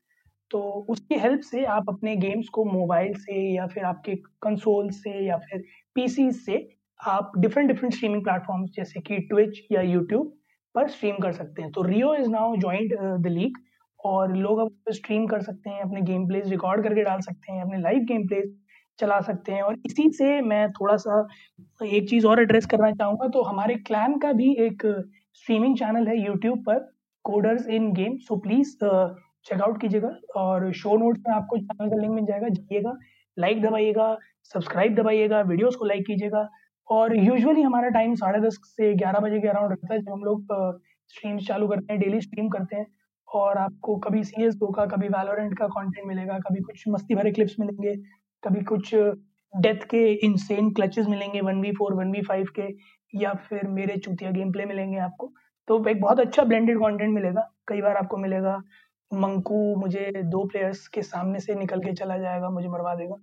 तो 0.51 0.61
उसकी 0.91 1.15
हेल्प 1.19 1.41
से 1.43 1.65
आप 1.67 1.87
अपने 1.89 2.15
गेम्स 2.17 2.49
को 2.49 2.65
मोबाइल 2.65 3.15
से 3.17 3.41
या 3.57 3.67
फिर 3.67 3.85
आपके 3.85 4.15
कंसोल 4.43 4.91
से 4.93 5.11
या 5.27 5.37
फिर 5.41 5.65
पीसी 5.97 6.31
से 6.35 6.57
आप 7.01 7.33
डिफरेंट 7.39 7.69
डिफरेंट 7.69 7.95
स्ट्रीमिंग 7.95 8.23
प्लेटफॉर्म्स 8.25 8.71
जैसे 8.77 9.01
कि 9.01 9.19
ट्विच 9.31 9.61
या 9.73 9.81
यूट्यूब 9.83 10.33
पर 10.75 10.89
स्ट्रीम 10.89 11.17
कर 11.23 11.33
सकते 11.33 11.63
हैं। 11.63 11.71
तो 11.73 11.83
Rio 11.83 12.15
is 12.15 12.29
now 12.31 12.57
joined 12.57 12.95
the 13.23 13.27
league 13.29 13.59
और 14.01 14.37
लोग 14.37 14.59
अब 14.61 14.93
स्ट्रीम 14.93 15.27
कर 15.27 15.41
सकते 15.43 15.71
हैं, 15.71 15.81
अपने 15.83 16.01
गेम 16.03 16.27
प्लेज 16.29 16.51
रिकॉर्ड 16.51 16.83
करके 16.85 17.03
डाल 17.05 17.21
सकते 17.21 17.53
हैं, 17.53 17.63
अपने 17.63 17.79
लाइव 17.81 18.05
गेम 18.09 18.27
प्लेज 18.29 18.55
चला 18.99 19.21
सकते 19.21 19.53
हैं। 19.53 19.63
और 19.63 19.77
इसी 19.87 20.09
से 20.15 20.41
मैं 20.43 20.71
थोड़ा 20.73 20.97
सा 20.99 21.27
एक 21.87 22.09
चीज़ 22.11 22.27
और 22.27 22.41
एड्रेस 22.43 22.67
करना 22.67 22.91
चाहूँगा। 22.93 23.29
तो 23.29 23.43
हमारे 23.43 23.75
क्लैन 23.87 24.19
का 24.19 24.33
भी 24.33 24.53
एक 24.67 24.87
स्ट्रीमिंग 25.35 25.77
चैनल 25.79 26.09
है 26.09 26.19
यूट्यूब 26.19 26.65
पर 26.67 26.79
coders 27.25 27.67
in 27.69 27.93
game 27.95 28.17
so 28.29 28.37
please 28.39 28.77
check out 29.47 29.81
कीजिएगा 29.81 30.09
और 30.37 30.73
शो 30.75 30.97
नोट्स 30.99 31.23
में 31.29 31.35
आपको 31.35 31.57
चैनल 31.59 31.91
का 31.91 31.97
लिंक 31.97 32.13
मिल 32.15 32.25
जाएगा। 32.27 32.49
जाइएगा 32.51 32.97
लाइक 33.37 33.63
दबाइएगा 33.63 34.17
सब्सक्राइब 34.55 34.95
दबाइएगा 34.95 35.41
वीडियोस 35.43 35.77
को 35.77 35.85
लाइक 35.85 36.07
कीजिएगा। 36.07 36.49
और 36.91 37.17
यूजुअली 37.17 37.63
हमारा 37.63 37.89
टाइम 37.89 38.15
साढ़े 38.15 38.41
दस 38.41 38.59
से 38.67 38.93
ग्यारह 38.95 39.21
बजे 39.21 39.41
के 39.41 39.49
अराउंड 39.49 39.71
रहता 39.71 39.95
है, 39.95 40.01
जब 40.01 40.13
हम 40.13 40.25
लोग 40.25 40.81
स्ट्रीम्स 41.11 41.47
चालू 41.47 41.69
करते 41.69 41.93
हैं 41.93 42.01
डेली 42.03 42.21
स्ट्रीम 42.21 42.49
करते 42.49 42.77
हैं। 42.77 42.87
और 43.29 43.59
आपको 43.59 43.97
कभी 43.97 44.23
सी 44.25 44.45
एस 44.45 44.59
का, 44.63 44.87
कभी 44.87 45.09
वैलोरेंट 45.09 45.57
का 45.59 45.67
कंटेंट 45.69 46.07
मिलेगा, 46.07 46.39
कभी 46.39 46.61
कुछ 46.61 46.85
मस्ती 46.89 47.15
भरे 47.15 47.31
क्लिप्स 47.33 47.55
मिलेंगे, 47.61 47.95
कभी 48.43 48.63
कुछ 48.65 48.95
डेथ 49.55 49.85
के 49.91 50.03
इनसेन 50.27 50.71
क्लचेस 50.71 51.07
मिलेंगे 51.07 51.41
one 51.41 51.61
v 51.61 51.73
four 51.73 51.95
one 51.95 52.11
v 52.13 52.23
five 52.23 52.47
के, 52.59 52.69
या 53.15 53.33
फिर 53.49 53.67
मेरे 53.69 53.97
चूतिया 53.97 54.31
गेम 54.31 54.53
प्ले 54.53 54.65
मिलेंगे 54.65 54.99
आपको। 54.99 55.33
तो 55.69 55.85
एक 55.89 56.01
बहुत 56.01 56.21
अच्छा 56.21 56.45
ब्लेंडेड 56.45 56.79
कंटेंट 56.79 57.15
मिलेगा, 57.15 57.49
कई 57.69 57.81
बार 57.83 57.97
आपको 57.97 58.17
मिलेगा। 58.17 58.57
मंकू 59.11 59.75
मुझे 59.77 60.11
दो 60.17 60.45
प्लेयर्स 60.45 60.87
के 60.89 61.03
सामने 61.03 61.41
से 61.41 61.55
निकल 61.55 61.81
के 61.81 61.93
चला 61.93 62.19
जाएगा, 62.19 62.51
मुझे 62.51 62.69
मरवा 62.69 62.95
देगा। 62.95 63.17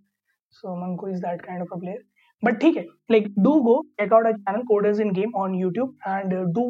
So 0.53 0.75
Manku 0.77 1.07
is 1.07 1.21
that 1.21 1.41
kind 1.41 1.61
of 1.61 1.73
a 1.73 1.79
player 1.79 2.03
but 2.43 2.59
ठीक 2.61 2.77
है 2.77 2.83
like 3.11 3.33
do 3.39 3.53
go 3.61 3.81
check 3.99 4.13
out 4.13 4.25
a 4.25 4.31
channel 4.31 4.61
coders 4.67 4.99
in 4.99 5.11
game 5.13 5.35
on 5.35 5.55
YouTube 5.55 5.95
and 6.07 6.33
do 6.53 6.65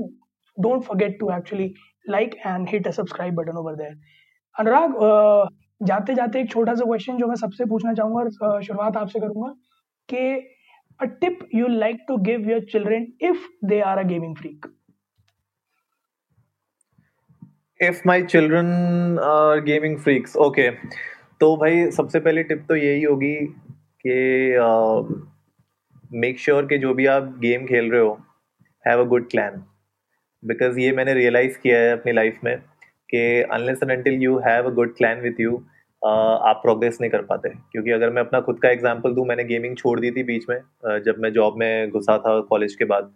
don't 0.57 0.84
forget 0.84 1.20
to 1.20 1.32
actually 1.32 1.74
like 2.09 2.36
and 2.45 2.68
hit 2.70 2.88
a 2.88 2.91
subscribe 2.91 3.36
button 3.36 3.57
over 3.57 3.76
there 3.76 3.97
Anurag 4.55 4.93
जाते 5.82 6.13
जाते 6.13 6.39
एक 6.41 6.49
छोटा 6.51 6.74
सा 6.74 6.86
question 6.86 7.18
जो 7.18 7.28
मैं 7.28 7.36
सबसे 7.36 7.65
पूछना 7.65 7.93
चाहूँगा 7.93 8.20
और 8.20 8.61
शुरुआत 8.63 8.97
आपसे 8.97 9.20
करूँगा 9.20 9.53
कि 10.09 10.24
a 10.99 11.05
tip 11.22 11.39
you 11.55 11.68
like 11.68 12.05
to 12.07 12.18
give 12.22 12.49
your 12.49 12.63
children 12.72 13.11
if 13.22 13.47
they 13.65 13.80
are 13.82 13.97
a 13.97 14.03
gaming 14.03 14.36
freak 14.36 14.65
if 17.80 18.01
my 18.07 18.22
children 18.24 19.20
are 19.24 19.59
gaming 19.61 19.97
freaks 19.97 20.36
okay 20.38 20.70
तो 21.41 21.55
भाई, 21.57 21.89
सबसे 21.91 22.20
पहले 22.20 22.43
टिप 22.43 22.65
तो 22.70 22.76
यही 22.76 23.03
होगी 23.03 23.36
कि 24.05 24.55
मेक 26.12 26.39
श्योर 26.39 26.66
कि 26.66 26.78
जो 26.78 26.93
भी 26.93 27.05
आप 27.08 27.24
गेम 27.39 27.66
खेल 27.68 27.89
रहे 27.91 28.01
हो 28.01 28.18
have 28.86 28.99
a 29.01 29.08
good 29.08 29.30
clan 29.32 29.64
because 30.43 30.80
ये 30.80 30.91
मैंने 30.91 31.14
रियलाइज़ 31.14 31.58
किया 31.64 31.80
है 31.80 31.91
अपनी 31.91 32.12
लाइफ 32.12 32.39
में 32.43 32.58
कि 33.10 33.20
unless 33.53 33.80
and 33.84 33.91
until 33.91 34.22
you 34.24 34.38
have 34.45 34.70
a 34.70 34.74
good 34.76 34.95
clan 34.97 35.22
with 35.22 35.39
you 35.39 35.64
आप 36.01 36.60
प्रोग्रेस 36.64 36.97
नहीं 37.01 37.12
कर 37.12 37.22
पाते. 37.22 37.49
क्योंकि 37.72 37.91
अगर 37.91 38.10
मैं 38.14 38.22
अपना 38.22 38.39
खुद 38.41 38.60
का 38.64 38.70
एग्ज़ाम्पल 38.70 39.14
दूँ, 39.14 39.26
मैंने 39.28 39.43
गेमिंग 39.43 39.76
छोड़ 39.78 39.99
दी 39.99 40.12
थी 40.12 40.24
बीच 40.24 40.45
में 40.49 40.60
जब 41.05 41.16
मैं 41.20 41.32
जॉब 41.34 41.55
में 41.60 41.89
घुसा 41.89 42.18
था 42.18 42.39
कॉलेज 42.49 42.76
के 42.76 42.86
बाद. 42.86 43.12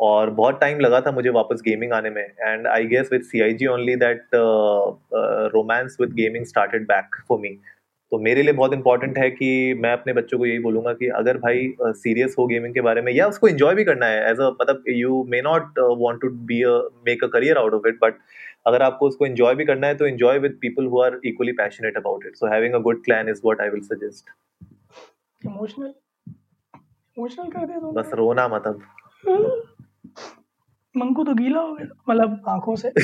और 0.00 0.30
बहुत 0.30 0.60
टाइम 0.60 0.80
लगा 0.80 1.00
था 1.00 1.10
मुझे 1.12 1.30
वापस 1.30 1.62
गेमिंग 1.64 1.92
आने 1.92 2.10
में. 2.10 2.22
And 2.22 2.66
I 2.66 2.86
guess 2.86 3.08
with 3.12 3.22
C 3.22 3.40
I 3.42 3.54
G 3.54 3.66
only 3.66 3.96
that 3.96 4.28
romance 5.54 5.96
with 6.00 6.12
gaming 6.14 6.44
started 6.46 6.84
back 6.86 7.22
for 7.28 7.38
me 7.40 7.58
तो 8.12 8.18
मेरे 8.18 8.42
लिए 8.42 8.52
बहुत 8.52 8.72
इंपॉर्टेंट 8.72 9.18
है 9.18 9.30
कि 9.30 9.48
मैं 9.74 9.92
अपने 9.92 10.12
बच्चों 10.12 10.38
को 10.38 10.46
यही 10.46 10.58
बोलूँगा 10.58 10.92
कि 10.92 11.06
अगर 11.08 11.36
भाई 11.38 11.74
सीरियस 11.82 12.34
हो 12.38 12.46
गेमिंग 12.46 12.74
के 12.74 12.80
बारे 12.80 13.02
में 13.02 13.12
या 13.12 13.26
उसको 13.26 13.48
एंजॉय 13.48 13.74
भी 13.74 13.84
करना 13.84 14.06
है 14.06 14.30
एज 14.30 14.40
अ 14.40 14.48
मतलब 14.60 14.84
you 14.88 15.22
may 15.28 15.40
not 15.42 15.78
want 15.98 16.20
to 16.20 16.28
be 16.50 16.58
make 17.08 17.24
a 17.24 17.26
career 17.26 17.58
out 17.58 17.74
of 17.74 17.88
it 17.88 17.98
but 18.02 18.18
अगर 18.66 18.82
आपको 18.82 19.08
उसको 19.08 19.26
एंजॉय 19.26 19.54
भी 19.54 19.64
करना 19.64 19.86
है 19.86 19.94
तो 19.94 20.06
enjoy 20.06 20.38
with 20.38 20.58
people 20.60 20.86
who 20.86 21.00
are 21.00 21.18
equally 21.24 21.52
passionate 21.52 21.96
about 21.96 22.26
it 22.26 22.36
so 22.36 22.46
having 22.46 22.74
a 22.74 22.78
good 22.78 23.02
clan 23.04 23.28
is 23.28 23.40
what 23.44 23.60
I 23.60 23.68
will 23.68 23.80
suggest 23.80 24.30
emotional 25.46 25.92
emotional 27.16 27.48
कर 27.50 27.66
दे 27.66 27.80
बस 27.92 28.10
रोना 28.14 28.48
मत 28.48 28.66
अब। 28.66 28.82
मंकू 30.96 31.24
तो 31.24 31.34
गीला 31.34 31.60
हो 31.60 31.74
गया 31.74 31.86
मतलब 32.08 32.42
आँखों 32.48 32.76
से। 32.76 32.90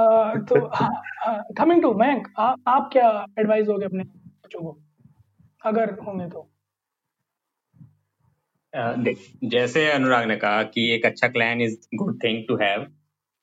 uh, 0.00 0.38
तो 0.48 0.60
कमिंग 1.54 1.82
टू 1.82 1.92
मयंक 1.94 2.28
आप 2.38 2.88
क्या 2.92 3.26
एडवाइस 3.38 3.66
दोगे 3.66 3.84
अपने 3.84 4.04
बच्चों 4.46 4.60
को 4.62 4.78
अगर 5.64 5.92
होंगे 6.00 6.26
तो। 6.28 6.50
देख 8.98 9.18
जैसे 9.44 9.90
अनुराग 9.90 10.26
ने 10.28 10.36
कहा 10.36 10.62
कि 10.64 10.82
एक 10.94 11.06
अच्छा 11.06 11.28
clan 11.28 11.60
is 11.62 11.76
good 11.94 12.22
thing 12.24 12.42
to 12.48 12.56
have 12.56 12.86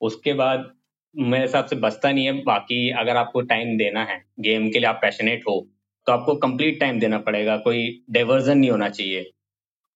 उसके 0.01 0.33
बाद 0.33 0.71
मेरे 1.15 1.43
हिसाब 1.43 1.65
से 1.65 1.75
बचता 1.77 2.11
नहीं 2.11 2.25
है। 2.25 2.33
बाकी 2.43 2.89
अगर 2.99 3.17
आपको 3.17 3.41
टाइम 3.43 3.77
देना 3.77 4.03
है 4.05 4.17
गेम 4.39 4.69
के 4.69 4.79
लिए 4.79 4.87
आप 4.89 4.99
पैशनेट 5.01 5.43
हो 5.47 5.59
तो 6.07 6.11
आपको 6.11 6.35
कंप्लीट 6.37 6.79
टाइम 6.79 6.99
देना 6.99 7.17
पड़ेगा। 7.19 7.57
कोई 7.57 7.83
डाइवर्जन 8.11 8.57
नहीं 8.57 8.69
होना 8.71 8.89
चाहिए 8.89 9.31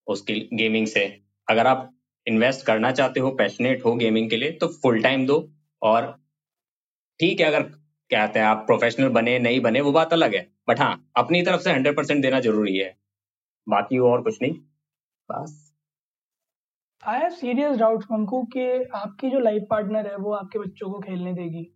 उसकी 0.06 0.34
गेमिंग 0.54 0.86
से। 0.86 1.04
अगर 1.48 1.66
आप 1.66 1.90
इन्वेस्ट 2.26 2.66
करना 2.66 2.90
चाहते 2.92 3.20
हो 3.20 3.30
पैशनेट 3.34 3.84
हो 3.84 3.94
गेमिंग 3.96 4.30
के 4.30 4.36
लिए 4.36 4.50
तो 4.52 4.68
फुल 4.74 5.02
टाइम 5.02 5.26
दो। 5.26 5.36
और 5.82 6.14
ठीक 7.20 7.40
है, 7.40 7.46
अगर 7.46 7.62
कहते 8.10 8.38
हैं, 8.38 8.46
आप 8.46 8.56
प्रोफेशनल 8.56 9.08
बने, 9.08 9.38
नहीं 9.38 9.60
बने, 9.60 9.80
वो 9.80 9.92
बात 9.92 10.12
अलग 10.12 10.34
है। 10.34 10.52
बट 10.68 10.80
हाँ 10.80 11.10
अपनी 11.16 11.42
तरफ़ 11.42 11.60
से 11.60 11.72
हंड्रेड 11.72 11.96
परसेंट 11.96 12.22
देना 12.22 12.40
ज़रूरी 12.40 12.76
है। 12.78 12.96
बाकी 13.68 13.98
और 13.98 14.22
कुछ 14.22 14.42
नहीं? 14.42 14.52
बस। 15.30 15.74
I 17.06 17.20
have 17.20 17.30
serious 17.30 17.76
doubts 17.78 18.06
Manku 18.12 18.42
कि 18.42 18.82
आपकी 18.82 19.30
जो 19.30 19.38
लाइफ 19.38 19.62
पार्टनर 19.70 20.06
है, 20.06 20.16
वो 20.16 20.32
आपके 20.32 20.58
बच्चों 20.58 20.90
को 20.90 20.98
खेलने 20.98 21.32
देगी। 21.32 21.74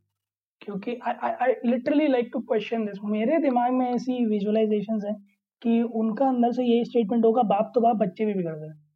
क्योंकि 0.61 0.97
I 0.97 1.53
literally 1.65 2.09
like 2.09 2.31
to 2.33 2.41
question 2.41 2.85
this 2.87 2.99
मेरे 3.05 3.39
दिमाग 3.39 3.73
में 3.73 3.91
ऐसी 3.91 4.27
विजुअलाइजेशन 4.27 5.07
है 5.07 5.15
कि 5.63 5.83
उनका 5.83 6.29
अंदर 6.29 6.53
से 6.53 6.65
यही 6.65 6.85
स्टेटमेंट 6.85 7.25
होगा, 7.25 7.43
बाप 7.43 7.73
तो 7.75 7.81
बाप 7.81 7.97
बच्चे 7.97 8.25
भी 8.25 8.35
बिगड़ 8.35 8.57
गए। 8.57 8.92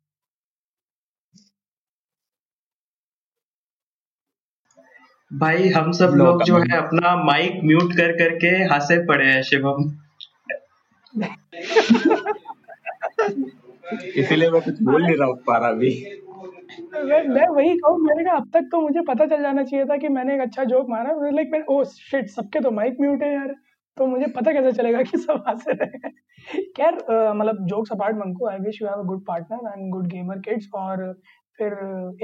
भाई 5.31 5.69
हम 5.69 5.91
सब 5.93 6.13
लोग 6.17 6.43
जो 6.45 6.59
है 6.59 6.77
अपना 6.77 7.15
माइक 7.25 7.61
म्यूट 7.65 7.93
कर 7.93 8.13
करके 8.19 8.49
हंसे 8.73 8.99
पड़े 9.07 9.25
हैं 9.25 9.43
शिवम। 9.43 9.91
इसीलिए 14.17 14.51
मैं 14.51 14.61
कुछ 14.61 14.83
बोल 14.83 15.03
नहीं 15.03 15.17
रहा 15.17 15.27
हूँ 15.29 15.37
पारा 15.47 15.69
अभी 15.69 15.91
मैं 16.95 17.23
मैं 17.29 17.47
वही 17.49 17.75
कहूँ 17.77 17.99
मैंने 18.01 18.25
कहा 18.25 18.35
अब 18.37 18.49
तक 18.55 18.69
तो 18.73 18.81
मुझे 18.81 19.01
पता 19.09 19.27
चल 19.27 19.43
जाना 19.43 19.63
चाहिए 19.63 19.85
था 19.87 19.97
कि 19.97 20.09
मैंने 20.09 20.35
एक 20.35 20.41
अच्छा 20.41 20.65
जोक 20.65 20.89
मारा। 20.91 21.13
लाइक 21.31 21.49
मैं 21.53 21.63
ओ 21.71 21.83
शिट 21.87 22.29
सबके 22.31 22.61
तो 22.61 22.71
माइक 22.71 22.97
म्यूट 23.01 23.23
है 23.23 23.33
यार। 23.33 23.55
तो 23.97 24.07
मुझे 24.07 24.27
पता 24.33 24.53
कैसे 24.53 24.73
चलेगा 24.73 25.03
कि 25.03 25.19
सब 25.19 25.45
हंस 25.49 25.65
रहे 25.69 25.99
हैं। 26.05 26.13
खैर 26.77 26.95
मतलब 27.33 27.67
jokes 27.67 27.93
apart 27.93 28.17
Manko 28.17 28.49
I 28.49 28.59
wish 28.61 28.81
you 28.83 28.89
have 28.89 28.99
a 28.99 29.07
good 29.07 29.25
partner 29.27 29.73
and 29.73 29.91
good 29.93 30.07
gamer 30.07 30.39
kids 30.41 30.69
और 30.75 31.13
फिर 31.59 31.73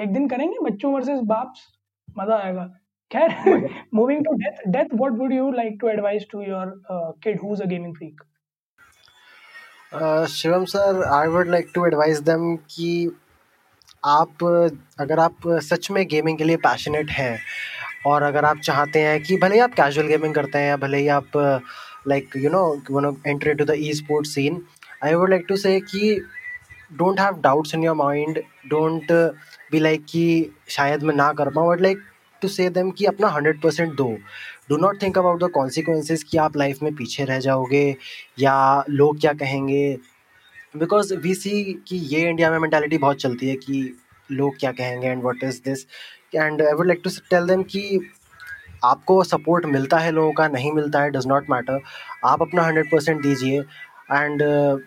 एक 0.02 0.12
दिन 0.12 0.28
करेंगे 0.28 0.70
बच्चों 0.70 0.92
वर्सेस 0.92 1.20
बाप्स? 1.26 1.66
मज़ा 2.08 2.36
आएगा। 2.36 2.68
खैर 3.12 3.68
moving 3.94 4.24
to 4.24 4.34
Death 4.36 4.68
Death 4.72 4.94
what 4.94 5.18
would 5.18 5.32
you 5.32 5.50
like 5.52 5.78
to 5.80 5.88
advise 5.88 6.26
to 6.30 6.42
your 6.42 6.80
kid 7.24 7.40
who 7.42 7.52
is 7.54 7.62
a 7.62 7.66
gaming 7.66 7.94
freak 7.96 8.22
Shivam 10.30 10.64
sir 10.66 11.02
I 11.12 11.28
would 11.28 11.48
like 11.50 11.70
to 11.74 11.86
advise 11.86 12.20
them 12.20 12.54
कि 12.70 12.90
आप 14.04 14.44
अगर 15.00 15.18
आप 15.18 15.48
सच 15.62 15.90
में 15.90 16.06
गेमिंग 16.08 16.38
के 16.38 16.44
लिए 16.44 16.56
पैशनेट 16.58 17.10
हैं 17.10 17.38
और 18.06 18.22
अगर 18.22 18.44
आप 18.44 18.58
चाहते 18.58 19.00
हैं 19.00 19.22
कि 19.22 19.36
भले 19.36 19.54
ही 19.54 19.60
आप 19.60 19.74
कैजुअल 19.74 20.06
गेमिंग 20.08 20.34
करते 20.34 20.58
हैं 20.58 20.68
या 20.68 20.76
भले 20.76 20.98
ही 20.98 21.08
आप 21.16 21.36
like 22.08 22.36
you 22.36 22.50
know 22.50 22.64
one 22.90 23.16
enter 23.26 23.54
to 23.54 23.64
the 23.64 23.74
esport 23.94 24.26
scene 24.26 24.62
I 25.04 25.14
would 25.14 25.30
like 25.30 25.44
to 25.48 25.56
say 25.56 25.78
कि 25.82 26.14
don't 26.92 27.20
have 27.20 27.40
doubts 27.42 27.74
in 27.74 27.84
your 27.84 27.94
mind 27.96 28.42
don't 28.70 29.12
be 29.72 29.78
like 29.78 30.04
कि 30.08 30.24
शायद 30.68 31.02
मैं 31.02 31.14
ना 31.14 31.32
कर 31.32 31.50
पाऊँ 31.50 31.68
but 31.68 31.80
like 31.80 32.02
to 32.42 32.48
say 32.48 32.68
them 32.70 32.90
कि 32.90 33.04
अपना 33.04 33.28
हंड्रेड 33.28 33.60
परसेंट 33.62 33.94
दो। 33.96 34.08
Do 34.68 34.76
not 34.76 35.02
think 35.02 35.18
about 35.18 35.42
the 35.42 35.50
consequences 35.54 36.22
कि 36.22 36.38
आप 36.38 36.56
लाइफ 36.56 36.82
में 36.82 36.94
पीछे 36.94 37.24
रह 37.24 37.38
जाओगे 37.40 37.84
या 38.40 38.84
लोग 38.90 39.20
क्या 39.20 39.32
कहेंगे। 39.34 39.98
बिकॉज़ 40.74 41.14
वी 41.14 41.34
सी 41.34 41.62
कि 41.88 41.96
ये 42.14 42.28
इंडिया 42.28 42.50
में 42.50 42.58
मैंटेलिटी 42.58 42.98
बहुत 42.98 43.20
चलती 43.20 43.48
है 43.48 43.56
कि 43.56 43.82
लोग 44.32 44.58
क्या 44.60 44.72
कहेंगे 44.72 45.08
and 45.08 45.22
what 45.22 45.44
is 45.44 45.60
this 45.64 45.86
and 46.34 46.62
I 46.62 46.72
would 46.72 46.86
like 46.86 47.00
to 47.04 47.10
tell 47.30 47.46
them 47.46 47.62
कि 47.62 48.10
आपको 48.84 49.22
सपोर्ट 49.24 49.66
मिलता 49.66 49.98
है 49.98 50.10
लोगों 50.10 50.32
का 50.32 50.46
नहीं 50.48 50.72
मिलता 50.72 51.00
है 51.02 51.10
डज़ 51.10 51.28
नॉट 51.28 51.50
मैटर 51.50 51.80
आप 52.24 52.42
अपना 52.42 52.62
हंड्रेड 52.62 52.90
परसेंट 52.92 53.22
दीजिए। 53.22 53.60
एंड 54.12 54.42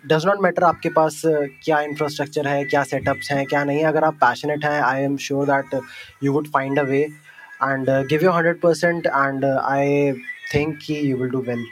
डज़ 0.08 0.26
नॉट 0.28 0.42
मैटर 0.42 0.64
आपके 0.64 0.90
पास 0.90 1.22
uh, 1.26 1.48
क्या 1.64 1.80
इंफ्रास्ट्रक्चर 1.82 2.48
है 2.48 2.64
क्या 2.64 2.84
सेटअप्स 2.84 3.32
हैं 3.32 3.46
क्या 3.46 3.64
नहीं 3.64 3.84
अगर 3.86 4.04
आप 4.04 4.16
पैशनेट 4.16 4.66
हैं 4.66 4.82
I 4.82 5.04
am 5.04 5.16
sure 5.18 5.46
that 5.46 5.80
you 6.24 6.32
would 6.34 6.48
find 6.48 6.80
a 6.80 6.84
way 6.84 7.08
and 7.64 7.90
give 8.10 8.24
you 8.24 8.32
hundred 8.32 8.60
percent 8.62 9.06
and 9.08 9.46
I 9.46 10.12
think 10.54 10.78
कि 10.86 11.00
you 11.12 11.18
will 11.18 11.30
do 11.30 11.42
well 11.50 11.66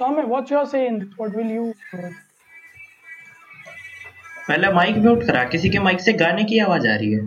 Swami, 0.00 0.22
what's 0.28 0.50
your 0.52 0.60
say? 0.68 0.78
In 0.90 0.94
this? 0.98 1.08
What 1.16 1.34
will 1.38 1.48
you 1.54 1.64
पहले 4.48 4.68
mic 4.72 4.96
mute 4.96 5.24
करा 5.26 5.42
किसी 5.54 5.70
के 5.70 5.78
mic 5.78 6.00
से 6.00 6.12
गाने 6.22 6.44
की 6.44 6.58
आवाज़ 6.58 6.86
आ 6.88 6.94
रही 6.94 7.12
है। 7.12 7.20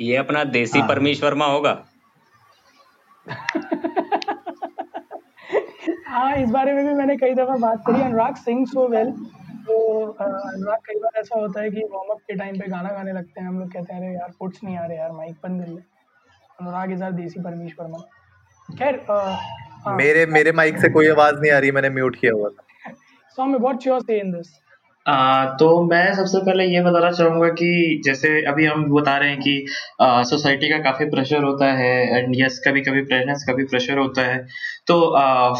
ये 0.00 0.16
अपना 0.16 0.42
देसी 0.56 0.78
हाँ। 0.78 0.88
परमेश 0.88 1.22
वर्मा 1.22 1.46
होगा। 1.46 1.72
हाँ 6.08 6.34
इस 6.36 6.50
बारे 6.50 6.72
में 6.72 6.84
भी 6.86 6.94
मैंने 6.94 7.16
कई 7.16 7.34
दफ़ा 7.34 7.56
बात 7.66 7.82
करी। 7.86 8.02
अनुराग 8.02 8.36
सिंग 8.36 8.66
सो 8.66 8.88
वेल 8.88 9.12
तो 9.68 9.76
अ, 10.10 10.24
अनुराग 10.24 10.78
कई 10.86 10.98
बार 11.00 11.20
ऐसा 11.20 11.38
होता 11.40 11.60
है 11.62 11.70
कि 11.70 11.82
वार्म 11.92 12.10
अप 12.12 12.20
के 12.28 12.34
टाइम 12.36 12.58
पे 12.60 12.68
गाना 12.70 12.92
गाने 12.92 13.12
लगते 13.12 13.40
हैं 13.40 13.46
हम 13.48 13.58
लोग 13.60 13.72
कहते 13.72 13.94
हैं 13.94 14.00
अरे 14.00 14.14
यार 14.14 14.30
फुट्स 14.38 14.62
नहीं 14.64 14.76
आ 14.78 14.84
रहे 14.86 14.96
यार 14.98 15.12
माइक 15.12 15.34
बंद 15.42 15.62
कर 15.64 15.68
ले। 15.70 15.80
अनुराग 16.60 16.92
इज़ 16.92 17.02
आर 17.04 17.12
देसी 17.12 17.40
परमेश 17.42 17.74
वर्मा 17.80 17.98
खैर 18.68 18.98
अ, 19.10 19.18
हाँ। 19.86 19.96
मेरे 19.96 20.24
मेरे 20.38 20.52
माइक 20.60 20.78
से 20.80 20.88
कोई 20.98 21.08
आवाज़ 21.10 21.40
नहीं 21.40 21.50
आ 21.52 21.58
रही 21.58 21.70
मैंने 21.78 21.90
म्यूट 22.00 22.16
किया 22.20 22.32
हुआ 22.32 22.48
था। 22.50 22.64
Swami, 23.38 23.58
what's 23.64 23.86
your 23.88 23.98
say 24.06 24.14
in 24.20 24.30
this? 24.36 24.48
आ, 25.08 25.44
तो 25.56 25.66
मैं 25.84 26.14
सबसे 26.14 26.38
पहले 26.46 26.64
ये 26.66 26.80
बताना 26.82 27.10
चाहूँगा 27.10 27.48
कि 27.60 27.68
जैसे 28.04 28.28
अभी 28.46 28.64
हम 28.66 28.84
बता 28.90 29.16
रहे 29.18 29.28
हैं 29.30 29.38
कि 29.40 29.54
सोसाइटी 30.30 30.68
का 30.70 30.78
काफ़ी 30.82 31.04
प्रेशर 31.10 31.42
होता 31.44 31.72
है 31.74 31.92
एंड 32.16 32.34
यस 32.38 32.60
कभी 32.66 32.80
कभी 32.88 33.02
प्रेशनेस 33.02 33.44
कभी 33.48 33.64
प्रेशर 33.66 33.98
होता 33.98 34.22
है। 34.24 34.38
तो 34.88 34.98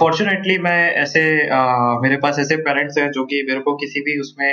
फॉर्चुनेटली 0.00 0.58
मैं 0.58 0.92
ऐसे 0.94 1.22
आ, 1.50 2.00
मेरे 2.02 2.16
पास 2.16 2.38
ऐसे 2.38 2.56
पेरेंट्स 2.68 2.98
हैं 2.98 3.10
जो 3.12 3.24
कि 3.24 3.42
मेरे 3.48 3.60
को 3.60 3.74
किसी 3.76 4.00
भी 4.00 4.18
उसमें 4.20 4.48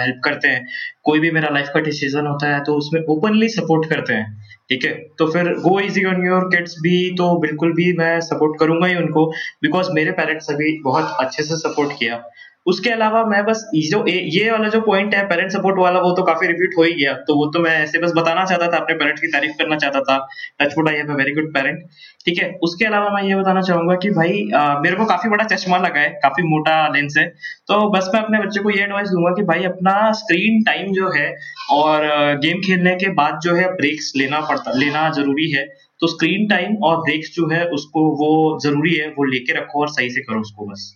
हेल्प 0.00 0.20
करते 0.24 0.48
हैं। 0.48 0.66
कोई 1.04 1.20
भी 1.20 1.30
मेरा 1.30 1.48
लाइफ 1.54 1.68
का 1.74 1.80
डिसीज़न 1.80 2.26
होता 2.26 2.54
है 2.54 2.62
तो 2.64 2.74
उसमें 2.78 3.00
ओपनली 3.10 3.48
सपोर्ट 3.50 3.88
करते 3.90 4.12
हैं 4.14 4.26
ठीक 4.70 4.84
है? 4.84 4.92
तो 5.18 5.26
फिर 5.32 5.52
go 5.60 5.78
easy 5.80 6.04
on 6.06 6.26
your 6.26 6.48
kids 6.50 6.74
भी 6.82 6.98
तो 7.18 7.34
बिल्कुल 7.40 7.72
भी 7.74 7.92
मैं 7.98 8.20
सपोर्ट 8.22 8.58
करूँगा 8.60 8.86
ही 8.86 8.96
उनको 8.96 9.26
बिकॉज़ 9.62 9.90
मेरे 9.94 10.10
पेरेंट्स 10.20 10.50
अभी 10.50 10.78
बहुत 10.84 11.16
अच्छे 11.20 11.42
से 11.42 11.56
सपोर्ट 11.58 11.98
किया। 11.98 12.22
उसके 12.70 12.90
अलावा 12.90 13.24
मैं 13.26 13.44
बस 13.44 13.64
जो 13.90 14.04
ये 14.06 14.50
वाला 14.50 14.68
जो 14.68 14.80
पॉइंट 14.82 15.14
है 15.14 15.24
पेरेंट 15.28 15.50
सपोर्ट 15.52 15.78
वाला 15.78 16.00
वो 16.00 16.10
तो 16.16 16.22
काफ़ी 16.22 16.46
रिपीट 16.46 16.76
हो 16.78 16.82
ही 16.82 16.92
गया। 16.94 17.12
तो 17.28 17.34
वो 17.36 17.46
तो 17.52 17.60
मैं 17.60 17.72
ऐसे 17.78 17.98
बस 17.98 18.12
बताना 18.16 18.44
चाहता 18.44 18.66
था 18.72 18.76
अपने 18.76 18.94
पेरेंट्स 18.96 19.20
की 19.22 19.28
तारीफ़ 19.28 19.52
करना 19.58 19.76
चाहता 19.76 20.00
था। 20.02 20.18
Touchwood 20.60 20.88
I 20.88 20.96
have 20.96 21.12
very 21.14 21.32
good 21.34 21.52
parent 21.54 21.84
ठीक 22.26 22.38
है? 22.38 22.50
उसके 22.62 22.84
अलावा 22.84 23.10
मैं 23.10 23.22
ये 23.22 23.34
बताना 23.36 23.60
चाहूँगा 23.62 23.94
कि 23.96 24.10
भाई 24.10 24.32
अ, 24.54 24.80
मेरे 24.82 24.96
को 24.96 25.04
काफ़ी 25.04 25.30
बड़ा 25.30 25.44
चश्मा 25.46 25.78
लगा 25.78 26.00
है 26.00 26.08
काफ़ी 26.22 26.42
मोटा 26.48 26.76
लेंस 26.94 27.14
है। 27.18 27.26
तो 27.68 27.80
बस 27.90 28.10
मैं 28.14 28.22
अपने 28.22 28.38
बच्चे 28.38 28.62
को 28.62 28.70
ये 28.70 28.82
एडवाइस 28.84 29.08
दूँगा 29.08 29.34
कि 29.34 29.42
भाई 29.42 29.64
अपना 29.64 29.94
स्क्रीन 30.12 30.62
टाइम 30.62 30.92
जो 30.92 31.10
है 31.10 31.28
और 31.72 32.06
गेम 32.44 32.60
खेलने 32.66 32.94
के 32.96 33.08
बाद 33.14 33.40
जो 33.44 33.54
है 33.54 33.68
ब्रेक्स 33.76 34.12
लेना 34.16 34.40
पड़ता 34.50 34.72
लेना 34.78 35.08
ज़रूरी 35.10 35.50
है। 35.50 35.66
तो 36.00 36.06
स्क्रीन 36.06 36.46
टाइम 36.48 36.76
और 36.84 36.96
ब्रेक्स 37.00 37.34
जो 37.34 37.48
है 37.48 37.64
उसको 37.70 38.04
वो 38.16 38.32
ज़रूरी 38.62 38.94
है 38.94 39.08
वो 39.08 39.24
लेके 39.24 39.60
रखो 39.60 39.80
और 39.80 39.88
सही 39.88 40.10
से 40.10 40.20
करो 40.20 40.40
उसको 40.40 40.66
बस। 40.66 40.92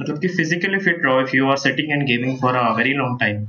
मतलब 0.00 0.18
कि 0.20 0.28
फिजिकली 0.28 0.78
फिट 0.80 1.04
रहो 1.04 1.20
if 1.20 1.36
you 1.36 1.48
are 1.50 1.56
sitting 1.58 1.92
and 1.92 2.06
gaming 2.06 2.38
for 2.40 2.56
a 2.56 2.70
very 2.76 2.92
long 2.94 3.20
time 3.20 3.46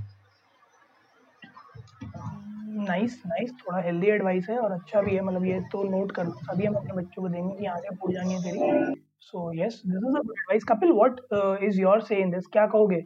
nice 2.88 3.22
nice 3.28 3.52
थोड़ा 3.60 3.82
हेल्दी 3.84 4.08
एडवाइस 4.08 4.46
है 4.50 4.58
और 4.60 4.72
अच्छा 4.72 5.02
भी 5.02 5.16
है। 5.16 5.22
मतलब 5.22 5.46
ये 5.46 5.60
तो 5.72 5.84
नोट 5.90 6.12
कर 6.12 6.26
लो 6.26 6.40
अभी 6.52 6.66
हम 6.66 6.76
अपने 6.76 6.94
बच्चों 6.96 7.22
को 7.22 7.30
देंगे 7.30 7.56
कि 7.56 7.66
आगे 7.68 7.96
फूट 7.96 8.16
है 8.18 8.40
तेरी। 8.42 8.94
So 9.22 9.52
yes 9.56 9.82
this 9.86 9.96
is 9.96 10.06
a 10.08 10.10
good 10.12 10.32
advice 10.32 10.64
Kapil 10.64 10.92
what 10.92 11.20
is 11.64 11.80
your 11.82 12.02
say 12.02 12.22
in 12.22 12.32
this 12.32 12.48
क्या 12.52 12.66
कहोगे? 12.68 13.04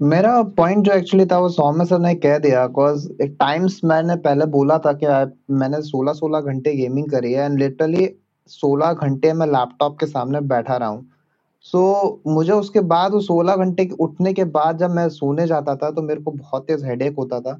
मेरा 0.00 0.42
पॉइंट 0.56 0.84
जो 0.84 0.92
एक्चुअली 0.92 1.26
था 1.26 1.38
वो 1.38 1.48
सौम्य 1.50 1.84
सर 1.84 1.98
ने 1.98 2.14
कह 2.16 2.38
दिया 2.38 2.66
बिकॉज़ 2.66 3.08
एक 3.22 3.36
टाइम्स 3.40 3.80
मैंने 3.84 4.16
पहले 4.24 4.46
बोला 4.56 4.78
था 4.86 4.92
कि 5.02 5.06
मैंने 5.54 5.80
16-16 5.82 6.40
घंटे 6.42 6.74
गेमिंग 6.76 7.10
करी 7.10 7.32
है 7.32 7.44
एंड 7.44 7.58
लिटरली 7.58 8.08
16 8.50 8.92
घंटे 8.94 9.32
मैं 9.32 9.46
लैपटॉप 9.46 9.98
के 10.00 10.06
सामने 10.06 10.40
बैठा 10.52 10.76
रहा 10.76 10.88
हूँ। 10.88 11.11
सो 11.64 11.78
so, 11.78 12.32
मुझे 12.34 12.52
उसके 12.52 12.80
बाद 12.80 13.12
वो 13.12 13.20
16 13.20 13.56
घंटे 13.56 13.84
के 13.86 13.94
उठने 14.00 14.32
के 14.32 14.44
बाद 14.54 14.78
जब 14.78 14.90
मैं 14.90 15.08
सोने 15.08 15.46
जाता 15.46 15.74
था 15.76 15.90
तो 15.90 16.02
मेरे 16.02 16.20
को 16.20 16.30
बहुत 16.30 16.66
तेज 16.66 16.84
हेडेक 16.84 17.16
होता 17.16 17.40
था। 17.40 17.52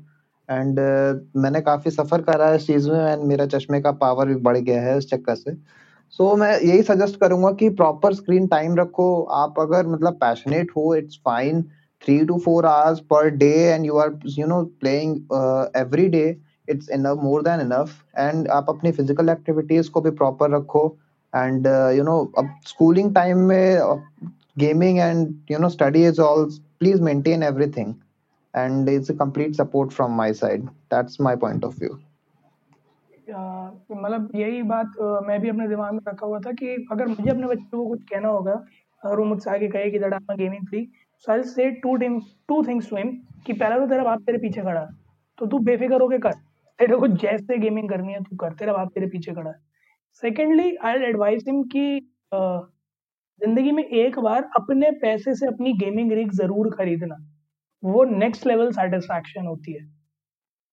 एंड 0.48 0.78
uh, 0.78 1.40
मैंने 1.42 1.60
काफ़ी 1.60 1.90
सफ़र 1.90 2.22
करा 2.22 2.48
है 2.48 2.56
इस 2.56 2.66
चीज़ 2.66 2.90
में 2.90 2.98
एंड 3.00 3.22
मेरा 3.24 3.46
चश्मे 3.46 3.80
का 3.80 3.92
पावर 4.00 4.28
भी 4.28 4.34
बढ़ 4.46 4.56
गया 4.58 4.80
है 4.82 4.96
इस 4.98 5.08
चक्कर 5.10 5.34
से। 5.34 5.54
सो 5.54 6.30
so, 6.30 6.38
मैं 6.38 6.58
यही 6.60 6.82
सजेस्ट 6.82 7.20
करूँगा 7.20 7.50
कि 7.52 7.68
प्रॉपर 7.70 8.14
स्क्रीन 8.14 8.46
टाइम 8.46 8.76
रखो। 8.76 9.22
आप 9.22 9.60
अगर 9.60 9.86
मतलब 9.86 10.14
पैशनेट 10.14 10.70
हो 10.76 10.94
it's 10.94 11.20
fine 11.24 11.62
three 12.02 12.18
to 12.26 12.38
four 12.38 12.66
hours 12.66 13.00
per 13.10 13.28
day 13.36 13.52
and 13.52 13.86
you 13.86 13.96
are 13.98 14.18
you 14.28 14.46
know 14.46 14.62
playing 14.80 15.16
every 15.76 16.08
day 16.08 16.24
it's 16.70 16.90
enough 16.90 17.22
more 17.22 17.42
than 17.42 17.60
enough 17.60 17.94
and 18.18 18.48
आप 18.48 18.66
अपनी 18.68 18.92
फ़िज़िकल 18.92 19.28
एक्टिविटीज़ 19.28 19.90
को 19.90 20.00
भी 20.00 20.10
प्रॉपर 20.10 20.50
रखो। 20.50 20.86
एंड 21.34 21.66
यू 21.96 22.04
नो 22.04 22.18
अब 22.38 22.54
स्कूलिंग 22.66 23.14
टाइम 23.14 23.38
में 23.48 23.98
gaming 24.58 24.98
and 24.98 25.50
you 25.50 25.58
know 25.58 25.68
study 25.68 26.06
is 26.06 26.20
all 26.20 26.48
please 26.78 27.02
maintain 27.02 27.42
everything 27.42 27.94
and 28.54 28.88
it's 28.92 29.10
a 29.10 29.14
complete 29.18 29.54
support 29.58 29.92
from 29.98 30.10
my 30.16 30.24
side. 30.38 30.64
That's 30.90 31.20
my 31.26 31.30
point 31.44 31.62
of 31.68 31.78
view. 31.82 31.94
मतलब 33.92 34.28
यही 34.34 34.62
बात 34.72 34.98
मैं 35.26 35.38
भी 35.40 35.48
अपने 35.48 35.68
दिमाग 35.68 35.92
में 35.92 36.00
रखा 36.08 36.26
हुआ 36.26 36.38
था 36.46 36.52
कि 36.58 36.74
अगर 36.92 37.06
मुझे 37.08 37.30
अपने 37.30 37.46
बच्चों 37.46 37.78
को 37.78 37.86
कुछ 37.88 38.02
कहना 38.10 38.28
होगा 38.28 38.52
अगर 39.02 39.18
वो 39.18 39.24
मुझसे 39.24 39.50
आगे 39.50 39.68
कहे 39.68 39.90
कि 39.90 39.98
that 39.98 40.14
I 40.14 40.36
gaming 40.36 40.66
free 40.68 40.86
so 41.24 41.32
I 41.32 41.42
say 41.54 41.70
to 41.86 41.96
thing 42.02 42.20
to 42.48 42.62
things 42.66 42.90
to 42.90 42.96
him 42.96 43.16
कि 43.46 43.52
पहला 43.52 43.78
तो 43.78 43.86
तेरा 43.86 44.04
बाप 44.04 44.20
तेरे 44.26 44.38
पीछे 44.38 44.62
खड़ा 44.62 44.84
तो 45.38 45.46
तू 45.46 45.58
बेफिक्र 45.70 46.00
होके 46.02 46.18
कर। 46.18 46.32
तेरे 46.78 46.96
को 46.96 47.08
जैसे 47.08 47.58
गेमिंग 47.58 47.88
करनी 47.88 48.12
है, 48.12 48.20
तू 48.20 48.36
कर, 48.36 48.52
तेरा 48.52 48.72
बाप 48.72 48.90
तेरे 48.94 49.06
पीछे 49.06 49.32
खड़ा। 49.32 49.50
है 49.50 49.56
सेकेंडली 50.16 50.74
आई 50.84 50.98
एडवाइस 51.04 51.42
हिम 51.48 51.62
कि 51.72 51.84
ज़िंदगी 52.34 53.70
में 53.72 53.82
एक 53.84 54.18
बार 54.18 54.42
अपने 54.56 54.90
पैसे 55.02 55.34
से 55.34 55.46
अपनी 55.46 55.72
गेमिंग 55.74 56.12
रिग 56.12 56.32
ज़रूर 56.32 56.70
खरीदना। 56.76 57.16
वो 57.82 58.04
नेक्स्ट 58.06 58.46
लेवल 58.46 58.70
सेटिस्फैक्शन 58.72 59.46
होती 59.46 59.72
है। 59.72 59.84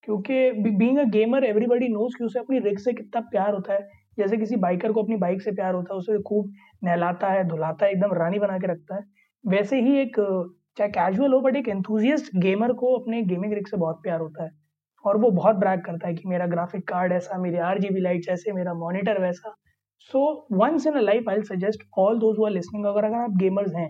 क्योंकि 0.04 0.52
being 0.62 1.00
a 1.00 1.04
gamer 1.12 1.44
everybody 1.46 1.88
knows 1.90 2.18
कि 2.18 2.26
उसे 2.26 2.40
अपनी 2.40 2.60
रिग 2.60 2.80
से 2.80 2.94
कितना 2.94 3.22
प्यार 3.32 3.54
होता 3.54 3.74
है। 3.74 3.90
जैसे 4.20 4.38
किसी 4.38 4.56
बाइकर 4.58 4.92
को 4.94 5.04
अपनी 5.04 5.18
बाइक 5.18 5.42
से 5.42 5.52
प्यार 5.52 5.74
होता 5.76 5.94
है, 5.94 6.00
उसे 6.00 6.22
खूब 6.24 6.54
नहलाता 6.84 7.30
है, 7.30 7.44
धुलाता 7.50 7.86
है, 7.86 7.92
एकदम 7.92 8.14
रानी 8.14 8.40
बना 8.40 8.58
के 8.58 8.72
रखता 8.74 8.96
है। 8.96 9.04
वैसे 9.44 9.82
ही 9.82 9.98
एक, 10.00 10.18
चाहे 10.78 10.90
कैजुअल 10.92 11.34
हो 11.34 11.42
बट 11.42 11.56
एक 11.56 11.70
एंथुजियस्ट 11.70 12.36
गेमर 12.38 12.74
को 12.76 12.96
अपने 13.00 13.22
गेमिंग 13.24 13.54
रिग 13.54 13.68
से 13.68 13.78
बहुत 13.78 14.02
प्यार 14.04 14.20
होता 14.22 14.44
है। 14.46 14.52
और 15.06 15.18
वो 15.18 15.30
बहुत 15.32 15.56
ब्रैग 15.56 15.82
करता 15.84 16.08
है 16.08 16.14
कि 16.14 16.30
मेरा 16.30 16.46
ग्राफिक 16.48 16.88
कार्ड 16.88 17.14
ऐसा 17.14 17.38
मेरी 17.40 17.58
आर 17.66 17.80
जी 17.80 17.90
बी 17.90 18.00
लाइट्स 18.02 18.30
ऐसे 18.30 18.52
मेरा 18.54 18.74
मॉनिटर 18.76 19.22
वैसा। 19.22 19.56
So 20.12 20.22
once 20.54 20.88
in 20.88 20.94
a 20.94 21.02
life 21.02 21.30
I 21.30 21.42
suggest 21.46 21.84
all 22.00 22.20
those 22.20 22.40
are 22.46 22.52
listening 22.52 22.86
अगर 22.86 23.06
अगर 23.06 23.18
आप 23.18 23.38
गेमर्स 23.38 23.76
हैं 23.76 23.90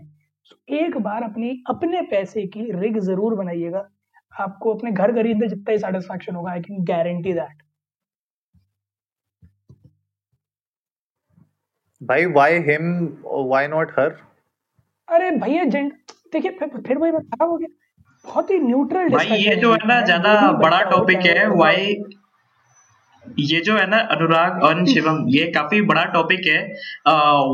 तो 0.51 0.75
एक 0.75 0.97
बार 0.99 1.23
अपनी 1.23 1.49
अपने 1.69 2.01
पैसे 2.11 2.45
की 2.47 2.71
रिग 2.73 2.99
ज़रूर 3.01 3.35
बनाइएगा। 3.35 3.87
आपको 4.33 4.73
अपने 4.73 4.91
घर 4.91 5.11
खरीदने 5.13 5.47
जितना 5.47 5.71
ही 5.71 5.77
सेटिस्फैक्शन 5.79 6.35
होगा 6.35 6.51
आई 6.51 6.61
कैन 6.61 6.83
गारंटी 6.85 7.33
दैट 7.33 7.63
भाई 12.01 12.25
why 12.27 12.59
him 12.65 12.93
why 13.25 13.67
not 13.67 13.91
her 13.99 14.15
अरे 15.07 15.29
भैया 15.37 15.63
देखिए 15.65 16.51
फिर 16.51 16.81
फिर 16.81 16.97
भाई 16.97 17.11
मैं 17.11 17.21
खराब 17.21 17.49
हो 17.49 17.57
गया। 17.57 17.67
बहुत 18.29 18.51
ही 18.51 18.57
न्यूट्रल 18.59 19.09
भाई 19.09 19.37
ये 19.39 19.55
जो 19.55 19.71
है 19.73 19.87
ना 19.87 19.99
ज़्यादा 20.05 20.33
बड़ा 20.63 20.81
टॉपिक 20.89 21.25
है 21.25 21.47
वाई 21.55 21.95
ये 23.39 23.59
जो 23.61 23.77
है 23.77 23.85
ना 23.89 23.97
अनुराग 24.13 24.63
और 24.63 24.85
शिवम 24.93 25.23
ये 25.29 25.45
काफ़ी 25.51 25.81
बड़ा 25.89 26.03
टॉपिक 26.13 26.47
है 26.47 26.59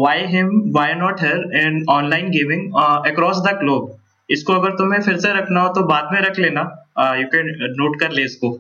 why 0.01 0.25
him 0.33 0.49
why 0.75 0.93
not 0.95 1.21
her 1.21 1.43
in 1.61 1.83
online 1.91 2.29
gaming 2.31 2.73
across 3.07 3.41
the 3.47 3.57
globe 3.59 3.93
इसको 4.29 4.53
अगर 4.53 4.71
तुम्हें 4.77 5.01
फिर 5.01 5.17
से 5.19 5.33
रखना 5.33 5.61
हो 5.61 5.73
तो 5.73 5.81
बाद 5.87 6.09
में 6.13 6.19
रख 6.21 6.39
लेना। 6.39 6.61
यू 7.17 7.27
कैन 7.29 7.49
नोट 7.79 7.99
कर 7.99 8.11
ले 8.11 8.23
इसको। 8.23 8.57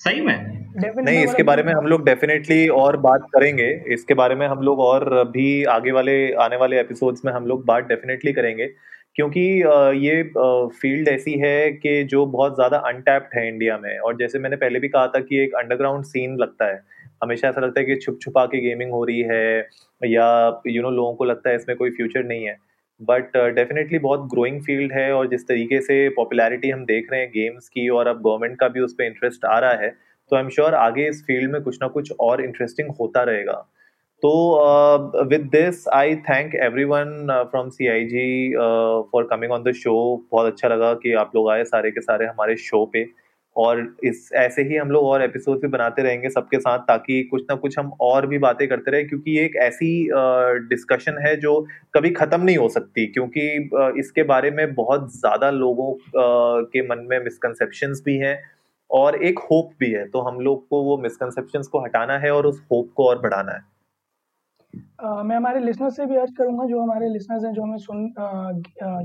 सही 0.00 0.20
में? 0.20 0.36
नहीं 0.76 1.22
इसके 1.24 1.42
बारे 1.42 1.62
में 1.62 1.72
हम 1.72 1.86
लोग 1.86 2.04
डेफिनेटली 2.04 2.66
और 2.76 2.96
बात 3.06 3.26
करेंगे। 3.34 3.68
इसके 3.94 4.14
बारे 4.14 4.34
में 4.34 4.46
हम 4.48 4.60
लोग 4.62 4.80
और 4.80 5.04
भी 5.32 5.46
आगे 5.72 5.92
वाले 5.92 6.16
आने 6.42 6.56
वाले 6.56 6.80
एपिसोड्स 6.80 7.24
में 7.24 7.32
हम 7.32 7.46
लोग 7.46 7.64
बात 7.66 7.84
डेफिनेटली 7.88 8.32
करेंगे। 8.32 8.66
क्योंकि 9.16 9.40
ये 10.06 10.22
फ़ील्ड 10.80 11.08
ऐसी 11.08 11.32
है 11.38 11.70
कि 11.72 12.02
जो 12.04 12.24
बहुत 12.26 12.54
ज़्यादा 12.54 12.76
अनटैप्ड 12.88 13.38
है 13.38 13.46
इंडिया 13.48 13.76
में 13.78 13.98
और 13.98 14.16
जैसे 14.16 14.38
मैंने 14.38 14.56
पहले 14.56 14.78
भी 14.80 14.88
कहा 14.88 15.06
था 15.06 15.20
कि 15.20 15.38
एक 15.38 15.54
अंडरग्राउंड 15.54 16.04
सीन 16.04 16.36
लगता 16.36 16.66
है। 16.66 16.82
हमेशा 17.22 17.48
ऐसा 17.48 17.60
लगता 17.60 17.80
है 17.80 17.86
कि 17.86 17.96
छुप 17.96 18.18
छुपा 18.22 18.44
के 18.46 18.60
गेमिंग 18.60 18.92
हो 18.92 19.04
रही 19.04 19.20
है 19.22 19.58
या 20.02 20.26
यू 20.66 20.72
you 20.72 20.82
नो 20.82 20.88
know, 20.88 20.96
लोगों 20.96 21.14
को 21.14 21.24
लगता 21.24 21.50
है 21.50 21.56
इसमें 21.56 21.76
कोई 21.76 21.90
फ्यूचर 21.90 22.24
नहीं 22.24 22.44
है। 22.44 22.56
बट 23.00 23.36
डेफिनेटली 23.54 23.98
uh, 23.98 24.02
बहुत 24.02 24.28
ग्रोइंग 24.30 24.60
फ़ील्ड 24.62 24.92
है 24.92 25.12
और 25.12 25.28
जिस 25.28 25.46
तरीके 25.48 25.80
से 25.80 26.08
पॉपुलैरिटी 26.08 26.70
हम 26.70 26.84
देख 26.84 27.08
रहे 27.12 27.20
हैं 27.20 27.30
गेम्स 27.30 27.68
की 27.68 27.88
और 27.88 28.06
अब 28.06 28.22
गवर्नमेंट 28.22 28.58
का 28.60 28.68
भी 28.68 28.80
उस 28.80 28.92
पर 28.92 29.04
इंटरेस्ट 29.04 29.44
आ 29.44 29.58
रहा 29.58 29.72
है 29.82 29.88
तो 30.30 30.36
आई 30.36 30.42
एम 30.42 30.48
श्योर 30.48 30.74
आगे 30.74 31.08
इस 31.08 31.22
फ़ील्ड 31.26 31.52
में 31.52 31.60
कुछ 31.62 31.78
ना 31.82 31.88
कुछ 31.88 32.12
और 32.20 32.42
इंटरेस्टिंग 32.44 32.90
होता 33.00 33.22
रहेगा। 33.22 33.56
तो 34.22 35.24
with 35.28 35.48
this 35.52 35.86
I 35.94 36.14
thank 36.16 36.54
everyone 36.84 37.26
from 37.50 37.68
C 37.68 37.86
I 37.88 38.04
G 38.04 38.54
for 39.12 39.26
coming 39.30 39.52
on 39.52 39.62
the 39.62 39.72
show 39.72 39.94
बहुत 40.32 40.46
अच्छा 40.46 40.68
लगा 40.68 40.92
कि 40.94 41.12
आप 41.14 41.32
लोग 41.36 41.50
आए 41.50 41.64
सारे 41.64 41.90
के 41.90 42.00
सारे 42.00 42.26
हमारे 42.26 42.56
शो 42.56 42.84
पे। 42.92 43.04
और 43.56 43.80
इस 44.04 44.30
ऐसे 44.34 44.62
ही 44.62 44.76
हम 44.76 44.90
लोग 44.90 45.04
और 45.04 45.22
एपिसोड 45.22 45.60
भी 45.60 45.68
बनाते 45.68 46.02
रहेंगे 46.02 46.28
सबके 46.30 46.58
साथ 46.58 46.78
ताकि 46.78 47.22
कुछ 47.22 47.42
ना 47.50 47.54
कुछ 47.54 47.78
हम 47.78 47.90
और 48.00 48.26
भी 48.26 48.38
बातें 48.38 48.66
करते 48.68 48.90
रहे 48.90 49.04
क्योंकि 49.04 49.30
ये 49.30 49.44
एक 49.44 49.56
ऐसी 49.56 49.90
डिस्कशन 50.68 51.12
uh, 51.12 51.26
है 51.26 51.34
जो 51.36 51.60
कभी 51.94 52.10
खत्म 52.10 52.40
नहीं 52.42 52.56
हो 52.56 52.68
सकती 52.68 53.06
क्योंकि 53.06 53.70
uh, 53.74 53.98
इसके 53.98 54.22
बारे 54.22 54.50
में 54.50 54.74
बहुत 54.74 55.12
ज़्यादा 55.16 55.50
लोगों 55.50 55.92
uh, 55.94 56.66
के 56.66 56.82
मन 56.82 57.06
में 57.10 57.18
मिसकंसेप्शंस 57.24 58.02
भी 58.06 58.16
हैं 58.16 58.38
और 58.90 59.22
एक 59.24 59.38
होप 59.50 59.70
भी 59.80 59.90
है। 59.90 60.08
तो 60.08 60.20
हम 60.20 60.40
लोग 60.40 60.66
को 60.68 60.82
वो 60.82 60.98
मिसकंसेप्शंस 60.98 61.66
को 61.66 61.84
हटाना 61.84 62.18
है 62.18 62.30
और 62.30 62.46
उस 62.46 62.62
होप 62.72 62.90
को 62.96 63.08
और 63.08 63.18
बढ़ाना 63.18 63.52
है। 63.52 63.71
मैं 64.74 65.36
हमारे 65.36 65.60
लिसनर्स 65.60 65.96
से 65.96 66.06
भी 66.06 66.16
अर्ज़ 66.16 66.32
करूँगा 66.34 66.64
जो 66.66 66.80
हमारे 66.80 67.08
लिसनर्स 67.08 67.44
हैं 67.44 67.52
जो 67.52 67.62
हमें 67.62 67.78
सुन 67.78 68.06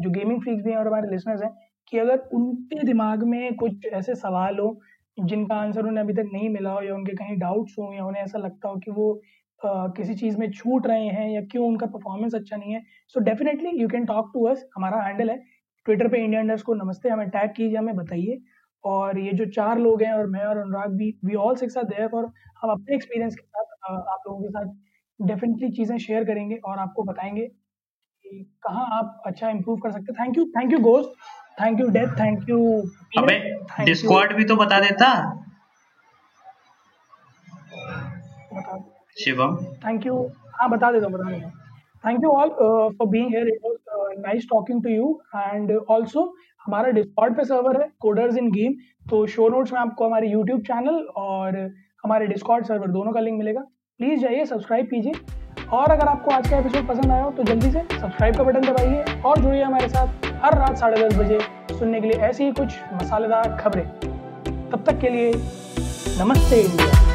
जो 0.04 0.10
गेमिंग 0.10 0.42
फ्रीक्स 0.42 0.64
भी 0.64 0.72
हैं 0.72 0.78
और 0.78 0.88
हमारे 0.88 1.10
लिसनर्स 1.10 1.44
हैं 1.44 1.52
कि 1.88 1.98
अगर 1.98 2.18
उनके 2.34 2.84
दिमाग 2.84 3.24
में 3.24 3.56
कुछ 3.56 3.86
ऐसे 3.94 4.16
सवाल 4.16 4.60
हो 4.60 4.80
जिनका 5.18 5.56
आंसर 5.56 5.86
उन्हें 5.86 6.04
अभी 6.04 6.14
तक 6.14 6.30
नहीं 6.34 6.50
मिला 6.50 6.72
हो 6.72 6.82
या 6.82 6.94
उनके 6.96 7.14
कहीं 7.16 7.38
डाउट्स 7.38 7.76
हो 7.80 7.92
या 7.94 8.06
उन्हें 8.06 8.24
ऐसा 8.24 8.40
लगता 8.40 8.70
हो 8.70 8.76
कि 8.76 8.92
वो 8.92 9.22
uh, 9.62 9.98
किसी 9.98 10.16
चीज़ 10.16 10.38
में 10.38 10.52
छूट 10.52 10.88
रहे 10.88 11.08
हैं 11.08 11.30
या 11.32 11.42
क्यों 11.42 11.68
उनका 11.68 11.86
परफॉर्मेंस 11.86 12.36
अच्छा 12.36 12.58
नहीं 12.58 12.74
है 12.74 12.84
so 13.08 13.20
definitely 13.20 13.70
you 13.82 13.88
can 13.88 14.06
talk 14.06 14.32
to 14.34 14.44
us 14.46 14.66
हमारा 14.78 15.02
हैंडल 15.02 15.30
है 15.30 15.38
ट्विटर 15.86 16.08
पे 16.08 16.24
इंडिया 16.24 16.42
इंडर्स 16.42 16.62
को 16.62 16.74
नमस्ते 16.74 17.10
हमें 17.10 17.30
टैग 17.30 17.50
कीजिए 17.50 17.78
हमें 17.78 17.96
बताइए। 17.96 18.42
और 18.84 19.20
ये 19.20 19.32
जो 19.34 19.46
चार 19.46 19.80
लोग 19.80 20.04
हैं 20.04 20.14
और 20.14 20.28
मैं 20.28 20.44
और 20.46 20.58
अनुराग 20.58 20.92
भी 20.92 21.14
we 21.26 21.36
all 21.36 21.56
six 21.56 21.78
are 21.78 21.84
there 21.84 22.10
और 22.14 22.32
हम 22.62 22.72
अपने 22.72 22.96
एक्सपीरियंस 22.96 23.36
के 23.36 23.46
साथ 23.48 23.92
आप 24.14 24.24
लोगों 24.28 24.42
के 24.42 24.50
साथ 24.50 24.66
डेफिनेटली 25.20 25.70
चीज़ें 25.72 25.98
शेयर 25.98 26.24
करेंगे 26.24 26.56
और 26.66 26.78
आपको 26.80 27.04
बताएँगे 27.04 27.46
कि 27.46 28.44
कहाँ 28.64 28.88
आप 28.98 29.22
अच्छा 29.26 29.50
इम्प्रूव 29.50 29.78
कर 29.80 29.92
सकते 29.92 30.14
thank 30.14 30.38
you 30.38 30.46
thank 30.58 30.74
you 30.74 30.80
Ghost 30.80 31.10
thank 31.62 31.80
you 31.80 31.88
Death 31.90 32.20
thank 32.20 32.50
you 32.50 32.60
अबे 33.18 33.38
डिस्कॉर्ड 33.86 34.34
भी 34.38 34.44
तो 34.46 34.56
बता 34.56 34.80
देता। 34.80 35.10
शिवम। 39.18 39.56
थैंक 39.86 40.06
यू 40.06 40.16
हाँ 40.54 40.70
बता 40.70 40.92
देता 40.92 41.08
बता 41.08 41.30
देता 41.30 41.50
thank 42.04 42.24
you 42.24 42.30
all 42.32 42.50
for 42.98 43.08
being 43.08 43.30
here 43.30 43.48
it 43.48 43.60
was 43.66 44.18
nice 44.20 44.46
talking 44.50 44.84
to 44.84 44.90
you 44.90 45.20
and 45.36 45.72
also 45.92 46.24
हमारा 46.66 46.90
डिस्कॉर्ड 46.92 47.38
पे 47.38 47.44
सर्वर 47.46 47.82
है 47.82 47.90
कोडर्स 48.02 48.38
इन 48.38 48.52
गेम 48.52 48.74
तो 49.10 49.26
शो 49.36 49.48
नोट्स 49.50 49.74
में 49.74 49.80
आपको 49.80 50.06
हमारे 50.06 50.30
यूट्यूब 50.30 50.62
चैनल 50.68 51.00
और 51.18 51.58
हमारे 52.04 52.28
डिस्कॉर्ड 52.28 52.66
सर्वर 52.66 52.88
दोनों 52.92 53.12
का 53.12 53.20
लिंक 53.20 53.38
मिलेगा। 53.38 53.64
प्लीज़ 54.00 54.20
जाइए, 54.22 54.44
सब्सक्राइब 54.46 54.86
कीजिए। 54.86 55.14
और 55.74 55.92
अगर 55.92 56.08
आपको 56.08 56.32
आज 56.32 56.50
का 56.50 56.58
एपिसोड 56.58 56.88
पसंद 56.88 57.12
आया 57.12 57.24
हो 57.24 57.32
तो 57.32 57.44
जल्दी 57.44 57.72
से 57.72 57.82
सब्सक्राइब 57.92 58.36
का 58.38 58.44
बटन 58.44 58.62
दबाइए 58.62 59.22
और 59.26 59.40
जुड़िए 59.42 59.64
हमारे 59.64 59.90
साथ 59.90 60.26
हर 60.44 60.58
रात 60.60 60.78
साढ़े 60.78 61.04
दस 61.04 61.18
बजे 61.18 61.40
सुनने 61.72 62.02
के 62.02 62.08
लिए 62.08 62.20
ऐसी 62.30 62.44
ही 62.44 62.52
कुछ 62.52 62.78
मसालेदार 62.94 63.58
खबरें। 63.58 63.86
तब 64.70 64.84
तक 64.88 65.00
के 65.02 65.10
लिए 65.10 65.34
नमस्ते 66.20 66.62
इंडिया। 66.62 67.07